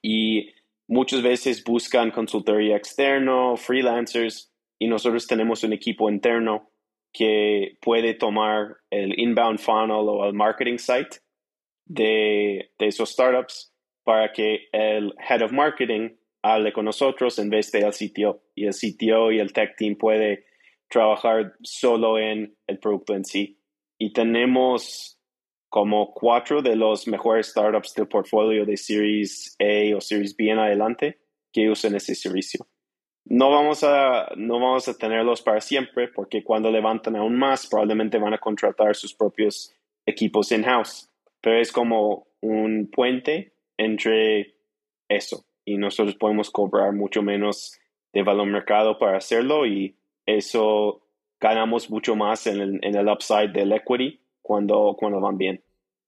Y 0.02 0.50
muchas 0.88 1.22
veces 1.22 1.62
buscan 1.62 2.10
consultoría 2.10 2.76
externo, 2.76 3.56
freelancers, 3.56 4.52
y 4.80 4.88
nosotros 4.88 5.28
tenemos 5.28 5.62
un 5.62 5.74
equipo 5.74 6.10
interno 6.10 6.67
que 7.12 7.76
puede 7.80 8.14
tomar 8.14 8.76
el 8.90 9.18
inbound 9.18 9.58
funnel 9.58 10.08
o 10.08 10.26
el 10.26 10.34
marketing 10.34 10.78
site 10.78 11.18
de, 11.86 12.70
de 12.78 12.86
esos 12.86 13.10
startups 13.10 13.72
para 14.04 14.32
que 14.32 14.68
el 14.72 15.14
head 15.28 15.42
of 15.42 15.52
marketing 15.52 16.10
hable 16.42 16.72
con 16.72 16.84
nosotros 16.84 17.38
en 17.38 17.50
vez 17.50 17.70
del 17.72 17.90
CTO. 17.90 18.42
Y 18.54 18.66
el 18.66 18.74
CTO 18.74 19.32
y 19.32 19.38
el 19.38 19.52
tech 19.52 19.76
team 19.76 19.96
puede 19.96 20.46
trabajar 20.88 21.54
solo 21.62 22.18
en 22.18 22.56
el 22.66 22.78
producto 22.78 23.14
en 23.14 23.24
sí. 23.24 23.60
Y 23.98 24.12
tenemos 24.12 25.18
como 25.68 26.14
cuatro 26.14 26.62
de 26.62 26.76
los 26.76 27.06
mejores 27.06 27.48
startups 27.48 27.94
del 27.94 28.08
portfolio 28.08 28.64
de 28.64 28.76
Series 28.76 29.56
A 29.60 29.96
o 29.96 30.00
Series 30.00 30.34
B 30.36 30.50
en 30.50 30.58
adelante 30.58 31.18
que 31.52 31.68
usan 31.68 31.94
ese 31.94 32.14
servicio. 32.14 32.66
No 33.28 33.50
vamos 33.50 33.84
a, 33.84 34.30
no 34.36 34.54
vamos 34.54 34.88
a 34.88 34.96
tenerlos 34.96 35.42
para 35.42 35.60
siempre 35.60 36.08
porque 36.08 36.42
cuando 36.42 36.70
levantan 36.70 37.16
aún 37.16 37.36
más 37.36 37.66
probablemente 37.66 38.18
van 38.18 38.34
a 38.34 38.38
contratar 38.38 38.96
sus 38.96 39.14
propios 39.14 39.74
equipos 40.06 40.50
in-house. 40.50 41.10
Pero 41.40 41.60
es 41.60 41.70
como 41.70 42.26
un 42.40 42.90
puente 42.90 43.52
entre 43.76 44.54
eso 45.08 45.44
y 45.64 45.76
nosotros 45.76 46.16
podemos 46.16 46.50
cobrar 46.50 46.92
mucho 46.92 47.22
menos 47.22 47.78
de 48.12 48.22
valor 48.22 48.46
mercado 48.46 48.98
para 48.98 49.18
hacerlo 49.18 49.66
y 49.66 49.94
eso 50.24 51.02
ganamos 51.40 51.90
mucho 51.90 52.16
más 52.16 52.46
en 52.46 52.60
el, 52.60 52.78
en 52.82 52.96
el 52.96 53.08
upside 53.08 53.52
del 53.52 53.72
equity 53.72 54.20
cuando, 54.42 54.96
cuando 54.98 55.20
van 55.20 55.36
bien. 55.36 55.62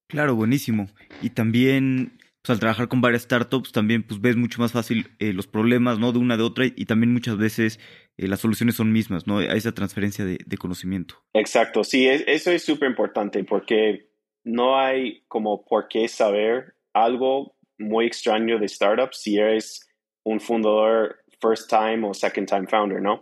Claro, 0.07 0.35
buenísimo. 0.35 0.87
Y 1.21 1.29
también, 1.29 2.17
pues 2.41 2.55
al 2.55 2.59
trabajar 2.59 2.87
con 2.87 3.01
varias 3.01 3.23
startups, 3.23 3.71
también 3.71 4.03
pues 4.03 4.19
ves 4.19 4.35
mucho 4.35 4.61
más 4.61 4.71
fácil 4.71 5.11
eh, 5.19 5.33
los 5.33 5.47
problemas, 5.47 5.99
¿no? 5.99 6.11
De 6.11 6.19
una 6.19 6.37
de 6.37 6.43
otra 6.43 6.65
y 6.65 6.85
también 6.85 7.13
muchas 7.13 7.37
veces 7.37 7.79
eh, 8.17 8.27
las 8.27 8.39
soluciones 8.39 8.75
son 8.75 8.91
mismas, 8.91 9.27
¿no? 9.27 9.37
Hay 9.37 9.57
esa 9.57 9.73
transferencia 9.73 10.25
de, 10.25 10.39
de 10.45 10.57
conocimiento. 10.57 11.15
Exacto, 11.33 11.83
sí, 11.83 12.07
eso 12.07 12.51
es 12.51 12.63
súper 12.63 12.89
importante 12.89 13.43
porque 13.43 14.09
no 14.43 14.79
hay 14.79 15.23
como 15.27 15.63
por 15.65 15.87
qué 15.87 16.07
saber 16.07 16.75
algo 16.93 17.55
muy 17.77 18.05
extraño 18.05 18.59
de 18.59 18.67
startups 18.67 19.21
si 19.21 19.37
eres 19.37 19.87
un 20.23 20.39
fundador 20.39 21.17
first 21.39 21.69
time 21.69 22.07
o 22.07 22.13
second 22.13 22.47
time 22.47 22.67
founder, 22.67 23.01
¿no? 23.01 23.21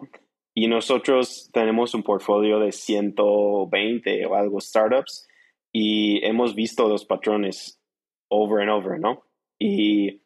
Y 0.54 0.68
nosotros 0.68 1.50
tenemos 1.54 1.94
un 1.94 2.04
portfolio 2.04 2.60
de 2.60 2.72
120 2.72 4.26
o 4.26 4.36
algo 4.36 4.60
startups 4.60 5.28
y 5.72 6.26
hemos 6.26 6.56
visto 6.56 6.90
los 6.90 7.06
patrones 7.06 7.79
over 8.30 8.62
and 8.62 8.72
over, 8.72 9.00
¿no? 9.00 9.24
Y 9.60 10.22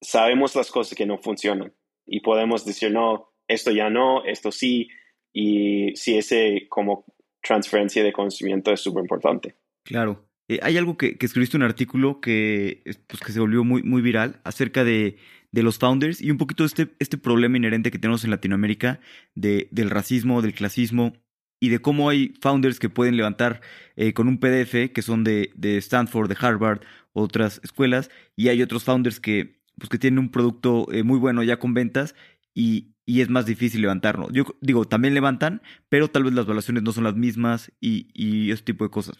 sabemos 0.00 0.54
las 0.54 0.70
cosas 0.70 0.96
que 0.96 1.06
no 1.06 1.18
funcionan 1.18 1.72
y 2.06 2.20
podemos 2.20 2.64
decir, 2.64 2.92
no, 2.92 3.32
esto 3.48 3.70
ya 3.70 3.90
no, 3.90 4.24
esto 4.24 4.52
sí, 4.52 4.88
y 5.32 5.94
sí, 5.96 6.16
ese 6.16 6.66
como 6.68 7.04
transferencia 7.42 8.02
de 8.02 8.12
conocimiento 8.12 8.72
es 8.72 8.80
súper 8.80 9.02
importante. 9.02 9.56
Claro. 9.84 10.28
Eh, 10.48 10.60
hay 10.62 10.76
algo 10.76 10.96
que, 10.96 11.16
que, 11.18 11.26
escribiste 11.26 11.56
un 11.56 11.62
artículo 11.62 12.20
que, 12.20 12.82
pues, 13.06 13.20
que 13.20 13.32
se 13.32 13.40
volvió 13.40 13.64
muy, 13.64 13.82
muy 13.82 14.00
viral 14.00 14.40
acerca 14.44 14.84
de, 14.84 15.16
de 15.50 15.62
los 15.62 15.78
founders 15.78 16.20
y 16.20 16.30
un 16.30 16.38
poquito 16.38 16.64
este, 16.64 16.88
este 16.98 17.18
problema 17.18 17.56
inherente 17.56 17.90
que 17.90 17.98
tenemos 17.98 18.24
en 18.24 18.30
Latinoamérica 18.30 19.00
de, 19.34 19.68
del 19.70 19.90
racismo, 19.90 20.42
del 20.42 20.54
clasismo 20.54 21.14
y 21.60 21.70
de 21.70 21.78
cómo 21.78 22.10
hay 22.10 22.34
founders 22.40 22.78
que 22.78 22.90
pueden 22.90 23.16
levantar 23.16 23.60
eh, 23.96 24.12
con 24.12 24.28
un 24.28 24.38
PDF 24.38 24.92
que 24.92 25.02
son 25.02 25.24
de, 25.24 25.50
de, 25.54 25.78
Stanford, 25.78 26.28
de 26.28 26.36
Harvard, 26.38 26.80
otras 27.16 27.60
escuelas, 27.64 28.10
y 28.36 28.48
hay 28.48 28.62
otros 28.62 28.84
founders 28.84 29.20
que, 29.20 29.62
pues, 29.78 29.88
que 29.88 29.98
tienen 29.98 30.18
un 30.18 30.30
producto 30.30 30.86
eh, 30.92 31.02
muy 31.02 31.18
bueno 31.18 31.42
ya 31.42 31.58
con 31.58 31.74
ventas 31.74 32.14
y, 32.54 32.94
y, 33.04 33.20
es 33.20 33.28
más 33.28 33.46
difícil 33.46 33.82
levantarlo. 33.82 34.30
Yo 34.30 34.44
digo, 34.60 34.84
también 34.86 35.14
levantan, 35.14 35.62
pero 35.88 36.08
tal 36.08 36.24
vez 36.24 36.34
las 36.34 36.46
valuaciones 36.46 36.82
no 36.82 36.92
son 36.92 37.04
las 37.04 37.16
mismas 37.16 37.72
y, 37.80 38.08
y 38.14 38.50
ese 38.50 38.64
tipo 38.64 38.84
de 38.84 38.90
cosas. 38.90 39.16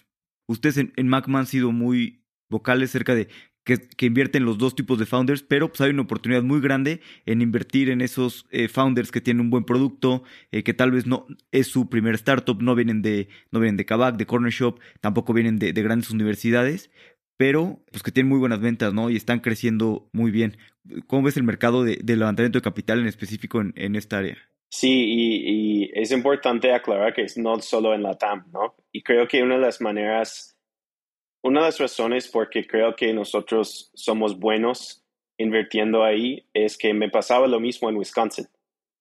Ustedes 0.46 0.78
en, 0.78 0.92
en 0.96 1.08
Macman 1.08 1.40
han 1.40 1.46
sido 1.46 1.72
muy 1.72 2.24
vocales 2.48 2.90
acerca 2.90 3.14
de 3.14 3.28
que, 3.64 3.78
que, 3.78 4.06
invierten 4.06 4.44
los 4.44 4.58
dos 4.58 4.76
tipos 4.76 4.96
de 4.96 5.06
founders, 5.06 5.42
pero 5.42 5.68
pues 5.68 5.80
hay 5.80 5.90
una 5.90 6.02
oportunidad 6.02 6.44
muy 6.44 6.60
grande 6.60 7.00
en 7.26 7.42
invertir 7.42 7.90
en 7.90 8.00
esos 8.00 8.46
eh, 8.50 8.68
founders 8.68 9.10
que 9.10 9.20
tienen 9.20 9.40
un 9.40 9.50
buen 9.50 9.64
producto, 9.64 10.22
eh, 10.52 10.62
que 10.62 10.72
tal 10.72 10.92
vez 10.92 11.06
no 11.06 11.26
es 11.50 11.66
su 11.66 11.90
primer 11.90 12.14
startup, 12.14 12.62
no 12.62 12.76
vienen 12.76 13.02
de, 13.02 13.28
no 13.50 13.58
vienen 13.58 13.76
de 13.76 13.84
Kavak, 13.84 14.16
de 14.16 14.26
Corner 14.26 14.52
Shop, 14.52 14.78
tampoco 15.00 15.32
vienen 15.32 15.58
de, 15.58 15.72
de, 15.72 15.82
grandes 15.82 16.10
universidades, 16.10 16.92
pero 17.36 17.80
pues 17.90 18.02
que 18.02 18.12
tienen 18.12 18.30
muy 18.30 18.38
buenas 18.38 18.60
ventas, 18.60 18.92
¿no? 18.92 19.10
Y 19.10 19.16
están 19.16 19.40
creciendo 19.40 20.08
muy 20.12 20.30
bien. 20.30 20.56
¿Cómo 21.06 21.24
ves 21.24 21.36
el 21.36 21.42
mercado 21.42 21.84
de, 21.84 21.98
de 22.02 22.16
levantamiento 22.16 22.58
de 22.58 22.62
capital 22.62 23.00
en 23.00 23.06
específico 23.06 23.60
en, 23.60 23.72
en 23.76 23.96
esta 23.96 24.18
área? 24.18 24.36
Sí, 24.68 24.90
y, 24.90 25.84
y, 25.84 25.90
es 25.94 26.10
importante 26.10 26.72
aclarar 26.72 27.14
que 27.14 27.22
es 27.22 27.38
no 27.38 27.60
solo 27.60 27.94
en 27.94 28.02
la 28.02 28.14
TAM, 28.14 28.50
¿no? 28.52 28.74
Y 28.92 29.02
creo 29.02 29.28
que 29.28 29.42
una 29.42 29.54
de 29.54 29.60
las 29.60 29.80
maneras, 29.80 30.58
una 31.42 31.60
de 31.60 31.66
las 31.66 31.78
razones 31.78 32.28
por 32.28 32.50
que 32.50 32.66
creo 32.66 32.96
que 32.96 33.12
nosotros 33.12 33.90
somos 33.94 34.38
buenos 34.38 35.04
invirtiendo 35.38 36.02
ahí 36.02 36.46
es 36.52 36.76
que 36.76 36.94
me 36.94 37.10
pasaba 37.10 37.46
lo 37.46 37.60
mismo 37.60 37.88
en 37.88 37.96
Wisconsin, 37.96 38.46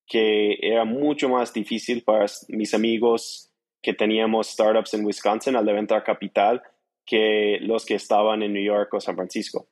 que 0.06 0.58
era 0.62 0.86
mucho 0.86 1.30
más 1.30 1.54
difícil 1.54 2.04
para 2.04 2.26
mis 2.50 2.74
amigos 2.74 3.52
que 3.82 3.94
teníamos 3.94 4.48
startups 4.48 4.94
en 4.94 5.06
Wisconsin 5.06 5.56
al 5.56 5.66
levantar 5.66 6.04
capital 6.04 6.62
que 7.06 7.60
los 7.62 7.86
que 7.86 7.96
estaban 7.96 8.44
en 8.44 8.54
New 8.54 8.64
York 8.64 8.94
o 8.94 9.00
San 9.00 9.16
Francisco. 9.16 9.68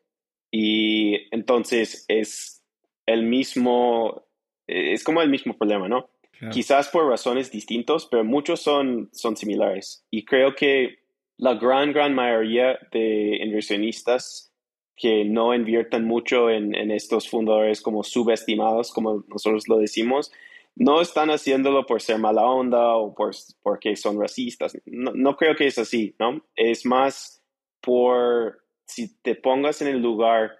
Y 0.51 1.33
entonces 1.35 2.05
es 2.07 2.63
el 3.05 3.23
mismo 3.23 4.25
es 4.67 5.03
como 5.03 5.21
el 5.21 5.29
mismo 5.29 5.57
problema, 5.57 5.87
¿no? 5.87 6.09
Claro. 6.31 6.53
Quizás 6.53 6.89
por 6.89 7.07
razones 7.07 7.51
distintas, 7.51 8.05
pero 8.05 8.23
muchos 8.23 8.61
son, 8.61 9.09
son 9.11 9.37
similares. 9.37 10.05
Y 10.09 10.25
creo 10.25 10.55
que 10.55 10.99
la 11.37 11.55
gran, 11.55 11.93
gran 11.93 12.13
mayoría 12.13 12.79
de 12.91 13.37
inversionistas 13.43 14.51
que 14.95 15.25
no 15.25 15.53
invierten 15.53 16.05
mucho 16.05 16.49
en, 16.49 16.75
en 16.75 16.91
estos 16.91 17.29
fundadores 17.29 17.81
como 17.81 18.03
subestimados, 18.03 18.91
como 18.91 19.23
nosotros 19.27 19.67
lo 19.67 19.77
decimos, 19.77 20.31
no 20.75 21.01
están 21.01 21.29
haciéndolo 21.29 21.85
por 21.85 22.01
ser 22.01 22.17
mala 22.17 22.45
onda 22.45 22.95
o 22.95 23.13
por, 23.13 23.31
porque 23.61 23.95
son 23.95 24.19
racistas. 24.19 24.77
No, 24.85 25.11
no 25.13 25.35
creo 25.35 25.55
que 25.55 25.67
es 25.67 25.77
así, 25.77 26.15
¿no? 26.19 26.45
Es 26.55 26.85
más 26.85 27.43
por 27.81 28.63
si 28.85 29.19
te 29.21 29.35
pongas 29.35 29.81
en 29.81 29.89
el 29.89 30.01
lugar 30.01 30.51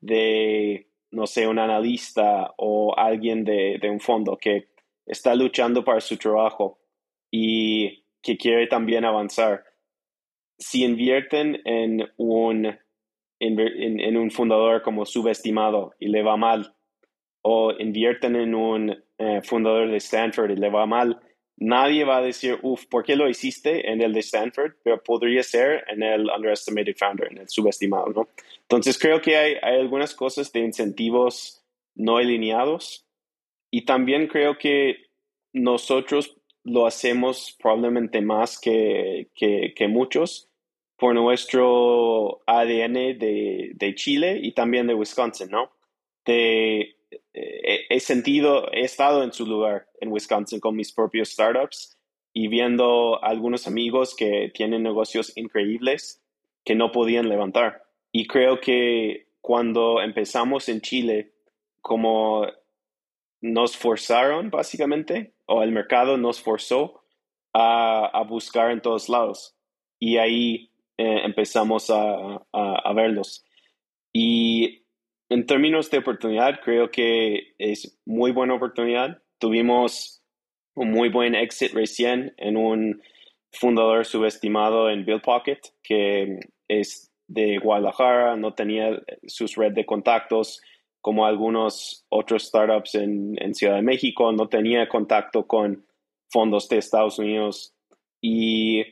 de 0.00 0.92
no 1.12 1.26
sé, 1.26 1.46
un 1.46 1.58
analista 1.58 2.54
o 2.56 2.94
alguien 2.96 3.44
de, 3.44 3.78
de, 3.80 3.90
un 3.90 4.00
fondo 4.00 4.38
que 4.38 4.68
está 5.06 5.34
luchando 5.34 5.84
para 5.84 6.00
su 6.00 6.16
trabajo 6.16 6.80
y 7.30 8.04
que 8.22 8.36
quiere 8.38 8.66
también 8.66 9.04
avanzar. 9.04 9.62
Si 10.58 10.84
invierten 10.84 11.60
en 11.66 12.10
un, 12.16 12.66
en, 13.38 14.00
en 14.00 14.16
un 14.16 14.30
fundador 14.30 14.82
como 14.82 15.04
subestimado 15.04 15.92
y 16.00 16.08
le 16.08 16.22
va 16.22 16.36
mal, 16.36 16.74
o 17.42 17.72
invierten 17.78 18.36
en 18.36 18.54
un 18.54 19.04
eh, 19.22 19.40
fundador 19.42 19.90
de 19.90 19.98
Stanford 19.98 20.50
y 20.50 20.56
le 20.56 20.68
va 20.68 20.84
mal, 20.84 21.20
nadie 21.56 22.04
va 22.04 22.16
a 22.16 22.22
decir, 22.22 22.58
uff, 22.62 22.86
¿por 22.86 23.04
qué 23.04 23.14
lo 23.14 23.28
hiciste 23.28 23.90
en 23.90 24.00
el 24.00 24.12
de 24.12 24.20
Stanford? 24.20 24.72
Pero 24.82 25.02
podría 25.02 25.42
ser 25.44 25.84
en 25.88 26.02
el 26.02 26.28
underestimated 26.28 26.96
founder, 26.96 27.30
en 27.30 27.38
el 27.38 27.48
subestimado, 27.48 28.08
¿no? 28.08 28.28
Entonces 28.62 28.98
creo 28.98 29.20
que 29.20 29.36
hay, 29.36 29.54
hay 29.62 29.78
algunas 29.78 30.14
cosas 30.14 30.50
de 30.52 30.60
incentivos 30.60 31.62
no 31.94 32.16
alineados 32.16 33.06
y 33.70 33.84
también 33.84 34.26
creo 34.26 34.58
que 34.58 35.06
nosotros 35.52 36.36
lo 36.64 36.86
hacemos 36.86 37.56
probablemente 37.60 38.20
más 38.20 38.58
que, 38.58 39.28
que, 39.34 39.88
muchos 39.88 40.48
por 40.96 41.14
nuestro 41.14 42.42
ADN 42.46 43.18
de, 43.18 43.72
de, 43.74 43.94
Chile 43.94 44.38
y 44.42 44.52
también 44.52 44.86
de 44.86 44.94
Wisconsin, 44.94 45.50
¿no? 45.50 45.70
De, 46.24 46.96
eh, 47.34 47.86
he 47.88 48.00
sentido, 48.00 48.70
he 48.72 48.82
estado 48.82 49.22
en 49.22 49.32
su 49.32 49.46
lugar 49.46 49.88
en 50.00 50.12
Wisconsin 50.12 50.60
con 50.60 50.76
mis 50.76 50.92
propios 50.92 51.30
startups 51.30 51.98
y 52.32 52.48
viendo 52.48 53.22
algunos 53.22 53.66
amigos 53.66 54.14
que 54.14 54.50
tienen 54.54 54.82
negocios 54.82 55.36
increíbles 55.36 56.22
que 56.64 56.74
no 56.74 56.92
podían 56.92 57.28
levantar. 57.28 57.82
Y 58.10 58.26
creo 58.26 58.60
que 58.60 59.28
cuando 59.40 60.00
empezamos 60.00 60.68
en 60.68 60.80
Chile, 60.80 61.32
como 61.80 62.46
nos 63.40 63.76
forzaron 63.76 64.50
básicamente, 64.50 65.34
o 65.46 65.62
el 65.62 65.72
mercado 65.72 66.16
nos 66.16 66.40
forzó 66.40 67.02
a, 67.52 68.24
buscar 68.28 68.70
en 68.70 68.80
todos 68.80 69.08
lados. 69.08 69.56
Y 69.98 70.16
ahí 70.16 70.70
eh, 70.96 71.22
empezamos 71.24 71.90
a, 71.90 72.46
a, 72.52 72.92
verlos. 72.94 73.44
Y 74.12 74.81
en 75.32 75.46
términos 75.46 75.90
de 75.90 75.98
oportunidad, 75.98 76.60
creo 76.62 76.90
que 76.90 77.54
es 77.58 77.98
muy 78.04 78.32
buena 78.32 78.54
oportunidad. 78.54 79.22
Tuvimos 79.38 80.22
un 80.74 80.90
muy 80.90 81.08
buen 81.08 81.34
exit 81.34 81.72
recién 81.72 82.34
en 82.36 82.56
un 82.56 83.02
fundador 83.50 84.04
subestimado 84.04 84.90
en 84.90 85.06
Bill 85.06 85.22
Pocket, 85.22 85.60
que 85.82 86.38
es 86.68 87.10
de 87.28 87.58
Guadalajara, 87.58 88.36
no 88.36 88.52
tenía 88.52 89.00
sus 89.26 89.56
red 89.56 89.72
de 89.72 89.86
contactos 89.86 90.60
como 91.00 91.24
algunos 91.24 92.04
otros 92.10 92.44
startups 92.44 92.94
en, 92.94 93.54
Ciudad 93.54 93.76
de 93.76 93.82
México, 93.82 94.32
no 94.32 94.48
tenía 94.48 94.88
contacto 94.88 95.46
con 95.46 95.86
fondos 96.30 96.68
de 96.68 96.78
Estados 96.78 97.18
Unidos 97.18 97.74
y 98.20 98.84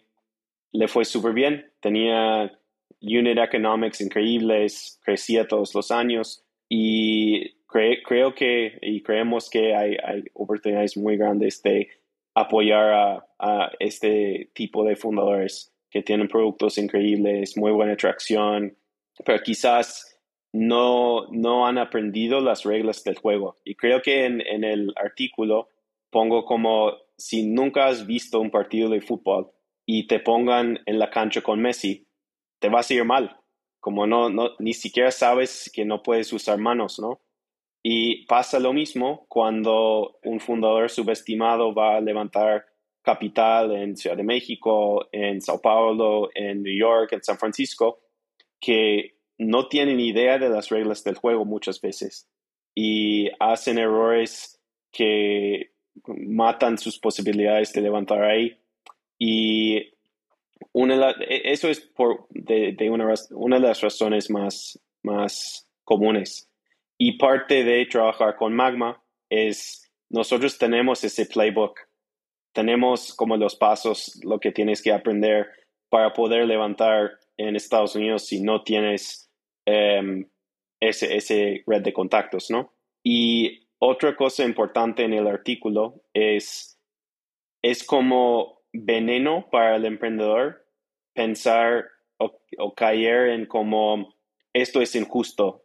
le 0.73 0.89
fue 0.89 1.05
súper 1.05 1.35
bien. 1.35 1.71
Tenía 1.81 2.59
unit 3.01 3.39
economics 3.39 4.01
increíbles, 4.01 5.01
crecía 5.03 5.47
todos 5.49 5.75
los 5.75 5.91
años 5.91 6.45
y 6.69 7.51
creo 7.67 8.35
que 8.35 8.79
y 8.83 9.03
creemos 9.03 9.49
que 9.49 9.75
hay, 9.75 9.97
hay, 10.03 10.25
oportunidades 10.35 10.97
muy 10.97 11.17
grandes 11.17 11.63
de 11.63 11.89
apoyar 12.35 13.25
a, 13.39 13.71
este 13.79 14.51
tipo 14.55 14.85
de 14.85 14.97
fundadores 14.97 15.73
que 15.91 16.03
tienen 16.03 16.29
productos 16.29 16.79
increíbles, 16.79 17.57
muy 17.57 17.73
buena 17.73 17.95
atracción, 17.95 18.77
pero 19.25 19.43
quizás 19.43 20.21
no, 20.53 21.27
no 21.31 21.67
han 21.67 21.79
aprendido 21.79 22.41
las 22.41 22.65
reglas 22.65 23.03
del 23.03 23.17
juego. 23.17 23.59
Y 23.65 23.75
creo 23.75 24.03
que 24.03 24.27
en 24.27 24.65
el 24.65 24.93
artículo 24.97 25.69
pongo 26.11 26.45
como 26.45 26.93
si 27.17 27.47
nunca 27.47 27.87
has 27.87 28.07
visto 28.07 28.41
un 28.41 28.51
partido 28.51 28.89
de 28.89 29.01
fútbol 29.01 29.51
y 29.87 30.07
te 30.07 30.21
pongan 30.21 30.81
en 30.87 30.99
la 30.99 31.11
cancha 31.11 31.43
con 31.43 31.61
Messi, 31.61 32.07
te 32.61 32.69
vas 32.69 32.91
a 32.91 32.95
ir 32.95 33.05
mal. 33.05 33.37
Como 33.81 34.07
no, 34.07 34.29
no, 34.31 34.51
ni 34.59 34.75
siquiera 34.75 35.11
sabes 35.11 35.71
que 35.75 35.85
no 35.85 36.03
puedes 36.03 36.33
usar 36.33 36.59
manos, 36.59 37.01
¿no? 37.01 37.21
Y 37.83 38.27
pasa 38.27 38.61
lo 38.61 38.73
mismo 38.73 39.27
cuando 39.29 40.19
un 40.23 40.39
fundador 40.39 40.91
subestimado 40.91 41.75
va 41.75 41.97
a 41.97 42.01
levantar 42.01 42.67
capital 43.03 43.73
en 43.73 43.97
Ciudad 43.97 44.17
de 44.17 44.23
México, 44.23 45.09
en 45.13 45.41
Sao 45.41 45.61
Paulo, 45.61 46.29
en 46.35 46.63
New 46.63 46.77
York, 46.77 47.13
en 47.13 47.25
San 47.25 47.39
Francisco, 47.39 48.01
que 48.61 49.17
no 49.39 49.69
tienen 49.69 49.99
idea 49.99 50.39
de 50.39 50.51
las 50.51 50.69
reglas 50.69 51.03
del 51.03 51.17
juego 51.17 51.47
muchas 51.47 51.81
veces 51.81 52.29
y 52.75 53.31
hacen 53.41 53.79
errores 53.79 54.61
que 54.93 55.73
matan 56.07 56.77
sus 56.77 56.99
posibilidades 56.99 57.73
de 57.73 57.81
levantar 57.81 58.23
ahí. 58.23 58.59
Y 59.19 59.95
una 60.73 61.11
e, 61.21 61.53
eso 61.53 61.69
es 61.69 61.81
por, 61.81 62.27
de, 62.31 62.91
una, 62.91 63.13
una, 63.31 63.57
de 63.57 63.69
las 63.69 63.81
razones 63.81 64.31
más, 64.31 64.81
más 65.03 65.69
comunes. 65.85 66.49
Y 66.99 67.19
parte 67.19 67.65
de 67.65 67.87
trabajar 67.87 68.37
con 68.37 68.55
Magma 68.55 69.03
es, 69.31 69.91
nosotros 70.11 70.59
tenemos 70.59 71.03
ese 71.05 71.27
playbook, 71.27 71.79
tenemos 72.53 73.15
como 73.15 73.37
los 73.37 73.57
pasos, 73.57 74.21
lo 74.23 74.39
que 74.39 74.53
tienes 74.53 74.83
que 74.83 74.93
aprender 74.93 75.49
para 75.89 76.13
poder 76.13 76.47
levantar 76.47 77.19
en 77.37 77.57
Estados 77.57 77.97
Unidos 77.97 78.27
si 78.27 78.43
no 78.43 78.63
tienes 78.63 79.31
em, 79.65 80.29
ese, 80.79 81.17
ese 81.17 81.63
red 81.67 81.83
de 81.83 81.93
contactos, 81.93 82.51
¿no? 82.51 82.75
Y 83.03 83.67
otra 83.79 84.15
cosa 84.15 84.45
importante 84.45 85.05
en 85.05 85.15
el 85.15 85.27
artículo 85.27 86.03
es, 86.13 86.79
es 87.63 87.83
como 87.83 88.60
veneno 88.73 89.49
para 89.51 89.77
el 89.77 89.85
emprendedor 89.85 90.67
pensar 91.15 91.87
o, 92.19 92.75
caer 92.75 93.31
en 93.31 93.47
como 93.47 94.15
esto 94.53 94.81
es 94.81 94.95
injusto. 94.95 95.65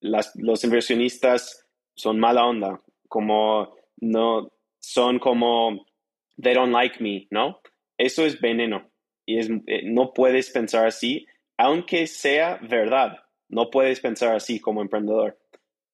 Las, 0.00 0.34
los 0.36 0.62
inversionistas 0.64 1.66
son 1.94 2.20
mala 2.20 2.46
onda, 2.46 2.82
como 3.08 3.74
no 3.96 4.52
son 4.78 5.18
como 5.18 5.86
they 6.40 6.54
don't 6.54 6.72
like 6.72 7.02
me, 7.02 7.26
¿no? 7.30 7.60
Eso 7.98 8.24
es 8.24 8.40
veneno 8.40 8.90
y 9.28 9.38
es, 9.38 9.50
eh, 9.66 9.82
no 9.84 10.14
puedes 10.14 10.50
pensar 10.50 10.86
así, 10.86 11.26
aunque 11.58 12.06
sea 12.06 12.58
verdad. 12.62 13.18
No 13.50 13.68
puedes 13.68 14.00
pensar 14.00 14.34
así 14.34 14.58
como 14.58 14.80
emprendedor. 14.80 15.38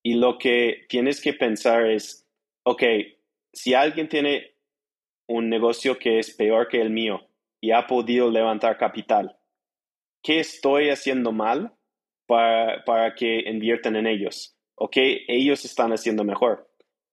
Y 0.05 0.15
lo 0.15 0.39
que 0.39 0.87
tienes 0.89 1.21
que 1.21 1.33
pensar 1.33 1.87
es, 1.91 2.29
ok, 2.63 2.83
si 3.53 3.75
alguien 3.75 4.09
tiene 4.09 4.54
un 5.27 5.49
negocio 5.49 5.99
que 5.99 6.19
es 6.19 6.31
peor 6.35 6.69
que 6.69 6.81
el 6.81 6.91
mío 6.91 7.29
y 7.61 7.71
ha 7.71 7.87
podido 7.87 8.31
levantar 8.31 8.77
capital, 8.77 9.39
¿qué 10.23 10.41
estoy 10.41 10.91
haciendo 10.91 11.33
mal 11.33 11.75
para, 12.27 12.85
para 12.85 13.15
que 13.15 13.49
inviertan 13.49 13.97
en 13.97 14.07
ellos? 14.07 14.57
Ok, 14.77 14.97
ellos 15.29 15.65
están 15.65 15.93
haciendo 15.93 16.25
mejor. 16.25 16.69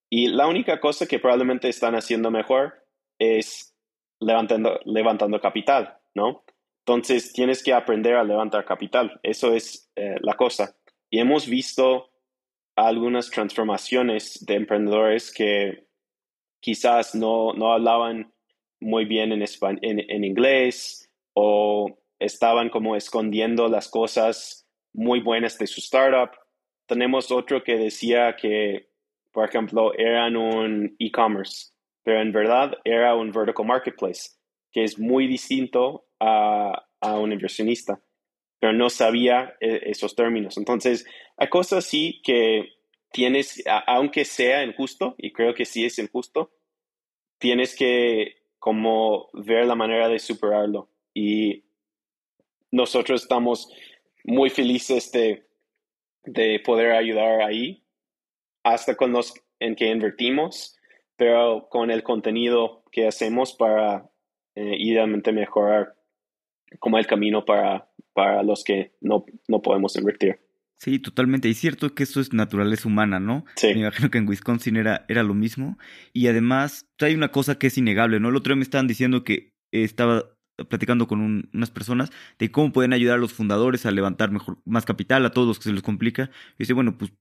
Y 0.10 0.28
la 0.28 0.48
única 0.48 0.80
cosa 0.80 1.06
que 1.06 1.20
probablemente 1.20 1.70
están 1.70 1.96
haciendo 1.96 2.32
mejor 2.32 2.86
es 3.18 3.76
levantando, 4.20 4.80
levantando 4.86 5.40
capital, 5.40 5.98
¿no? 6.14 6.44
Entonces 6.86 7.32
tienes 7.32 7.64
que 7.64 7.74
aprender 7.74 8.16
a 8.16 8.24
levantar 8.24 8.66
capital. 8.66 9.20
Eso 9.24 9.54
es 9.54 9.90
eh, 9.96 10.16
la 10.22 10.34
cosa. 10.36 10.76
Y 11.10 11.20
hemos 11.20 11.48
visto 11.48 12.10
algunas 12.76 13.30
transformaciones 13.30 14.46
de 14.46 14.56
emprendedores 14.56 15.32
que 15.32 15.88
quizás 16.62 17.14
no, 17.14 17.54
no 17.54 17.74
hablaban 17.74 18.34
muy 18.80 19.06
bien 19.06 19.32
en, 19.32 19.44
en, 19.82 20.24
inglés 20.24 21.12
o 21.34 22.00
estaban 22.20 22.70
como 22.70 22.96
escondiendo 22.96 23.68
las 23.68 23.90
cosas 23.90 24.68
muy 24.94 25.20
buenas 25.20 25.58
de 25.58 25.68
su 25.68 25.82
startup. 25.82 26.32
Tenemos 26.88 27.32
otro 27.32 27.64
que 27.64 27.78
decía 27.78 28.36
que, 28.36 28.90
por 29.32 29.48
ejemplo, 29.48 29.94
eran 29.98 30.38
un 30.38 30.96
e-commerce, 31.00 31.72
pero 32.04 32.22
en 32.22 32.32
verdad 32.32 32.78
era 32.84 33.16
un 33.16 33.32
vertical 33.32 33.66
marketplace, 33.66 34.32
que 34.72 34.84
es 34.84 34.98
muy 34.98 35.28
distinto 35.28 36.06
a, 36.20 36.88
a 37.02 37.20
un 37.20 37.34
inversionista 37.34 38.02
pero 38.62 38.74
no 38.74 38.92
sabía 38.92 39.56
eh, 39.60 39.82
esos 39.88 40.16
términos. 40.16 40.56
Entonces, 40.56 41.06
hay 41.36 41.50
cosas 41.50 41.80
así 41.80 42.22
que 42.24 42.70
tienes, 43.12 43.64
aunque 43.88 44.26
sea 44.26 44.64
injusto, 44.64 45.16
y 45.18 45.32
creo 45.32 45.54
que 45.54 45.66
sí 45.66 45.86
es 45.86 46.00
injusto, 46.00 46.52
tienes 47.38 47.76
que 47.76 48.38
como 48.60 49.30
ver 49.34 49.66
la 49.66 49.76
manera 49.76 50.08
de 50.08 50.20
superarlo. 50.20 50.90
Y 51.14 51.64
nosotros 52.72 53.24
estamos 53.24 53.72
muy 54.24 54.50
felices 54.50 55.12
de, 55.12 55.48
de 56.24 56.62
poder 56.64 56.92
ayudar 56.92 57.42
ahí, 57.42 57.84
hasta 58.64 58.96
con 58.96 59.12
los 59.12 59.34
en 59.60 59.76
que 59.76 59.88
invertimos, 59.88 60.78
pero 61.16 61.68
con 61.70 61.92
el 61.92 62.04
contenido 62.04 62.84
que 62.92 63.08
hacemos 63.08 63.54
para 63.54 64.10
eh, 64.56 64.76
idealmente 64.78 65.32
mejorar 65.32 65.96
como 66.80 66.98
el 66.98 67.08
camino 67.08 67.46
para 67.46 67.92
para 68.14 68.44
los 68.44 68.64
que 68.64 68.92
no, 69.02 69.26
no 69.48 69.62
podemos 69.62 69.96
invertir. 69.96 70.40
Sí, 70.82 70.98
totalmente. 70.98 71.48
Y 71.48 71.54
cierto 71.54 71.94
que 71.94 72.02
eso 72.02 72.20
es 72.20 72.34
naturaleza 72.34 72.88
humana, 72.88 73.20
¿no? 73.20 73.46
Sí. 73.56 73.68
Me 73.68 73.82
imagino 73.82 74.10
que 74.10 74.18
en 74.18 74.28
Wisconsin 74.28 74.78
era, 74.78 75.06
era 75.10 75.22
lo 75.22 75.36
mismo. 75.36 75.78
Y 76.12 76.26
además, 76.26 76.88
hay 77.00 77.14
una 77.14 77.32
cosa 77.32 77.60
que 77.60 77.68
es 77.68 77.78
innegable, 77.78 78.20
¿no? 78.20 78.30
El 78.30 78.36
otro 78.36 78.52
día 78.52 78.58
me 78.58 78.64
estaban 78.64 78.88
diciendo 78.88 79.24
que 79.24 79.54
estaba 79.72 80.26
platicando 80.70 81.08
con 81.08 81.50
unas 81.54 81.70
personas 81.70 82.10
de 82.40 82.52
cómo 82.52 82.72
pueden 82.72 82.94
ayudar 82.94 83.18
a 83.18 83.22
los 83.22 83.32
fundadores 83.32 83.86
a 83.86 83.92
levantar 83.92 84.32
mejor, 84.32 84.58
más 84.66 84.86
capital, 84.86 85.24
a 85.24 85.30
todos 85.30 85.48
los 85.48 85.60
que 85.60 85.66
se 85.66 85.74
les 85.74 85.84
complica. 85.84 86.32
Y 86.54 86.64
dice, 86.64 86.74
bueno, 86.74 86.98
pues 86.98 87.14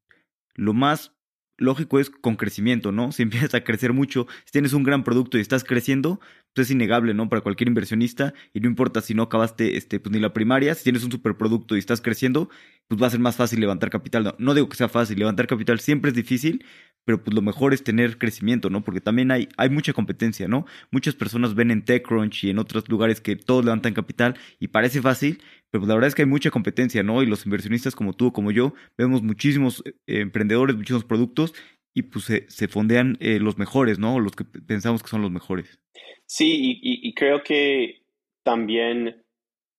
lo 0.55 0.73
más 0.73 1.15
lógico 1.61 2.01
es 2.01 2.11
con 2.11 2.35
crecimiento, 2.37 2.91
¿no? 2.91 3.13
Si 3.13 3.23
empiezas 3.23 3.55
a 3.55 3.63
crecer 3.63 3.93
mucho, 3.93 4.27
si 4.45 4.53
tienes 4.53 4.73
un 4.73 4.83
gran 4.83 5.05
producto 5.05 5.39
y 5.39 5.41
estás 5.41 5.63
creciendo, 5.63 6.21
pues 6.55 6.67
es 6.67 6.73
innegable, 6.73 7.15
¿no? 7.15 7.29
Para 7.29 7.43
cualquier 7.43 7.69
inversionista 7.69 8.35
y 8.53 8.61
no 8.61 8.69
importa 8.69 9.01
si 9.01 9.15
no 9.15 9.23
acabaste 9.23 9.77
este, 9.77 10.01
pues, 10.01 10.13
ni 10.13 10.19
la 10.19 10.33
primaria, 10.33 10.75
si 10.75 10.83
tienes 10.83 11.05
un 11.05 11.13
superproducto 11.13 11.77
y 11.77 11.79
estás 11.79 12.01
creciendo, 12.01 12.51
pues 12.89 13.01
va 13.01 13.07
a 13.07 13.11
ser 13.11 13.21
más 13.21 13.37
fácil 13.37 13.61
levantar 13.61 13.91
capital. 13.91 14.25
No, 14.25 14.35
no 14.39 14.55
digo 14.55 14.69
que 14.69 14.77
sea 14.77 14.89
fácil, 14.89 15.19
levantar 15.19 15.47
capital 15.47 15.79
siempre 15.79 16.11
es 16.11 16.17
difícil, 16.17 16.65
pero 17.05 17.23
pues 17.23 17.35
lo 17.35 17.43
mejor 17.43 17.73
es 17.75 17.83
tener 17.85 18.19
crecimiento, 18.19 18.71
¿no? 18.71 18.83
Porque 18.85 19.01
también 19.01 19.31
hay, 19.31 19.49
hay 19.57 19.71
mucha 19.71 19.93
competencia, 19.93 20.49
¿no? 20.49 20.67
Muchas 20.91 21.15
personas 21.15 21.55
ven 21.55 21.71
en 21.71 21.85
TechCrunch 21.85 22.45
y 22.45 22.51
en 22.51 22.59
otros 22.59 22.89
lugares 22.89 23.21
que 23.21 23.37
todos 23.37 23.65
levantan 23.65 23.95
capital 23.95 24.37
y 24.59 24.69
parece 24.69 25.01
fácil, 25.01 25.43
pero 25.71 25.87
la 25.87 25.95
verdad 25.95 26.09
es 26.09 26.15
que 26.15 26.23
hay 26.23 26.29
mucha 26.29 26.51
competencia, 26.51 27.03
¿no? 27.03 27.23
Y 27.23 27.27
los 27.27 27.45
inversionistas 27.47 27.95
como 27.95 28.13
tú 28.13 28.33
como 28.33 28.51
yo 28.51 28.75
vemos 28.99 29.23
muchísimos 29.23 29.83
eh, 29.87 29.95
emprendedores, 30.07 30.77
muchísimos 30.77 31.05
productos 31.05 31.55
y 31.95 32.03
pues 32.03 32.25
se, 32.25 32.69
fondean 32.69 33.17
eh, 33.21 33.41
los 33.41 33.59
mejores, 33.59 33.99
¿no? 33.99 34.21
Los 34.21 34.37
que 34.37 34.45
pensamos 34.45 35.03
que 35.03 35.09
son 35.09 35.23
los 35.23 35.31
mejores. 35.31 35.81
Sí, 36.27 36.79
y 36.81 37.13
creo 37.15 37.43
que 37.43 38.05
también 38.45 39.25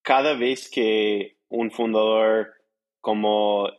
cada 0.01 0.33
vez 0.33 0.69
que 0.69 1.37
un 1.47 1.71
fundador 1.71 2.53
como 2.99 3.69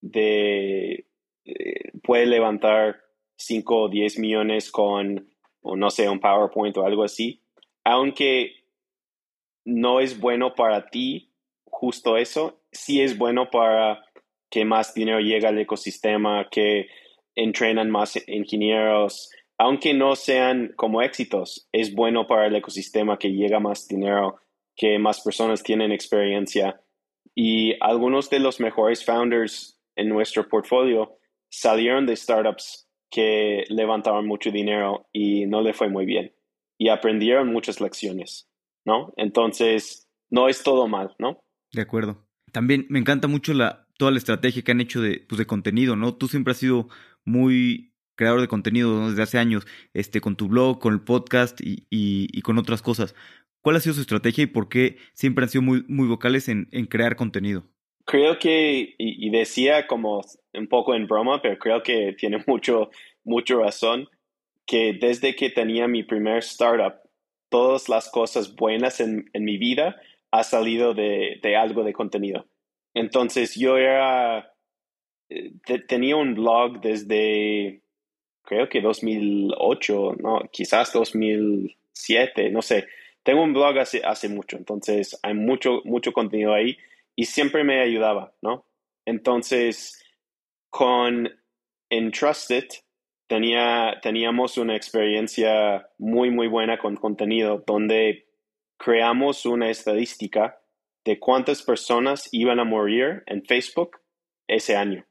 de 0.00 1.06
eh, 1.44 1.92
puede 2.02 2.26
levantar 2.26 3.00
5 3.36 3.82
o 3.82 3.88
10 3.88 4.18
millones 4.18 4.70
con, 4.70 5.28
o 5.60 5.76
no 5.76 5.90
sé, 5.90 6.08
un 6.08 6.20
PowerPoint 6.20 6.76
o 6.76 6.86
algo 6.86 7.04
así, 7.04 7.42
aunque 7.84 8.64
no 9.64 10.00
es 10.00 10.18
bueno 10.18 10.54
para 10.54 10.88
ti 10.90 11.29
justo 11.80 12.18
eso, 12.18 12.60
sí 12.70 13.00
es 13.00 13.16
bueno 13.16 13.48
para 13.50 14.04
que 14.50 14.66
más 14.66 14.92
dinero 14.92 15.18
llegue 15.18 15.46
al 15.46 15.58
ecosistema, 15.58 16.46
que 16.50 16.88
entrenan 17.34 17.90
más 17.90 18.22
ingenieros, 18.28 19.30
aunque 19.56 19.94
no 19.94 20.14
sean 20.14 20.74
como 20.76 21.00
éxitos, 21.00 21.68
es 21.72 21.94
bueno 21.94 22.26
para 22.26 22.46
el 22.48 22.56
ecosistema 22.56 23.18
que 23.18 23.30
llega 23.30 23.60
más 23.60 23.88
dinero, 23.88 24.36
que 24.76 24.98
más 24.98 25.22
personas 25.22 25.62
tienen 25.62 25.90
experiencia. 25.90 26.82
Y 27.34 27.74
algunos 27.80 28.28
de 28.28 28.40
los 28.40 28.60
mejores 28.60 29.02
founders 29.02 29.80
en 29.96 30.10
nuestro 30.10 30.46
portfolio 30.48 31.16
salieron 31.48 32.04
de 32.04 32.14
startups 32.14 32.88
que 33.10 33.64
levantaron 33.70 34.26
mucho 34.26 34.50
dinero 34.50 35.06
y 35.14 35.46
no 35.46 35.62
le 35.62 35.72
fue 35.72 35.88
muy 35.88 36.04
bien. 36.04 36.34
Y 36.76 36.90
aprendieron 36.90 37.50
muchas 37.50 37.80
lecciones, 37.80 38.50
¿no? 38.84 39.14
Entonces, 39.16 40.10
no 40.28 40.48
es 40.48 40.62
todo 40.62 40.88
mal, 40.88 41.14
¿no? 41.18 41.42
De 41.72 41.82
acuerdo. 41.82 42.26
También 42.52 42.86
me 42.88 42.98
encanta 42.98 43.28
mucho 43.28 43.54
la, 43.54 43.86
toda 43.96 44.10
la 44.10 44.18
estrategia 44.18 44.62
que 44.62 44.72
han 44.72 44.80
hecho 44.80 45.00
de, 45.00 45.24
pues, 45.28 45.38
de 45.38 45.46
contenido, 45.46 45.96
¿no? 45.96 46.14
Tú 46.14 46.26
siempre 46.26 46.52
has 46.52 46.58
sido 46.58 46.88
muy 47.24 47.90
creador 48.16 48.40
de 48.40 48.48
contenido 48.48 49.08
desde 49.08 49.22
hace 49.22 49.38
años, 49.38 49.66
este, 49.94 50.20
con 50.20 50.36
tu 50.36 50.48
blog, 50.48 50.78
con 50.78 50.92
el 50.92 51.00
podcast 51.00 51.60
y, 51.62 51.86
y, 51.90 52.42
con 52.42 52.58
otras 52.58 52.82
cosas. 52.82 53.14
¿Cuál 53.62 53.76
ha 53.76 53.80
sido 53.80 53.94
su 53.94 54.02
estrategia 54.02 54.44
y 54.44 54.46
por 54.46 54.68
qué 54.68 54.96
siempre 55.14 55.44
han 55.44 55.48
sido 55.48 55.62
muy, 55.62 55.84
muy 55.88 56.06
vocales 56.06 56.48
en, 56.48 56.68
en 56.72 56.86
crear 56.86 57.16
contenido? 57.16 57.64
Creo 58.04 58.38
que, 58.38 58.94
y, 58.98 59.30
decía 59.30 59.86
como 59.86 60.22
un 60.52 60.68
poco 60.68 60.94
en 60.94 61.06
broma, 61.06 61.40
pero 61.40 61.58
creo 61.58 61.82
que 61.82 62.14
tiene 62.18 62.42
mucho, 62.46 62.90
mucho 63.24 63.60
razón, 63.60 64.08
que 64.66 64.92
desde 64.92 65.34
que 65.34 65.50
tenía 65.50 65.88
mi 65.88 66.02
primer 66.02 66.38
startup, 66.38 66.94
todas 67.48 67.88
las 67.88 68.10
cosas 68.10 68.54
buenas 68.54 69.00
en, 69.00 69.30
en 69.32 69.44
mi 69.44 69.56
vida 69.56 69.96
ha 70.30 70.44
salido 70.44 70.94
de, 70.94 71.38
de, 71.42 71.56
algo 71.56 71.84
de 71.84 71.92
contenido. 71.92 72.46
Entonces 72.94 73.54
yo 73.54 73.76
era, 73.76 74.52
eh, 75.28 75.52
tenía 75.88 76.16
un 76.16 76.34
blog 76.34 76.80
desde, 76.80 77.82
creo 78.42 78.68
que 78.68 78.80
2008, 78.80 80.16
no, 80.20 80.40
quizás 80.52 80.92
2007, 80.92 82.50
no 82.50 82.62
sé. 82.62 82.86
Tengo 83.22 83.42
un 83.42 83.52
blog 83.52 83.78
hace, 83.78 84.02
hace 84.04 84.28
mucho, 84.28 84.56
entonces 84.56 85.18
hay 85.22 85.34
mucho, 85.34 85.82
mucho 85.84 86.12
contenido 86.12 86.54
ahí 86.54 86.76
y 87.14 87.26
siempre 87.26 87.64
me 87.64 87.80
ayudaba, 87.80 88.32
¿no? 88.40 88.64
Entonces, 89.04 90.02
con 90.70 91.28
Entrusted 91.90 92.68
tenía, 93.26 93.98
teníamos 94.02 94.56
una 94.56 94.74
experiencia 94.74 95.88
muy, 95.98 96.30
muy 96.30 96.48
buena 96.48 96.78
con 96.78 96.96
contenido 96.96 97.62
donde 97.66 98.26
creamos 98.82 99.44
una 99.44 99.68
estadística 99.68 100.58
de 101.04 101.18
cuántas 101.18 101.62
personas 101.62 102.28
iban 102.32 102.58
a 102.58 102.64
morir 102.64 103.22
en 103.26 103.44
Facebook 103.44 103.98
ese 104.48 104.74
año. 104.74 105.06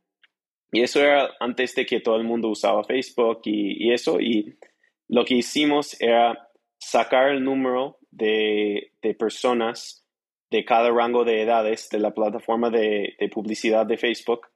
Y 0.72 0.82
eso 0.82 1.00
era 1.02 1.30
antes 1.40 1.76
de 1.76 1.86
que 1.86 2.00
todo 2.00 2.16
el 2.16 2.24
mundo 2.24 2.50
usaba 2.50 2.84
Facebook 2.84 3.42
y, 3.46 3.92
eso. 3.94 4.20
Y 4.20 4.58
lo 5.08 5.24
que 5.24 5.36
hicimos 5.36 6.00
era 6.02 6.50
sacar 6.80 7.30
el 7.30 7.44
número 7.44 7.98
de, 8.12 8.94
de 9.02 9.14
personas 9.14 10.06
de 10.50 10.66
cada 10.66 10.90
rango 10.92 11.24
de 11.24 11.42
edades 11.42 11.90
de 11.90 12.00
la 12.00 12.14
plataforma 12.14 12.70
de, 12.70 13.16
publicidad 13.32 13.86
de 13.86 13.98
Facebook 13.98 14.48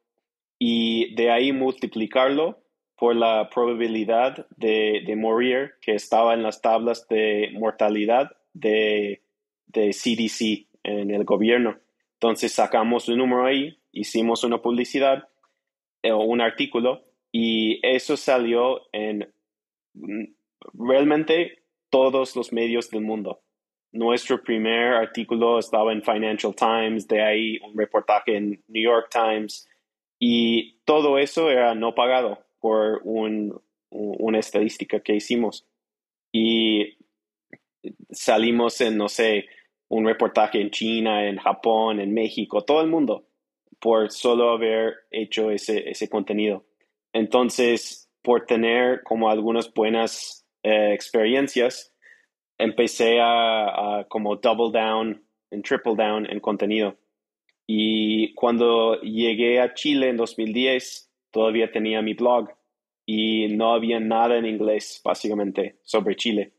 y 0.57 1.14
de 1.16 1.32
ahí 1.32 1.51
multiplicarlo 1.51 2.64
por 2.97 3.16
la 3.16 3.49
probabilidad 3.49 4.47
de, 4.57 5.14
morir 5.16 5.74
que 5.82 5.93
estaba 5.95 6.34
en 6.34 6.43
las 6.43 6.61
tablas 6.61 7.07
de 7.07 7.51
mortalidad 7.53 8.32
de, 8.54 9.22
de 9.68 9.89
CDC 9.89 10.68
en 10.84 11.12
el 11.12 11.24
gobierno. 11.24 11.80
Entonces 12.14 12.54
sacamos 12.54 13.10
un 13.10 13.18
número 13.18 13.45
ahí, 13.45 13.80
hicimos 13.91 14.43
una 14.43 14.62
publicidad 14.62 15.28
eh, 16.01 16.12
o 16.12 16.20
un 16.20 16.41
artículo 16.41 17.04
y 17.32 17.80
eso 17.86 18.16
salió 18.16 18.82
en 18.93 19.34
mm, 19.93 20.26
realmente 20.74 21.64
todos 21.89 22.36
los 22.36 22.54
medios 22.54 22.89
del 22.89 23.01
mundo. 23.01 23.41
Nuestro 23.91 24.41
primer 24.41 24.93
artículo 24.93 25.60
estaba 25.60 25.93
en 25.93 26.01
Financial 26.01 26.56
Times, 26.56 27.08
de 27.08 27.22
ahí 27.22 27.60
un 27.60 27.78
reportaje 27.78 28.38
en 28.38 28.64
New 28.68 28.84
York 28.84 29.10
Times 29.12 29.68
y 30.20 30.80
todo 30.86 31.18
eso 31.18 31.51
era 31.51 31.76
no 31.76 31.93
pagado 31.93 32.39
por 32.60 33.01
un, 33.04 33.62
una 33.89 34.39
estadística 34.39 35.01
que 35.01 35.16
hicimos. 35.16 35.68
Y 36.32 36.97
salimos 38.12 38.80
en, 38.82 38.98
no 38.98 39.10
sé, 39.10 39.46
un 39.90 40.06
reportaje 40.06 40.62
en 40.62 40.72
China, 40.72 41.28
en 41.28 41.38
Japón, 41.38 42.00
en 42.00 42.14
México, 42.14 42.64
todo 42.64 42.82
el 42.82 42.88
mundo, 42.88 43.28
por 43.80 44.12
solo 44.12 44.52
haber 44.52 44.96
hecho 45.12 45.52
ese, 45.52 45.90
ese 45.90 46.10
contenido. 46.10 46.66
Entonces, 47.14 48.10
por 48.22 48.46
tener 48.46 49.04
como 49.04 49.30
algunas 49.30 49.72
buenas 49.74 50.48
eh, 50.64 50.94
experiencias, 50.94 51.94
empecé 52.58 53.20
a, 53.22 54.06
como 54.10 54.38
double 54.38 54.72
down 54.72 55.24
en 55.52 55.62
triple 55.62 55.96
down 55.96 56.26
en 56.30 56.40
contenido. 56.40 56.98
Y 57.68 58.34
cuando 58.34 59.00
llegué 59.02 59.60
a 59.60 59.74
Chile 59.74 60.10
en 60.10 60.18
2010, 60.18 61.12
todavía 61.32 61.72
tenía 61.72 62.02
mi 62.02 62.14
blog 62.14 62.50
y 63.06 63.48
no 63.50 63.74
había 63.74 64.00
nada 64.00 64.38
en 64.38 64.46
inglés, 64.46 65.02
básicamente, 65.04 65.78
sobre 65.84 66.16
Chile. 66.16 66.54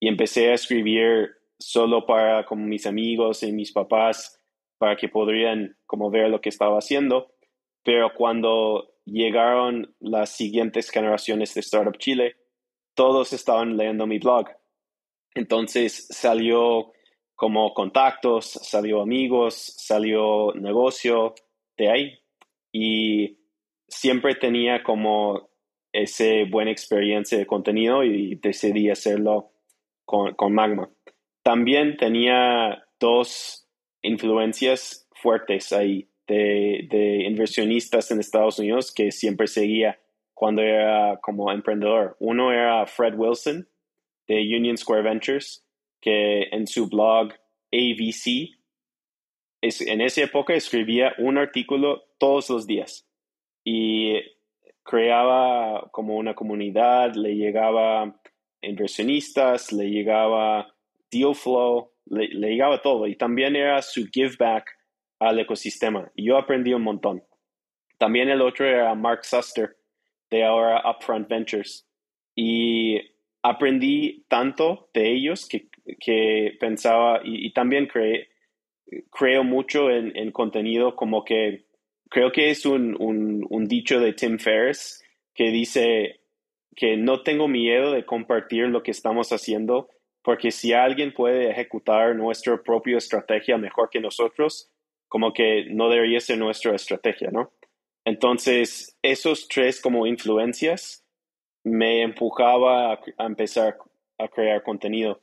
Y 0.00 0.08
empecé 0.08 0.50
a 0.50 0.54
escribir 0.54 1.30
solo 1.58 2.06
para 2.06 2.44
como 2.46 2.66
mis 2.66 2.86
amigos 2.86 3.42
y 3.42 3.52
mis 3.52 3.72
papás, 3.72 4.40
para 4.78 4.96
que 4.96 5.08
podrían 5.08 5.76
como 5.86 6.10
ver 6.10 6.30
lo 6.30 6.40
que 6.40 6.48
estaba 6.48 6.78
haciendo. 6.78 7.34
Pero 7.84 8.12
cuando 8.14 8.94
llegaron 9.04 9.94
las 10.00 10.30
siguientes 10.30 10.90
generaciones 10.90 11.54
de 11.54 11.60
Startup 11.60 11.96
Chile, 11.98 12.36
todos 12.94 13.32
estaban 13.32 13.76
leyendo 13.76 14.06
mi 14.06 14.18
blog 14.18 14.48
entonces 15.34 16.06
salió 16.10 16.92
como 17.34 17.72
contactos, 17.72 18.46
salió 18.46 19.00
amigos, 19.00 19.54
salió 19.54 20.52
negocio 20.54 21.34
de 21.76 21.90
ahí. 21.90 22.18
Y 22.72 23.38
siempre 23.88 24.34
tenía 24.34 24.82
como 24.82 25.50
esa 25.92 26.24
buena 26.48 26.70
experiencia 26.70 27.38
de 27.38 27.46
contenido 27.46 28.04
y 28.04 28.36
decidí 28.36 28.90
hacerlo 28.90 29.52
con, 30.10 30.52
Magma. 30.52 30.90
También 31.42 31.96
tenía 31.96 32.84
dos 32.98 33.68
influencias 34.02 35.08
fuertes 35.14 35.72
ahí 35.72 36.08
de, 36.26 37.24
inversionistas 37.26 38.10
en 38.10 38.20
Estados 38.20 38.58
Unidos 38.58 38.92
que 38.92 39.12
siempre 39.12 39.46
seguía 39.46 40.00
cuando 40.34 40.62
era 40.62 41.18
como 41.22 41.52
emprendedor. 41.52 42.16
Uno 42.18 42.52
era 42.52 42.86
Fred 42.86 43.14
Wilson, 43.16 43.68
de 44.26 44.34
Union 44.56 44.76
Square 44.76 45.02
Ventures, 45.02 45.64
que 46.00 46.48
en 46.50 46.66
su 46.66 46.88
blog 46.88 47.32
AVC, 47.72 48.58
es, 49.60 49.80
en 49.82 50.00
esa 50.00 50.22
época 50.22 50.54
escribía 50.54 51.12
un 51.18 51.36
artículo 51.38 52.04
todos 52.18 52.48
los 52.48 52.66
días 52.66 53.06
y 53.62 54.14
creaba 54.82 55.88
como 55.92 56.16
una 56.16 56.34
comunidad, 56.34 57.14
le 57.14 57.34
llegaba 57.34 58.20
inversionistas, 58.62 59.72
le 59.72 59.90
llegaba 59.90 60.74
deal 61.10 61.34
flow, 61.34 61.90
le, 62.06 62.28
llegaba 62.28 62.80
todo 62.82 63.06
y 63.06 63.16
también 63.16 63.56
era 63.56 63.82
su 63.82 64.06
give 64.12 64.36
back 64.38 64.70
al 65.18 65.38
ecosistema. 65.38 66.10
Y 66.14 66.26
yo 66.26 66.38
aprendí 66.38 66.72
un 66.72 66.82
montón. 66.82 67.22
También 67.98 68.28
el 68.30 68.40
otro 68.40 68.66
era 68.66 68.94
Mark 68.94 69.24
Suster 69.24 69.76
de 70.30 70.44
ahora 70.44 70.82
Upfront 70.90 71.28
Ventures. 71.28 71.86
Y 72.34 72.98
aprendí 73.42 74.24
tanto 74.28 74.88
de 74.94 75.12
ellos 75.12 75.46
que, 75.46 75.68
que 75.98 76.56
pensaba 76.58 77.20
y, 77.24 77.52
también 77.52 77.88
creo 77.88 79.44
mucho 79.44 79.90
en, 79.90 80.16
en, 80.16 80.30
contenido 80.30 80.96
como 80.96 81.24
que 81.24 81.66
creo 82.08 82.32
que 82.32 82.50
es 82.50 82.66
un, 82.66 82.96
un, 83.00 83.46
un, 83.48 83.66
dicho 83.66 84.00
de 84.00 84.12
Tim 84.12 84.38
Ferriss 84.38 85.02
que 85.34 85.50
dice 85.50 86.19
que 86.76 86.96
no 86.96 87.22
tengo 87.22 87.48
miedo 87.48 87.92
de 87.92 88.04
compartir 88.04 88.68
lo 88.68 88.82
que 88.82 88.90
estamos 88.90 89.32
haciendo, 89.32 89.88
porque 90.22 90.50
si 90.50 90.72
alguien 90.72 91.12
puede 91.12 91.50
ejecutar 91.50 92.14
nuestra 92.14 92.62
propia 92.62 92.98
estrategia 92.98 93.58
mejor 93.58 93.90
que 93.90 94.00
nosotros, 94.00 94.70
como 95.08 95.32
que 95.32 95.66
no 95.70 95.88
debería 95.88 96.20
ser 96.20 96.38
nuestra 96.38 96.74
estrategia, 96.74 97.30
¿no? 97.30 97.52
Entonces, 98.04 98.96
esos 99.02 99.48
tres 99.48 99.80
como 99.80 100.06
influencias 100.06 101.04
me 101.64 102.02
empujaba 102.02 102.94
a, 102.94 103.26
empezar 103.26 103.76
a 104.18 104.28
crear 104.28 104.62
contenido. 104.62 105.20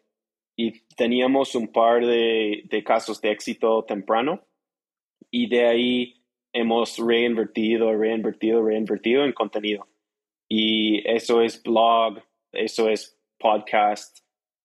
Y 0.56 0.82
teníamos 0.96 1.56
un 1.56 1.68
par 1.68 2.06
de, 2.06 2.64
de 2.66 2.84
casos 2.84 3.22
de 3.22 3.32
éxito 3.32 3.84
temprano 3.84 4.44
y 5.30 5.48
de 5.48 5.68
ahí 5.68 6.24
hemos 6.54 6.98
reinvertido, 6.98 7.96
reinvertido, 7.96 8.64
reinvertido 8.64 9.24
en 9.24 9.34
contenido. 9.34 9.88
Y 10.48 11.08
eso 11.08 11.42
es 11.42 11.62
blog, 11.62 12.22
eso 12.52 12.90
es 12.90 13.18
podcast, 13.38 14.20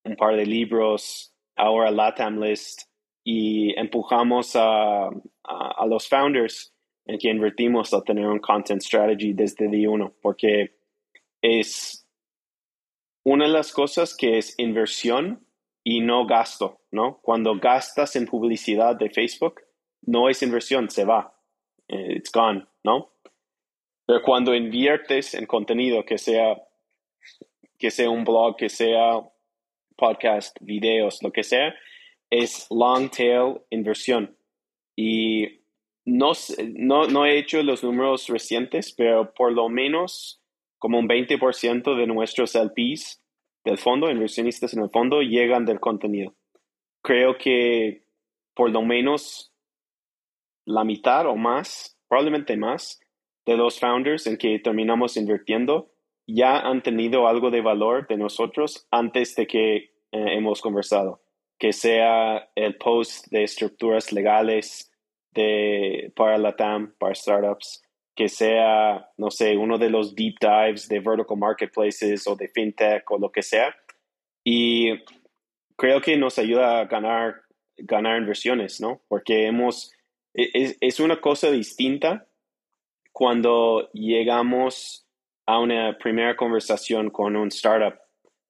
un 0.04 0.16
par 0.16 0.36
de 0.36 0.46
libros, 0.46 1.34
ahora 1.56 1.90
Latam 1.90 2.42
List, 2.42 2.82
y 3.24 3.78
empujamos 3.78 4.56
a, 4.56 5.08
a, 5.44 5.86
los 5.86 6.08
founders 6.08 6.74
en 7.06 7.18
que 7.18 7.28
invertimos 7.28 7.92
a 7.94 8.02
tener 8.02 8.26
un 8.26 8.40
content 8.40 8.80
strategy 8.80 9.32
desde 9.32 9.68
día 9.68 9.90
uno, 9.90 10.14
porque 10.20 10.76
es 11.40 12.08
una 13.24 13.46
de 13.46 13.52
las 13.52 13.72
cosas 13.72 14.16
que 14.16 14.38
es 14.38 14.58
inversión 14.58 15.46
y 15.84 16.00
no 16.00 16.26
gasto, 16.26 16.80
¿no? 16.90 17.20
Cuando 17.22 17.58
gastas 17.58 18.16
en 18.16 18.26
publicidad 18.26 18.96
de 18.96 19.10
Facebook, 19.10 19.60
no 20.02 20.28
es 20.28 20.42
inversión, 20.42 20.90
se 20.90 21.04
va. 21.04 21.36
Eh, 21.88 22.16
it's 22.16 22.30
gone, 22.32 22.66
¿no? 22.84 23.11
Pero 24.12 24.24
cuando 24.24 24.54
inviertes 24.54 25.32
en 25.32 25.46
contenido, 25.46 26.04
que 26.04 26.18
sea, 26.18 26.62
que 27.78 27.90
sea 27.90 28.10
un 28.10 28.24
blog, 28.24 28.56
que 28.58 28.68
sea 28.68 29.22
podcast, 29.96 30.54
videos, 30.60 31.22
lo 31.22 31.32
que 31.32 31.42
sea, 31.42 31.74
es 32.28 32.66
long 32.68 33.10
tail 33.10 33.62
inversión. 33.70 34.36
Y 34.94 35.62
no, 36.04 36.32
no, 36.74 37.06
no 37.06 37.24
he 37.24 37.38
hecho 37.38 37.62
los 37.62 37.82
números 37.82 38.28
recientes, 38.28 38.92
pero 38.92 39.32
por 39.32 39.50
lo 39.50 39.70
menos 39.70 40.42
como 40.78 40.98
un 40.98 41.08
20% 41.08 41.96
de 41.96 42.06
nuestros 42.06 42.54
LPs 42.54 43.18
del 43.64 43.78
fondo, 43.78 44.10
inversionistas 44.10 44.74
en 44.74 44.82
el 44.82 44.90
fondo, 44.90 45.22
llegan 45.22 45.64
del 45.64 45.80
contenido. 45.80 46.34
Creo 47.00 47.38
que 47.38 48.04
por 48.52 48.70
lo 48.70 48.82
menos 48.82 49.54
la 50.66 50.84
mitad 50.84 51.26
o 51.28 51.34
más, 51.34 51.98
probablemente 52.08 52.58
más, 52.58 53.01
de 53.46 53.56
los 53.56 53.78
founders 53.78 54.26
en 54.26 54.36
que 54.36 54.58
terminamos 54.58 55.16
invirtiendo 55.16 55.92
ya 56.26 56.60
han 56.60 56.82
tenido 56.82 57.26
algo 57.26 57.50
de 57.50 57.60
valor 57.60 58.06
de 58.06 58.16
nosotros 58.16 58.86
antes 58.90 59.34
de 59.34 59.46
que 59.46 59.76
eh, 59.76 59.90
hemos 60.10 60.60
conversado, 60.60 61.22
que 61.58 61.72
sea 61.72 62.50
el 62.54 62.76
post 62.76 63.26
de 63.30 63.44
estructuras 63.44 64.12
legales 64.12 64.92
de, 65.32 66.12
para 66.14 66.38
la 66.38 66.54
TAM, 66.54 66.94
para 66.98 67.14
startups, 67.14 67.82
que 68.14 68.28
sea, 68.28 69.10
no 69.16 69.30
sé, 69.30 69.56
uno 69.56 69.78
de 69.78 69.90
los 69.90 70.14
deep 70.14 70.34
dives 70.40 70.88
de 70.88 71.00
vertical 71.00 71.38
marketplaces 71.38 72.26
o 72.26 72.36
de 72.36 72.48
fintech 72.48 73.10
o 73.10 73.18
lo 73.18 73.32
que 73.32 73.42
sea. 73.42 73.74
Y 74.44 74.90
creo 75.76 76.00
que 76.00 76.16
nos 76.16 76.38
ayuda 76.38 76.80
a 76.80 76.84
ganar, 76.84 77.42
ganar 77.78 78.18
inversiones, 78.18 78.80
¿no? 78.80 79.02
Porque 79.08 79.46
hemos, 79.46 79.92
e, 80.34 80.50
es, 80.52 80.76
es 80.80 81.00
una 81.00 81.20
cosa 81.20 81.50
distinta 81.50 82.28
cuando 83.12 83.90
llegamos 83.92 85.06
a 85.46 85.58
una 85.58 85.98
primera 85.98 86.36
conversación 86.36 87.10
con 87.10 87.36
un 87.36 87.48
startup 87.48 87.98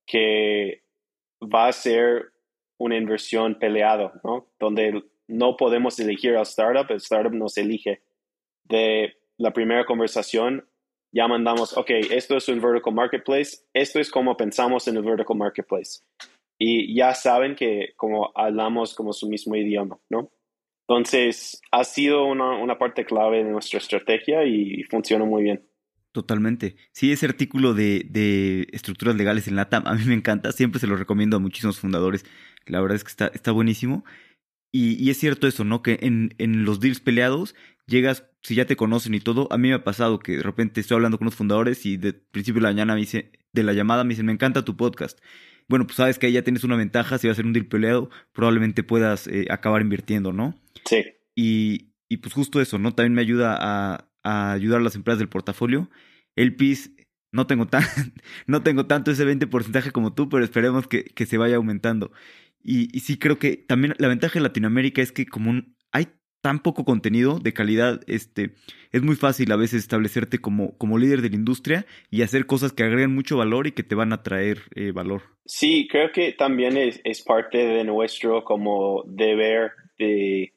que 0.07 0.83
va 1.43 1.69
a 1.69 1.73
ser 1.73 2.33
una 2.79 2.97
inversión 2.97 3.59
peleado, 3.59 4.13
¿no? 4.25 4.53
Donde 4.59 5.03
no 5.29 5.57
podemos 5.57 5.99
elegir 5.99 6.37
al 6.37 6.43
startup, 6.43 6.91
el 6.91 6.97
startup 6.97 7.33
nos 7.33 7.57
elige. 7.57 8.03
De 8.65 9.15
la 9.39 9.53
primera 9.53 9.85
conversación 9.85 10.69
ya 11.13 11.29
mandamos, 11.29 11.77
ok, 11.77 11.91
esto 12.11 12.37
es 12.37 12.49
un 12.49 12.61
vertical 12.61 12.95
marketplace, 12.95 13.59
esto 13.75 14.01
es 14.01 14.11
como 14.11 14.37
pensamos 14.37 14.89
en 14.89 14.97
el 14.97 15.03
vertical 15.03 15.37
marketplace. 15.37 16.01
Y 16.59 16.95
ya 16.97 17.15
saben 17.15 17.55
que 17.55 17.93
como 17.97 18.33
hablamos 18.35 18.95
como 18.95 19.13
su 19.13 19.29
mismo 19.29 19.55
idioma, 19.55 19.99
¿no? 20.09 20.31
Entonces, 20.89 21.61
ha 21.71 21.85
sido 21.85 22.25
una, 22.25 22.79
parte 22.79 23.05
clave 23.05 23.45
de 23.45 23.51
nuestra 23.51 23.79
estrategia 23.79 24.45
y 24.45 24.83
funciona 24.85 25.25
muy 25.25 25.45
bien. 25.45 25.63
Totalmente. 26.13 26.77
Sí, 26.93 27.11
ese 27.11 27.25
artículo 27.25 27.73
de, 27.73 28.69
estructuras 28.73 29.17
legales 29.17 29.49
en 29.49 29.57
LATAM 29.57 29.87
a 29.87 29.95
mí 29.95 30.05
me 30.05 30.15
encanta. 30.15 30.53
Siempre 30.53 30.79
se 30.79 30.87
lo 30.87 30.97
recomiendo 30.97 31.39
a 31.39 31.41
muchísimos 31.41 31.81
fundadores. 31.81 32.27
La 32.67 32.81
verdad 32.81 32.97
es 32.97 33.05
que 33.05 33.11
está, 33.11 33.27
está 33.29 33.51
buenísimo. 33.51 34.05
Y, 34.71 35.11
es 35.11 35.19
cierto 35.19 35.47
eso, 35.47 35.65
¿no? 35.65 35.83
Que 35.83 35.99
en, 36.03 36.35
en, 36.39 36.65
los 36.65 36.81
deals 36.81 37.01
peleados 37.01 37.55
llegas, 37.87 38.27
si 38.43 38.55
ya 38.55 38.67
te 38.67 38.77
conocen 38.77 39.15
y 39.15 39.21
todo. 39.21 39.49
A 39.51 39.59
mí 39.59 39.69
me 39.69 39.75
ha 39.75 39.85
pasado 39.85 40.19
que 40.19 40.37
de 40.37 40.43
repente 40.43 40.81
estoy 40.81 40.97
hablando 40.97 41.19
con 41.19 41.27
los 41.27 41.35
fundadores 41.35 41.85
y 41.87 41.97
de 41.97 42.13
principio 42.13 42.61
de 42.61 42.65
la 42.65 42.71
mañana 42.71 42.95
me 42.95 43.01
dice, 43.01 43.33
de 43.53 43.63
la 43.63 43.73
llamada 43.73 44.05
me 44.05 44.11
dicen, 44.11 44.27
me 44.27 44.33
encanta 44.33 44.65
tu 44.65 44.77
podcast 44.77 45.19
bueno, 45.69 45.87
pues 45.87 45.97
sabes 45.97 46.19
que 46.19 46.27
ahí 46.27 46.33
ya 46.33 46.43
tienes 46.43 46.65
una 46.65 46.77
ventaja, 46.77 47.19
si 47.19 47.27
va 47.27 47.33
a 47.33 47.37
ser 47.37 47.47
un 47.47 47.53
deal 47.53 47.67
peleado, 47.67 48.11
probablemente 48.33 48.83
puedas 48.83 49.27
eh, 49.27 49.47
acabar 49.51 49.83
invirtiendo, 49.83 50.33
¿no? 50.33 50.55
Sí. 50.85 51.05
Y, 51.35 51.93
y, 52.09 52.19
pues 52.19 52.35
justo 52.35 52.61
eso, 52.61 52.79
¿no? 52.79 52.95
También 52.95 53.15
me 53.15 53.23
ayuda 53.23 53.57
a, 53.59 54.09
a 54.23 54.53
ayudar 54.53 54.81
a 54.81 54.85
las 54.85 54.95
empresas 54.95 55.19
del 55.19 55.29
portafolio. 55.29 55.91
El 56.37 56.57
PIS, 56.57 56.93
no 57.33 57.47
tengo, 57.47 57.67
tan, 57.67 57.83
no 58.47 58.63
tengo 58.63 58.87
tanto 58.87 59.11
ese 59.11 59.27
20% 59.27 59.93
como 59.93 60.15
tú, 60.15 60.29
pero 60.29 60.45
esperemos 60.45 60.87
que, 60.87 61.05
que 61.05 61.27
se 61.27 61.39
vaya 61.39 61.57
aumentando. 61.57 62.13
Y, 62.63 62.97
y, 62.97 63.01
sí 63.01 63.19
creo 63.19 63.39
que 63.39 63.57
también 63.57 63.95
la 63.99 64.09
ventaja 64.09 64.35
de 64.35 64.41
Latinoamérica 64.41 65.03
es 65.03 65.11
que 65.11 65.27
como 65.27 65.51
un, 65.51 65.77
hay 65.91 66.09
tan 66.43 66.59
poco 66.59 66.85
contenido 66.85 67.39
de 67.39 67.55
calidad, 67.55 68.01
este, 68.09 68.51
es 68.91 69.03
muy 69.03 69.15
fácil 69.15 69.51
a 69.53 69.57
veces 69.57 69.81
establecerte 69.81 70.41
como, 70.41 70.77
como 70.77 70.99
líder 70.99 71.23
de 71.23 71.31
la 71.31 71.37
industria 71.37 71.87
y 72.11 72.23
hacer 72.23 72.47
cosas 72.47 72.73
que 72.73 72.83
agregan 72.83 73.15
mucho 73.15 73.39
valor 73.39 73.69
y 73.69 73.73
que 73.73 73.85
te 73.85 73.95
van 73.95 74.13
a 74.13 74.23
traer 74.23 74.59
eh, 74.75 74.91
valor. 74.91 75.23
Sí, 75.47 75.89
creo 75.89 76.11
que 76.13 76.33
también 76.33 76.77
es, 76.77 77.01
es, 77.05 77.23
parte 77.23 77.59
de 77.59 77.85
nuestro 77.85 78.45
como 78.45 79.05
deber 79.07 79.73
de 79.99 80.53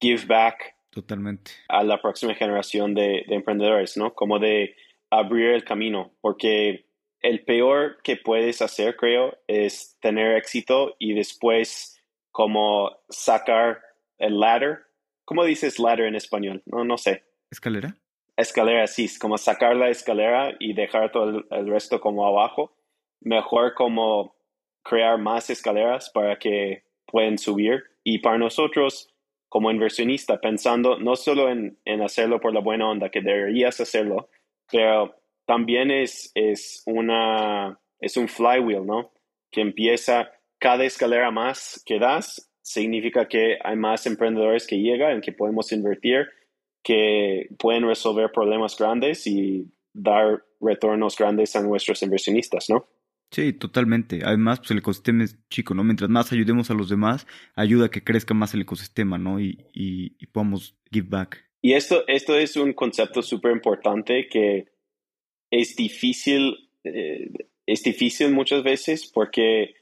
give 0.00 0.24
back. 0.26 0.74
Totalmente. 0.90 1.52
A 1.68 1.84
la 1.84 2.00
próxima 2.00 2.34
generación 2.34 2.94
de, 2.94 3.24
de 3.28 3.34
emprendedores, 3.34 3.96
¿no? 3.98 4.14
Como 4.14 4.38
de 4.38 4.74
abrir 5.10 5.50
el 5.50 5.64
camino, 5.64 6.12
porque 6.22 6.86
el 7.20 7.44
peor 7.44 7.98
que 8.02 8.16
puedes 8.16 8.62
hacer, 8.62 8.96
creo, 8.96 9.36
es 9.46 9.98
tener 10.00 10.36
éxito 10.36 10.96
y 10.98 11.12
después 11.12 12.02
como 12.30 12.90
sacar 13.10 13.82
el 14.18 14.40
ladder 14.40 14.85
¿Cómo 15.26 15.44
dices 15.44 15.80
ladder 15.80 16.06
en 16.06 16.14
español? 16.14 16.62
No, 16.66 16.84
no 16.84 16.96
sé. 16.96 17.24
¿Escalera? 17.50 17.96
Escalera, 18.36 18.86
sí, 18.86 19.06
es 19.06 19.18
como 19.18 19.36
sacar 19.36 19.74
la 19.74 19.90
escalera 19.90 20.54
y 20.60 20.72
dejar 20.72 21.10
todo 21.10 21.44
el, 21.50 21.68
resto 21.68 22.00
como 22.00 22.24
abajo. 22.24 22.76
Mejor 23.20 23.74
como 23.74 24.36
crear 24.84 25.18
más 25.18 25.50
escaleras 25.50 26.10
para 26.10 26.38
que 26.38 26.84
puedan 27.06 27.38
subir. 27.38 27.82
Y 28.04 28.20
para 28.20 28.38
nosotros, 28.38 29.12
como 29.48 29.72
inversionista, 29.72 30.40
pensando 30.40 30.96
no 30.96 31.16
solo 31.16 31.50
en, 31.50 31.76
en 31.84 32.02
hacerlo 32.02 32.40
por 32.40 32.54
la 32.54 32.60
buena 32.60 32.88
onda, 32.88 33.10
que 33.10 33.20
deberías 33.20 33.80
hacerlo, 33.80 34.28
pero 34.70 35.16
también 35.44 35.90
es, 35.90 36.30
es, 36.34 36.84
una, 36.86 37.80
es 37.98 38.16
un 38.16 38.28
flywheel, 38.28 38.86
¿no? 38.86 39.12
Que 39.50 39.60
empieza 39.60 40.30
cada 40.58 40.84
escalera 40.84 41.32
más 41.32 41.82
que 41.84 41.98
das 41.98 42.48
significa 42.66 43.28
que 43.28 43.58
hay 43.62 43.76
más 43.76 44.06
emprendedores 44.06 44.66
que 44.66 44.80
llegan, 44.80 45.12
en 45.12 45.20
que 45.20 45.30
podemos 45.30 45.70
invertir, 45.70 46.26
que 46.82 47.48
pueden 47.58 47.86
resolver 47.86 48.32
problemas 48.32 48.76
grandes 48.76 49.24
y 49.28 49.70
dar 49.92 50.44
retornos 50.60 51.16
grandes 51.16 51.54
a 51.54 51.62
nuestros 51.62 52.02
inversionistas, 52.02 52.68
¿no? 52.68 52.88
Sí, 53.30 53.52
totalmente. 53.52 54.22
Además, 54.24 54.58
pues 54.58 54.72
el 54.72 54.78
ecosistema 54.78 55.22
es 55.22 55.38
chico, 55.48 55.74
¿no? 55.74 55.84
Mientras 55.84 56.10
más 56.10 56.32
ayudemos 56.32 56.68
a 56.68 56.74
los 56.74 56.88
demás, 56.88 57.26
ayuda 57.54 57.86
a 57.86 57.90
que 57.90 58.02
crezca 58.02 58.34
más 58.34 58.52
el 58.54 58.62
ecosistema, 58.62 59.16
¿no? 59.16 59.38
Y, 59.38 59.64
y, 59.72 60.26
podamos 60.26 60.76
give 60.90 61.06
back. 61.08 61.44
Y 61.62 61.74
esto, 61.74 62.02
esto 62.08 62.36
es 62.36 62.56
un 62.56 62.72
concepto 62.72 63.22
súper 63.22 63.52
importante 63.52 64.26
que 64.28 64.72
es 65.52 65.76
difícil, 65.76 66.68
eh, 66.82 67.30
es 67.64 67.84
difícil 67.84 68.32
muchas 68.32 68.64
veces 68.64 69.06
porque 69.06 69.75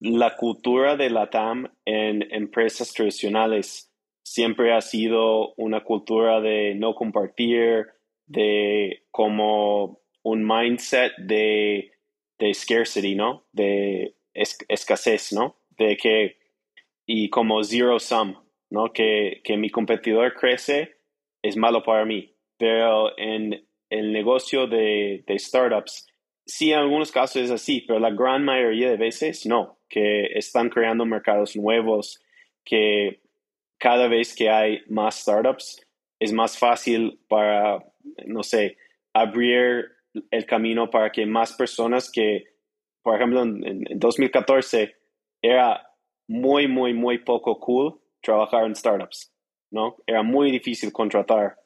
la 0.00 0.36
cultura 0.36 0.96
de 0.96 1.10
la 1.10 1.30
TAM 1.30 1.72
en 1.84 2.22
empresas 2.32 2.92
tradicionales 2.92 3.92
siempre 4.22 4.74
ha 4.74 4.80
sido 4.80 5.54
una 5.54 5.84
cultura 5.84 6.40
de 6.40 6.74
no 6.74 6.94
compartir, 6.94 7.86
de 8.26 9.04
como 9.10 10.00
un 10.22 10.46
mindset 10.46 11.12
de, 11.18 11.92
de 12.38 12.54
scarcity, 12.54 13.14
¿no? 13.14 13.46
De 13.52 14.16
escasez, 14.34 15.32
¿no? 15.32 15.60
De 15.70 15.96
que, 15.96 16.38
y 17.06 17.30
como 17.30 17.62
zero 17.62 17.98
sum, 18.00 18.34
¿no? 18.68 18.92
Que, 18.92 19.40
que 19.44 19.56
mi 19.56 19.70
competidor 19.70 20.34
crece 20.34 20.96
es 21.42 21.56
malo 21.56 21.82
para 21.84 22.04
mí, 22.04 22.34
pero 22.58 23.16
en 23.16 23.64
el 23.88 24.12
negocio 24.12 24.66
de, 24.66 25.24
de 25.26 25.38
startups, 25.38 26.08
sí, 26.44 26.72
en 26.72 26.80
algunos 26.80 27.12
casos 27.12 27.42
es 27.42 27.50
así, 27.50 27.82
pero 27.82 28.00
la 28.00 28.10
gran 28.10 28.44
mayoría 28.44 28.90
de 28.90 28.96
veces 28.96 29.46
no, 29.46 29.75
que 29.88 30.26
están 30.34 30.68
creando 30.68 31.04
mercados 31.04 31.56
nuevos, 31.56 32.22
que 32.64 33.20
cada 33.78 34.08
vez 34.08 34.34
que 34.34 34.50
hay 34.50 34.82
más 34.88 35.20
startups 35.20 35.86
es 36.18 36.32
más 36.32 36.58
fácil 36.58 37.20
para, 37.28 37.84
no 38.26 38.42
sé, 38.42 38.76
abrir 39.12 39.86
el 40.30 40.46
camino 40.46 40.90
para 40.90 41.10
que 41.10 41.26
más 41.26 41.52
personas 41.52 42.10
que, 42.10 42.44
por 43.02 43.16
ejemplo, 43.16 43.42
en, 43.42 43.84
2014 43.94 44.96
era 45.42 45.86
muy, 46.26 46.66
muy, 46.66 46.94
muy 46.94 47.18
poco 47.18 47.60
cool 47.60 48.00
trabajar 48.22 48.64
en 48.64 48.74
startups, 48.74 49.32
¿no? 49.70 49.96
Era 50.06 50.22
muy 50.22 50.50
difícil 50.50 50.92
contratar 50.92 51.56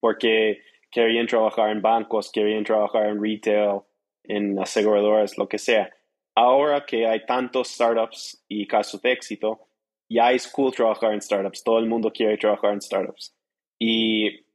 porque 0.00 0.62
querían 0.90 1.26
trabajar 1.26 1.70
en 1.70 1.80
bancos, 1.80 2.32
querían 2.32 2.64
trabajar 2.64 3.06
en 3.06 3.22
retail, 3.22 3.82
en 4.24 4.58
aseguradoras, 4.58 5.38
lo 5.38 5.48
que 5.48 5.58
sea. 5.58 5.90
Ahora 6.34 6.84
que 6.86 7.06
hay 7.06 7.24
tantos 7.26 7.68
startups 7.68 8.42
y 8.48 8.66
casos 8.66 9.00
de 9.02 9.12
éxito, 9.12 9.68
ya 10.08 10.32
es 10.32 10.46
cool 10.48 10.72
trabajar 10.72 11.12
en 11.12 11.20
startups. 11.20 11.62
Todo 11.62 11.78
el 11.78 11.86
mundo 11.86 12.10
quiere 12.12 12.36
trabajar 12.38 12.72
en 12.72 12.80
startups. 12.80 13.34
Y 13.78 14.46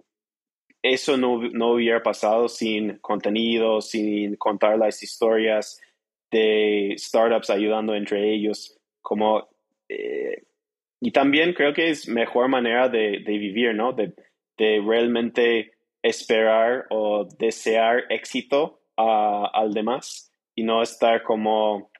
eso 0.81 1.17
no, 1.17 1.41
no 1.51 1.73
hubiera 1.73 2.01
pasado 2.01 2.47
sin 2.47 2.97
contenido, 2.99 3.81
sin 3.81 4.35
contar 4.37 4.77
las 4.77 5.01
historias 5.03 5.79
de 6.31 6.95
startups 6.97 7.49
ayudando 7.49 7.95
entre 7.95 8.33
ellos. 8.33 8.79
Como, 9.01 9.47
eh, 9.89 10.43
y 10.99 11.11
también 11.11 11.53
creo 11.53 11.73
que 11.73 11.89
es 11.89 12.07
mejor 12.07 12.47
manera 12.47 12.89
de, 12.89 13.19
de 13.25 13.37
vivir, 13.37 13.75
¿no? 13.75 13.93
De, 13.93 14.13
de, 14.57 14.81
realmente 14.85 15.73
esperar 16.01 16.85
o 16.89 17.25
desear 17.37 18.05
éxito 18.09 18.81
al 18.95 19.73
demás 19.73 20.26
y 20.57 20.63
no 20.63 20.81
estar 20.81 21.21
como 21.21 21.91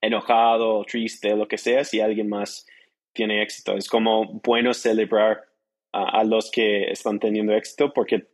enojado, 0.00 0.84
triste, 0.84 1.34
lo 1.36 1.46
que 1.46 1.56
sea, 1.56 1.84
si 1.84 2.00
alguien 2.00 2.28
más 2.28 2.66
tiene 3.14 3.40
éxito. 3.40 3.76
Es 3.76 3.88
como 3.88 4.40
bueno 4.44 4.74
celebrar 4.74 5.44
a, 5.92 6.24
los 6.24 6.50
que 6.50 6.90
están 6.90 7.20
teniendo 7.20 7.54
éxito 7.54 7.92
porque 7.94 8.28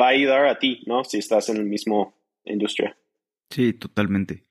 va 0.00 0.06
a 0.06 0.10
ayudar 0.10 0.46
a 0.46 0.58
ti, 0.60 0.84
¿no? 0.86 1.02
Si 1.02 1.18
estás 1.18 1.48
en 1.48 1.58
la 1.58 1.64
misma 1.64 2.14
industria. 2.44 2.96
Sí, 3.50 3.72
totalmente. 3.72 4.46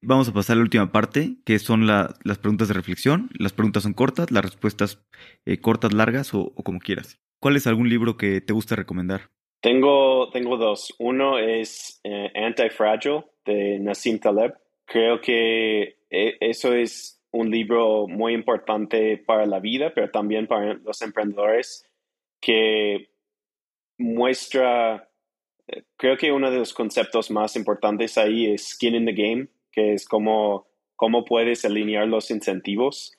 Vamos 0.00 0.28
a 0.28 0.32
pasar 0.32 0.54
a 0.54 0.58
la 0.58 0.62
última 0.62 0.92
parte, 0.92 1.38
que 1.44 1.58
son 1.58 1.88
las 1.88 2.38
preguntas 2.38 2.68
de 2.68 2.74
reflexión. 2.74 3.28
Las 3.36 3.52
preguntas 3.52 3.82
son 3.82 3.94
cortas, 3.94 4.30
las 4.30 4.44
respuestas 4.44 5.04
eh, 5.46 5.58
cortas, 5.58 5.92
largas 5.92 6.32
o, 6.32 6.54
como 6.62 6.78
quieras. 6.78 7.20
¿Cuál 7.40 7.56
es 7.56 7.66
algún 7.66 7.88
libro 7.88 8.16
que 8.16 8.40
te 8.40 8.52
gusta 8.52 8.76
recomendar? 8.76 9.32
Tengo, 9.60 10.30
tengo 10.30 10.58
dos. 10.58 10.94
Uno 11.00 11.40
es 11.40 12.00
eh, 12.04 12.30
Anti-Fragile 12.36 13.24
de 13.44 13.78
Nassim 13.78 14.18
Taleb. 14.18 14.54
Creo 14.84 15.20
que 15.20 15.96
eh, 16.10 16.36
eso 16.40 16.74
es 16.74 17.20
un 17.30 17.50
libro 17.50 18.06
muy 18.06 18.32
importante 18.32 19.18
para 19.18 19.46
la 19.46 19.58
vida, 19.58 19.92
pero 19.94 20.10
también 20.10 20.46
para 20.46 20.74
los 20.74 21.02
emprendedores, 21.02 21.90
que 22.40 23.10
muestra, 23.98 25.08
eh, 25.66 25.82
creo 25.96 26.16
que 26.16 26.30
uno 26.30 26.50
de 26.50 26.58
los 26.58 26.72
conceptos 26.72 27.30
más 27.30 27.56
importantes 27.56 28.18
ahí 28.18 28.52
es 28.52 28.68
skin 28.68 28.94
in 28.94 29.06
the 29.06 29.12
game, 29.12 29.48
que 29.72 29.94
es 29.94 30.06
como 30.06 30.68
cómo 30.94 31.24
puedes 31.24 31.64
alinear 31.64 32.06
los 32.06 32.30
incentivos. 32.30 33.12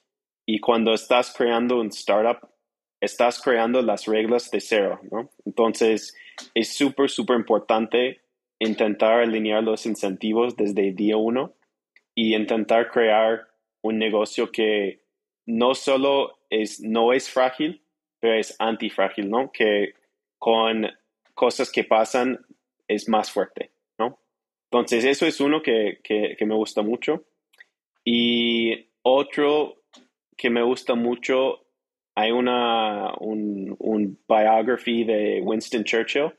Y 0.46 0.60
cuando 0.60 0.94
estás 0.94 1.34
creando 1.36 1.80
un 1.80 1.88
startup, 1.88 2.48
estás 3.02 3.42
creando 3.42 3.82
las 3.82 4.06
reglas 4.06 4.50
de 4.52 4.62
cero, 4.62 5.00
¿no? 5.12 5.30
Entonces, 5.46 6.16
es 6.54 6.74
súper, 6.74 7.10
súper 7.10 7.38
importante 7.38 8.22
intentar 8.60 9.20
alinear 9.20 9.64
los 9.64 9.86
incentivos 9.86 10.56
desde 10.56 10.90
el 10.90 10.96
día 10.96 11.18
uno 11.18 11.54
y 12.14 12.36
intentar 12.36 12.90
crear 12.90 13.48
un 13.82 14.00
negocio 14.00 14.52
que 14.52 15.02
no 15.46 15.76
solo 15.76 16.40
es, 16.50 16.82
no 16.82 17.14
es 17.14 17.30
frágil, 17.30 17.84
pero 18.20 18.36
es 18.36 18.56
antifrágil, 18.60 19.30
¿no? 19.30 19.52
Que 19.52 19.94
con 20.40 20.88
cosas 21.34 21.72
que 21.72 21.84
pasan 21.84 22.40
es 22.88 23.10
más 23.10 23.32
fuerte, 23.32 23.72
¿no? 24.00 24.20
Entonces, 24.72 25.06
eso 25.06 25.26
es 25.26 25.40
uno 25.40 25.62
que, 25.62 26.00
me 26.40 26.56
gusta 26.56 26.82
mucho. 26.82 27.26
Y 28.04 28.90
otro 29.02 29.84
que 30.38 30.50
me 30.50 30.64
gusta 30.64 30.96
mucho, 30.96 31.66
hay 32.16 32.32
una, 32.32 33.14
un, 33.20 33.76
un 33.80 34.20
biography 34.28 35.04
de 35.04 35.42
Winston 35.42 35.84
Churchill 35.84 36.34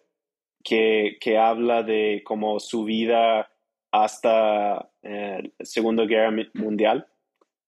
que, 0.66 1.16
que 1.20 1.38
habla 1.38 1.84
de 1.84 2.22
como 2.24 2.58
su 2.58 2.82
vida 2.84 3.48
hasta 3.92 4.90
eh, 5.02 5.52
la 5.56 5.64
Segunda 5.64 6.04
Guerra 6.06 6.34
Mundial 6.54 7.06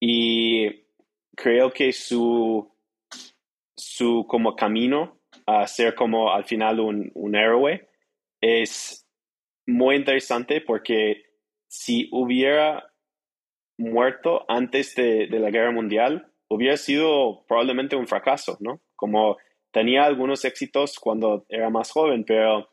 y 0.00 0.84
creo 1.36 1.72
que 1.72 1.92
su, 1.92 2.68
su 3.76 4.26
como 4.28 4.56
camino 4.56 5.20
a 5.46 5.64
ser 5.68 5.94
como 5.94 6.32
al 6.32 6.44
final 6.44 6.80
un, 6.80 7.12
un 7.14 7.36
héroe 7.36 7.88
es 8.40 9.06
muy 9.64 9.94
interesante 9.94 10.60
porque 10.60 11.22
si 11.68 12.08
hubiera 12.10 12.92
muerto 13.78 14.44
antes 14.48 14.96
de, 14.96 15.28
de, 15.28 15.38
la 15.38 15.50
guerra 15.50 15.70
mundial, 15.70 16.32
hubiera 16.48 16.76
sido 16.76 17.44
probablemente 17.46 17.94
un 17.94 18.08
fracaso, 18.08 18.56
¿no? 18.60 18.80
Como 18.96 19.36
tenía 19.70 20.04
algunos 20.04 20.44
éxitos 20.44 20.98
cuando 20.98 21.46
era 21.48 21.70
más 21.70 21.92
joven, 21.92 22.24
pero 22.24 22.68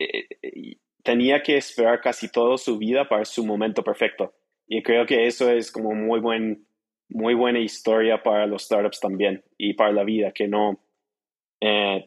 eh, 0.00 0.76
tenía 1.02 1.42
que 1.42 1.56
esperar 1.56 2.00
casi 2.00 2.28
toda 2.28 2.58
su 2.58 2.78
vida 2.78 3.08
para 3.08 3.24
su 3.24 3.44
momento 3.44 3.82
perfecto. 3.82 4.34
Y 4.66 4.82
creo 4.82 5.06
que 5.06 5.26
eso 5.26 5.50
es 5.50 5.70
como 5.70 5.94
muy 5.94 6.20
buen, 6.20 6.66
muy 7.08 7.34
buena 7.34 7.58
historia 7.58 8.22
para 8.22 8.46
los 8.46 8.64
startups 8.64 9.00
también 9.00 9.42
y 9.58 9.74
para 9.74 9.92
la 9.92 10.04
vida, 10.04 10.32
que 10.32 10.48
no 10.48 10.80
eh, 11.60 12.06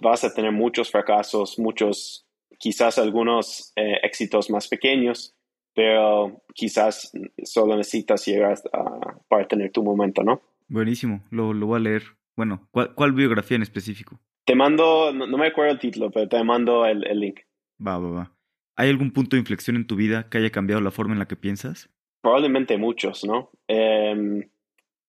vas 0.00 0.24
a 0.24 0.32
tener 0.32 0.52
muchos 0.52 0.90
fracasos, 0.90 1.58
muchos, 1.58 2.26
quizás 2.58 2.98
algunos 2.98 3.72
eh, 3.76 3.98
éxitos 4.02 4.50
más 4.50 4.68
pequeños, 4.68 5.34
pero 5.74 6.42
quizás 6.54 7.10
solo 7.42 7.76
necesitas 7.76 8.24
llegar 8.26 8.58
a, 8.72 9.18
para 9.28 9.48
tener 9.48 9.72
tu 9.72 9.82
momento, 9.82 10.22
¿no? 10.22 10.42
Buenísimo, 10.68 11.24
lo, 11.30 11.52
lo 11.52 11.66
voy 11.66 11.76
a 11.76 11.80
leer. 11.80 12.02
Bueno, 12.36 12.68
¿cuál, 12.70 13.12
biografía 13.12 13.56
en 13.56 13.62
específico? 13.62 14.20
Te 14.44 14.54
mando, 14.54 15.12
no, 15.12 15.38
me 15.38 15.46
acuerdo 15.46 15.72
el 15.72 15.78
título, 15.78 16.10
pero 16.10 16.28
te 16.28 16.42
mando 16.42 16.86
el, 16.86 17.06
el 17.06 17.20
link. 17.20 17.40
Va, 17.84 17.98
va, 17.98 18.10
va. 18.10 18.32
¿Hay 18.76 18.88
algún 18.88 19.12
punto 19.12 19.36
de 19.36 19.40
inflexión 19.40 19.76
en 19.76 19.86
tu 19.86 19.96
vida 19.96 20.28
que 20.28 20.38
haya 20.38 20.50
cambiado 20.50 20.80
la 20.80 20.90
forma 20.90 21.12
en 21.12 21.18
la 21.18 21.28
que 21.28 21.36
piensas? 21.36 21.90
Probablemente 22.22 22.78
muchos, 22.78 23.24
¿no? 23.24 23.50
Em, 23.68 24.48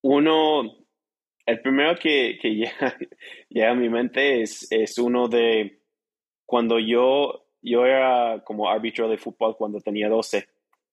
uno, 0.01 0.85
el 1.45 1.61
primero 1.61 1.97
que, 1.97 2.37
que 2.41 2.49
llega, 3.49 3.71
a 3.71 3.75
mi 3.75 3.89
mente 3.89 4.41
es, 4.41 4.67
es 4.71 4.97
uno 4.97 5.27
de 5.27 5.81
cuando 6.45 6.77
yo, 6.79 7.47
yo 7.61 7.85
era 7.85 8.43
como 8.43 8.69
árbitro 8.69 9.07
de 9.07 9.17
fútbol 9.17 9.55
cuando 9.57 9.79
tenía 9.79 10.09
12 10.09 10.47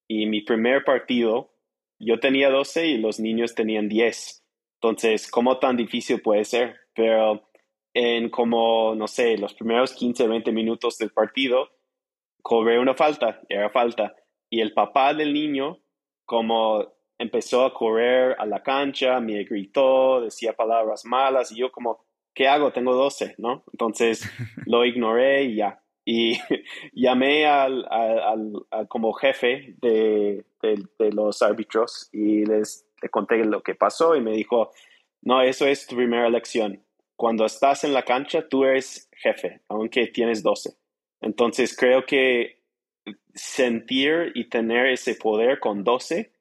y 0.07 0.27
mi 0.27 0.41
primer 0.43 0.85
partido, 0.85 1.53
yo 1.99 2.19
tenía 2.19 2.51
12 2.51 2.87
y 2.87 2.99
los 2.99 3.21
niños 3.21 3.55
tenían 3.55 3.89
10. 3.89 4.40
Entonces, 4.83 5.31
¿cómo 5.31 5.59
tan 5.59 5.77
difícil 5.77 6.23
puede 6.23 6.45
ser? 6.45 6.77
Pero 6.95 7.51
en 7.93 8.31
como, 8.31 8.95
no 8.95 9.07
sé, 9.07 9.37
los 9.37 9.55
primeros 9.55 9.93
15, 9.93 10.27
20 10.27 10.53
minutos 10.53 10.97
del 10.99 11.11
partido, 11.11 11.69
cobré 12.43 12.79
una 12.79 12.95
falta, 12.95 13.41
era 13.49 13.71
falta. 13.71 14.15
Y 14.49 14.61
el 14.61 14.73
papá 14.73 15.13
del 15.15 15.33
niño 15.33 15.81
como 16.31 16.87
empezó 17.19 17.65
a 17.65 17.75
correr 17.75 18.37
a 18.39 18.47
la 18.47 18.63
cancha, 18.63 19.19
me 19.19 19.43
gritó, 19.43 20.21
decía 20.21 20.53
palabras 20.53 21.05
malas 21.05 21.51
y 21.51 21.57
yo 21.57 21.73
como, 21.73 22.07
¿qué 22.33 22.47
hago? 22.47 22.73
Tengo 22.73 22.95
12, 22.95 23.35
¿no? 23.39 23.65
Entonces 23.73 24.23
lo 24.67 24.85
ignoré 24.85 25.43
y 25.43 25.57
ya. 25.57 25.83
Y 26.05 26.39
llamé 26.93 27.47
al, 27.47 27.85
como 28.87 29.13
jefe 29.13 29.75
de, 29.83 30.45
los 31.13 31.43
árbitros 31.43 32.09
y 32.13 32.47
les 32.47 32.87
le 33.01 33.09
conté 33.09 33.45
lo 33.45 33.63
que 33.63 33.75
pasó 33.75 34.17
y 34.17 34.21
me 34.21 34.33
dijo, 34.33 34.71
no, 35.23 35.43
eso 35.43 35.67
es 35.67 35.87
tu 35.87 35.97
primera 35.97 36.29
lección. 36.29 36.83
Cuando 37.17 37.45
estás 37.45 37.85
en 37.85 37.93
la 37.93 38.03
cancha, 38.03 38.49
tú 38.49 38.65
eres 38.65 39.09
jefe, 39.13 39.61
aunque 39.69 40.07
tienes 40.07 40.43
12. 40.43 40.75
Entonces 41.21 41.77
creo 41.77 42.07
que 42.07 42.63
sentir 43.35 44.33
y 44.35 44.49
tener 44.49 44.87
ese 44.87 45.15
poder 45.15 45.61
con 45.61 45.85
12 45.85 46.33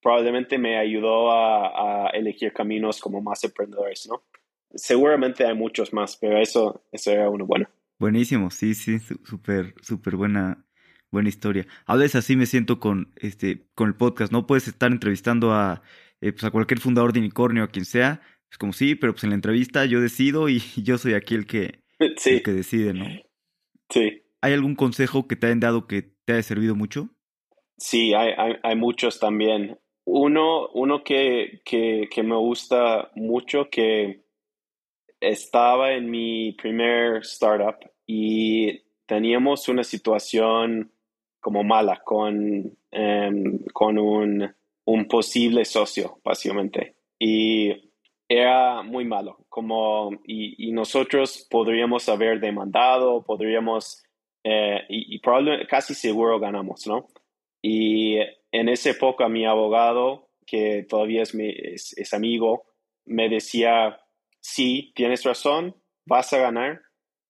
probablemente 0.00 0.58
me 0.58 0.78
ayudó 0.78 1.30
a, 1.30 2.10
elegir 2.12 2.52
caminos 2.52 3.00
como 3.00 3.20
más 3.20 3.44
emprendedores, 3.44 4.08
¿no? 4.08 4.22
Seguramente 4.74 5.44
hay 5.44 5.54
muchos 5.54 5.92
más, 5.92 6.16
pero 6.16 6.38
eso, 6.38 6.82
eso 6.92 7.10
era 7.10 7.28
uno 7.28 7.46
bueno. 7.46 7.68
Buenísimo, 7.98 8.50
sí, 8.50 8.74
sí, 8.74 8.98
súper, 8.98 9.74
súper 9.82 10.16
buena, 10.16 10.64
buena 11.10 11.28
historia. 11.28 11.66
A 11.86 11.96
veces 11.96 12.16
así 12.16 12.36
me 12.36 12.46
siento 12.46 12.80
con, 12.80 13.12
este, 13.16 13.66
con 13.74 13.88
el 13.88 13.94
podcast, 13.94 14.32
¿no? 14.32 14.46
Puedes 14.46 14.68
estar 14.68 14.90
entrevistando 14.90 15.52
a, 15.52 15.82
eh, 16.20 16.32
pues 16.32 16.44
a 16.44 16.50
cualquier 16.50 16.80
fundador 16.80 17.12
de 17.12 17.20
unicornio, 17.20 17.64
a 17.64 17.68
quien 17.68 17.84
sea, 17.84 18.20
es 18.50 18.58
como 18.58 18.72
sí, 18.72 18.94
pero 18.94 19.12
pues 19.12 19.24
en 19.24 19.30
la 19.30 19.36
entrevista 19.36 19.84
yo 19.84 20.00
decido 20.00 20.48
y 20.48 20.60
yo 20.82 20.98
soy 20.98 21.14
aquí 21.14 21.34
el 21.34 21.46
que, 21.46 21.82
el 21.98 22.42
que 22.42 22.52
decide, 22.52 22.94
¿no? 22.94 23.06
Sí, 23.90 24.22
¿hay 24.40 24.52
algún 24.52 24.74
consejo 24.74 25.26
que 25.26 25.36
te 25.36 25.46
hayan 25.46 25.60
dado 25.60 25.86
que 25.86 26.02
te 26.24 26.34
haya 26.34 26.42
servido 26.42 26.74
mucho? 26.74 27.08
Sí, 27.78 28.12
hay, 28.12 28.56
hay, 28.62 28.76
muchos 28.76 29.20
también. 29.20 29.78
Uno, 30.04 30.68
uno 30.70 31.04
que, 31.04 31.62
que, 31.64 32.08
que 32.10 32.22
me 32.24 32.36
gusta 32.36 33.12
mucho, 33.14 33.68
que 33.70 34.24
estaba 35.20 35.92
en 35.92 36.10
mi 36.10 36.52
primer 36.52 37.18
startup 37.18 37.76
y 38.04 38.80
teníamos 39.06 39.68
una 39.68 39.84
situación 39.84 40.92
como 41.40 41.62
mala 41.64 42.00
con, 42.04 42.76
em, 42.90 43.64
con 43.72 43.98
un, 43.98 44.54
un, 44.84 45.04
posible 45.06 45.64
socio, 45.64 46.18
básicamente. 46.24 46.96
Y 47.18 47.92
era 48.28 48.82
muy 48.82 49.04
malo, 49.04 49.46
como, 49.48 50.10
y, 50.24 50.68
y 50.68 50.72
nosotros 50.72 51.46
podríamos 51.50 52.08
haber 52.08 52.40
demandado, 52.40 53.24
podríamos, 53.24 54.04
eh, 54.44 54.80
y, 54.88 55.18
probablemente 55.20 55.66
casi 55.66 55.94
seguro 55.94 56.38
ganamos, 56.38 56.86
¿no? 56.86 57.08
Y 57.62 58.16
en 58.52 58.68
esa 58.68 58.90
época 58.90 59.28
mi 59.28 59.46
abogado, 59.46 60.28
que 60.46 60.86
todavía 60.88 61.22
es, 61.22 61.34
mi, 61.34 61.50
es 61.50 62.14
amigo, 62.14 62.64
me 63.04 63.28
decía, 63.28 63.98
sí, 64.40 64.92
tienes 64.94 65.24
razón, 65.24 65.74
vas 66.06 66.32
a 66.32 66.38
ganar, 66.38 66.80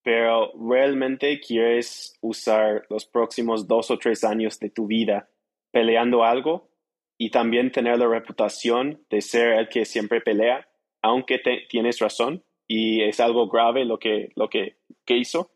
pero 0.09 0.53
realmente 0.55 1.39
quieres 1.39 2.17
usar 2.23 2.87
los 2.89 3.05
próximos 3.05 3.69
dos 3.69 3.91
o 3.91 3.99
tres 3.99 4.25
años 4.25 4.59
de 4.59 4.71
tu 4.71 4.87
vida 4.87 5.29
peleando 5.71 6.25
algo 6.25 6.71
y 7.19 7.29
también 7.29 7.71
tener 7.71 7.99
la 7.99 8.09
reputación 8.09 9.05
de 9.11 9.21
ser 9.21 9.59
el 9.59 9.69
que 9.69 9.85
siempre 9.85 10.23
pelea, 10.23 10.67
aunque 11.03 11.43
tienes 11.69 11.99
razón 11.99 12.43
y 12.67 13.03
es 13.03 13.21
algo 13.21 13.51
grave 13.51 13.85
lo 13.85 13.99
que, 13.99 14.33
lo 14.35 14.49
que, 14.49 14.79
que 15.05 15.19
hizo, 15.19 15.51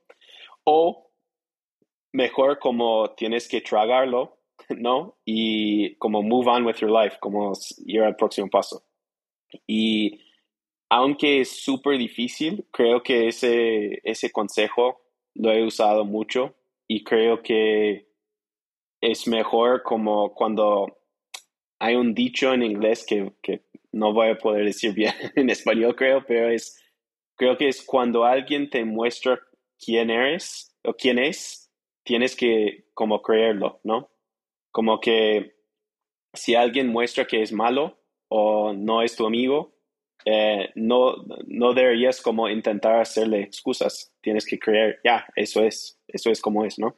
o 0.65 1.11
mejor 2.13 2.59
como 2.59 3.15
tienes 3.15 3.49
que 3.49 3.63
tragarlo, 3.63 4.37
¿no? 4.69 5.17
Y 5.25 5.95
como 5.95 6.21
move 6.21 6.51
on 6.51 6.67
with 6.67 6.77
your 6.77 6.91
life, 6.91 7.17
como 7.21 7.55
ir 7.87 8.03
al 8.03 8.17
próximo 8.17 8.51
paso. 8.51 8.85
Y 9.67 10.21
aunque 10.95 11.41
es 11.41 11.49
súper 11.49 11.97
difícil, 11.97 12.67
creo 12.71 13.03
que 13.03 13.27
ese, 13.27 14.03
ese 14.05 14.31
consejo 14.31 15.01
lo 15.35 15.51
he 15.51 15.65
usado 15.65 16.05
mucho 16.05 16.55
y 16.87 17.03
creo 17.03 17.43
que 17.43 18.09
es 19.01 19.27
mejor 19.27 19.83
como 19.85 20.35
cuando 20.35 20.99
hay 21.79 21.95
un 21.95 22.13
dicho 22.13 22.53
en 22.53 22.63
inglés 22.63 23.07
que, 23.09 23.33
que 23.43 23.63
no 23.91 24.13
voy 24.13 24.29
a 24.29 24.37
poder 24.37 24.67
decir 24.67 24.93
bien 24.93 25.15
en 25.35 25.49
español, 25.49 25.97
creo, 25.97 26.27
pero 26.27 26.51
es, 26.51 26.79
creo 27.37 27.57
que 27.57 27.69
es 27.69 27.83
cuando 27.83 28.27
alguien 28.27 28.69
te 28.69 28.85
muestra 28.85 29.41
quién 29.83 30.11
eres 30.11 30.77
o 30.85 30.93
quién 30.93 31.19
es, 31.19 31.73
tienes 32.05 32.37
que 32.37 32.85
como 32.93 33.23
creerlo, 33.23 33.81
¿no? 33.83 34.11
Como 34.71 35.01
que 35.01 35.55
si 36.35 36.55
alguien 36.55 36.89
muestra 36.89 37.27
que 37.27 37.41
es 37.41 37.51
malo 37.51 37.99
o 38.29 38.75
no 38.75 39.01
es 39.01 39.17
tu 39.17 39.27
amigo, 39.27 39.72
eh, 40.25 40.71
no, 40.75 41.17
no 41.47 41.73
deberías 41.75 42.21
como 42.21 42.49
intentar 42.49 43.01
hacerle 43.01 43.43
excusas. 43.43 44.13
Tienes 44.21 44.47
que 44.47 44.59
creer, 44.59 45.01
ya, 45.05 45.27
eso 45.37 45.63
es, 45.63 45.99
eso 46.09 46.31
es 46.31 46.41
como 46.41 46.65
es, 46.65 46.79
¿no? 46.79 46.97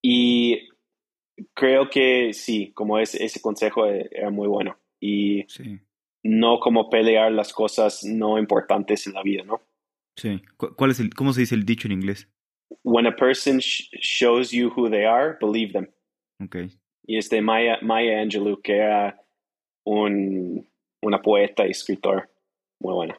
Y 0.00 0.68
creo 1.54 1.90
que 1.90 2.32
sí, 2.32 2.72
como 2.72 2.98
es, 2.98 3.14
ese 3.14 3.40
consejo 3.40 3.86
e, 3.86 4.08
era 4.12 4.30
muy 4.30 4.48
bueno. 4.48 4.78
Y 5.00 5.46
no 6.22 6.60
como 6.60 6.88
pelear 6.88 7.32
las 7.32 7.52
cosas 7.52 8.04
no 8.04 8.38
importantes 8.38 9.06
en 9.06 9.14
la 9.14 9.22
vida, 9.22 9.42
¿no? 9.44 9.60
Sí. 10.16 10.40
¿Cuál 10.56 10.90
es 10.90 11.00
el, 11.00 11.14
¿Cómo 11.14 11.32
se 11.32 11.40
dice 11.40 11.54
el 11.54 11.64
dicho 11.64 11.88
en 11.88 11.92
inglés? 11.92 12.28
When 12.84 13.06
a 13.06 13.14
person 13.14 13.58
shows 13.58 14.50
you 14.50 14.72
who 14.74 14.88
they 14.88 15.04
are, 15.04 15.36
believe 15.40 15.72
them. 15.72 15.88
Okay. 16.44 16.70
Y 17.04 17.16
es 17.16 17.28
de 17.30 17.40
Maya, 17.40 17.78
Maya 17.82 18.20
Angelou, 18.20 18.60
que 18.60 18.76
era 18.76 19.20
un, 19.84 20.68
una 21.02 21.20
poeta 21.20 21.66
y 21.66 21.70
escritor 21.70 22.31
muy 22.82 22.94
buena. 22.94 23.18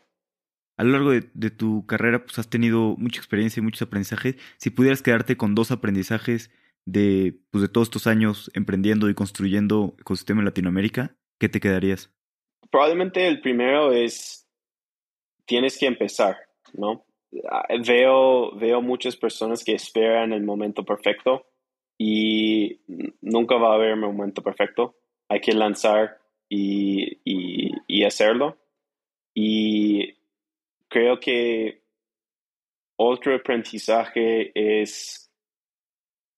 A 0.76 0.84
lo 0.84 0.92
largo 0.92 1.12
de, 1.12 1.50
tu 1.52 1.86
carrera, 1.86 2.26
pues 2.26 2.40
has 2.40 2.50
tenido 2.50 2.96
mucha 2.98 3.20
experiencia 3.20 3.60
y 3.60 3.64
muchos 3.64 3.84
aprendizajes. 3.84 4.36
Si 4.58 4.72
pudieras 4.72 5.04
quedarte 5.04 5.38
con 5.38 5.54
dos 5.54 5.72
aprendizajes 5.72 6.52
de, 6.86 7.40
pues, 7.52 7.62
de 7.62 7.70
todos 7.70 7.88
estos 7.88 8.08
años 8.08 8.52
emprendiendo 8.56 9.10
y 9.10 9.14
construyendo 9.14 9.96
ecosistema 10.00 10.42
en 10.42 10.46
Latinoamérica, 10.46 11.16
¿qué 11.40 11.48
te 11.48 11.60
quedarías? 11.60 12.12
Probablemente 12.72 13.28
el 13.28 13.40
primero 13.40 13.92
es, 13.92 14.48
tienes 15.46 15.78
que 15.78 15.86
empezar, 15.86 16.38
¿no? 16.74 17.06
Ah, 17.52 17.68
veo, 17.86 18.56
veo 18.56 18.82
muchas 18.82 19.16
personas 19.16 19.64
que 19.64 19.74
esperan 19.74 20.34
el 20.34 20.44
momento 20.44 20.84
perfecto 20.84 21.46
y 22.00 22.82
nunca 23.22 23.58
va 23.58 23.72
a 23.72 23.76
haber 23.76 23.94
un 23.94 24.00
momento 24.00 24.42
perfecto. 24.42 24.96
Hay 25.30 25.40
que 25.40 25.54
lanzar 25.54 26.18
y, 26.50 27.20
y 27.88 28.04
hacerlo. 28.04 28.58
Y 29.34 30.14
creo 30.88 31.20
que 31.20 31.82
otro 32.96 33.36
aprendizaje 33.36 34.52
es 34.54 35.24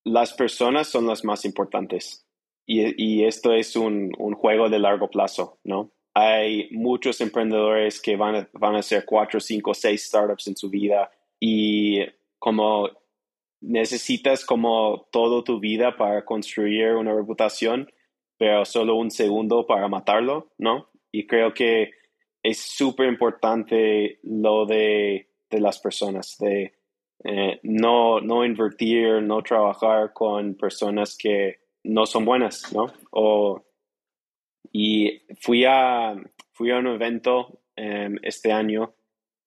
las 0.06 0.34
personas 0.34 0.88
son 0.88 1.08
las 1.08 1.26
más 1.26 1.46
importantes. 1.46 2.26
Y, 2.68 3.24
esto 3.24 3.54
es 3.54 3.76
un, 3.76 4.12
juego 4.34 4.70
de 4.70 4.80
largo 4.80 5.10
plazo, 5.10 5.60
¿no? 5.64 5.92
Hay 6.16 6.70
muchos 6.72 7.22
emprendedores 7.22 8.02
que 8.02 8.16
van 8.16 8.36
a, 8.36 8.50
van 8.54 8.76
a 8.76 8.80
hacer 8.80 9.06
cuatro, 9.06 9.40
cinco, 9.40 9.74
seis 9.74 10.06
startups 10.06 10.48
en 10.48 10.56
su 10.56 10.70
vida 10.70 11.12
y 11.40 12.00
como 12.40 12.90
necesitas 13.62 14.46
como 14.46 15.08
toda 15.12 15.44
tu 15.44 15.60
vida 15.60 15.96
para 15.98 16.26
construir 16.26 16.94
una 16.94 17.14
reputación, 17.14 17.92
pero 18.38 18.66
solo 18.66 18.96
un 18.96 19.12
segundo 19.12 19.68
para 19.68 19.88
matarlo, 19.88 20.52
¿no? 20.58 20.90
Y 21.12 21.28
creo 21.28 21.54
que 21.54 21.92
es 22.46 22.60
súper 22.60 23.08
importante 23.08 24.20
lo 24.24 24.68
de, 24.68 25.30
las 25.50 25.80
personas, 25.80 26.38
de 26.38 26.74
eh, 27.24 27.60
no, 27.64 28.20
no 28.20 28.46
invertir, 28.46 29.24
no 29.24 29.42
trabajar 29.42 30.14
con 30.14 30.54
personas 30.56 31.18
que 31.18 31.62
no 31.86 32.06
son 32.06 32.24
buenas, 32.24 32.72
¿no? 32.74 32.94
O, 33.12 33.66
y 34.72 35.24
fui 35.40 35.66
a, 35.66 36.14
fui 36.52 36.70
a 36.70 36.78
un 36.78 36.88
evento 36.88 37.62
em, 37.76 38.18
este 38.22 38.52
año 38.52 38.94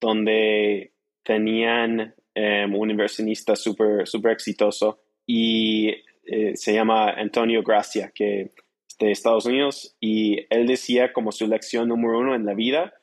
donde 0.00 0.94
tenían 1.22 2.14
em, 2.34 2.74
un 2.74 2.90
inversionista 2.90 3.54
súper 3.54 4.08
super 4.08 4.32
exitoso 4.32 5.02
y 5.26 5.88
eh, 6.24 6.56
se 6.56 6.72
llama 6.72 7.10
Antonio 7.10 7.62
Gracia, 7.62 8.10
que 8.12 8.52
de 8.98 9.12
Estados 9.12 9.46
Unidos 9.46 9.96
y 10.00 10.46
él 10.50 10.66
decía 10.66 11.12
como 11.12 11.32
su 11.32 11.46
lección 11.46 11.88
número 11.88 12.18
uno 12.18 12.34
en 12.34 12.44
la 12.44 12.54
vida 12.54 12.94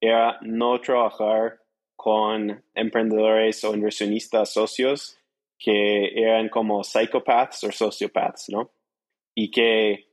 era 0.00 0.38
no 0.42 0.80
trabajar 0.80 1.60
con 1.96 2.62
emprendedores 2.74 3.64
o 3.64 3.74
inversionistas 3.74 4.52
socios 4.52 5.18
que 5.58 6.12
eran 6.20 6.48
como 6.48 6.82
psychopaths 6.82 7.64
o 7.64 7.72
sociopaths, 7.72 8.50
¿no? 8.50 8.70
Y 9.34 9.50
que 9.50 10.08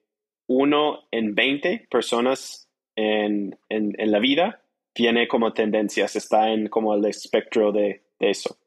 uno 0.47 1.07
en 1.11 1.35
20 1.35 1.88
personas 1.89 2.69
en, 2.95 3.57
en, 3.69 4.11
la 4.11 4.19
vida 4.19 4.63
tiene 4.93 5.27
como 5.27 5.53
tendencias, 5.53 6.15
está 6.15 6.51
en 6.51 6.68
como 6.68 6.93
el 6.93 7.05
espectro 7.05 7.72
de, 7.72 8.03
de 8.19 8.30
eso. 8.30 8.57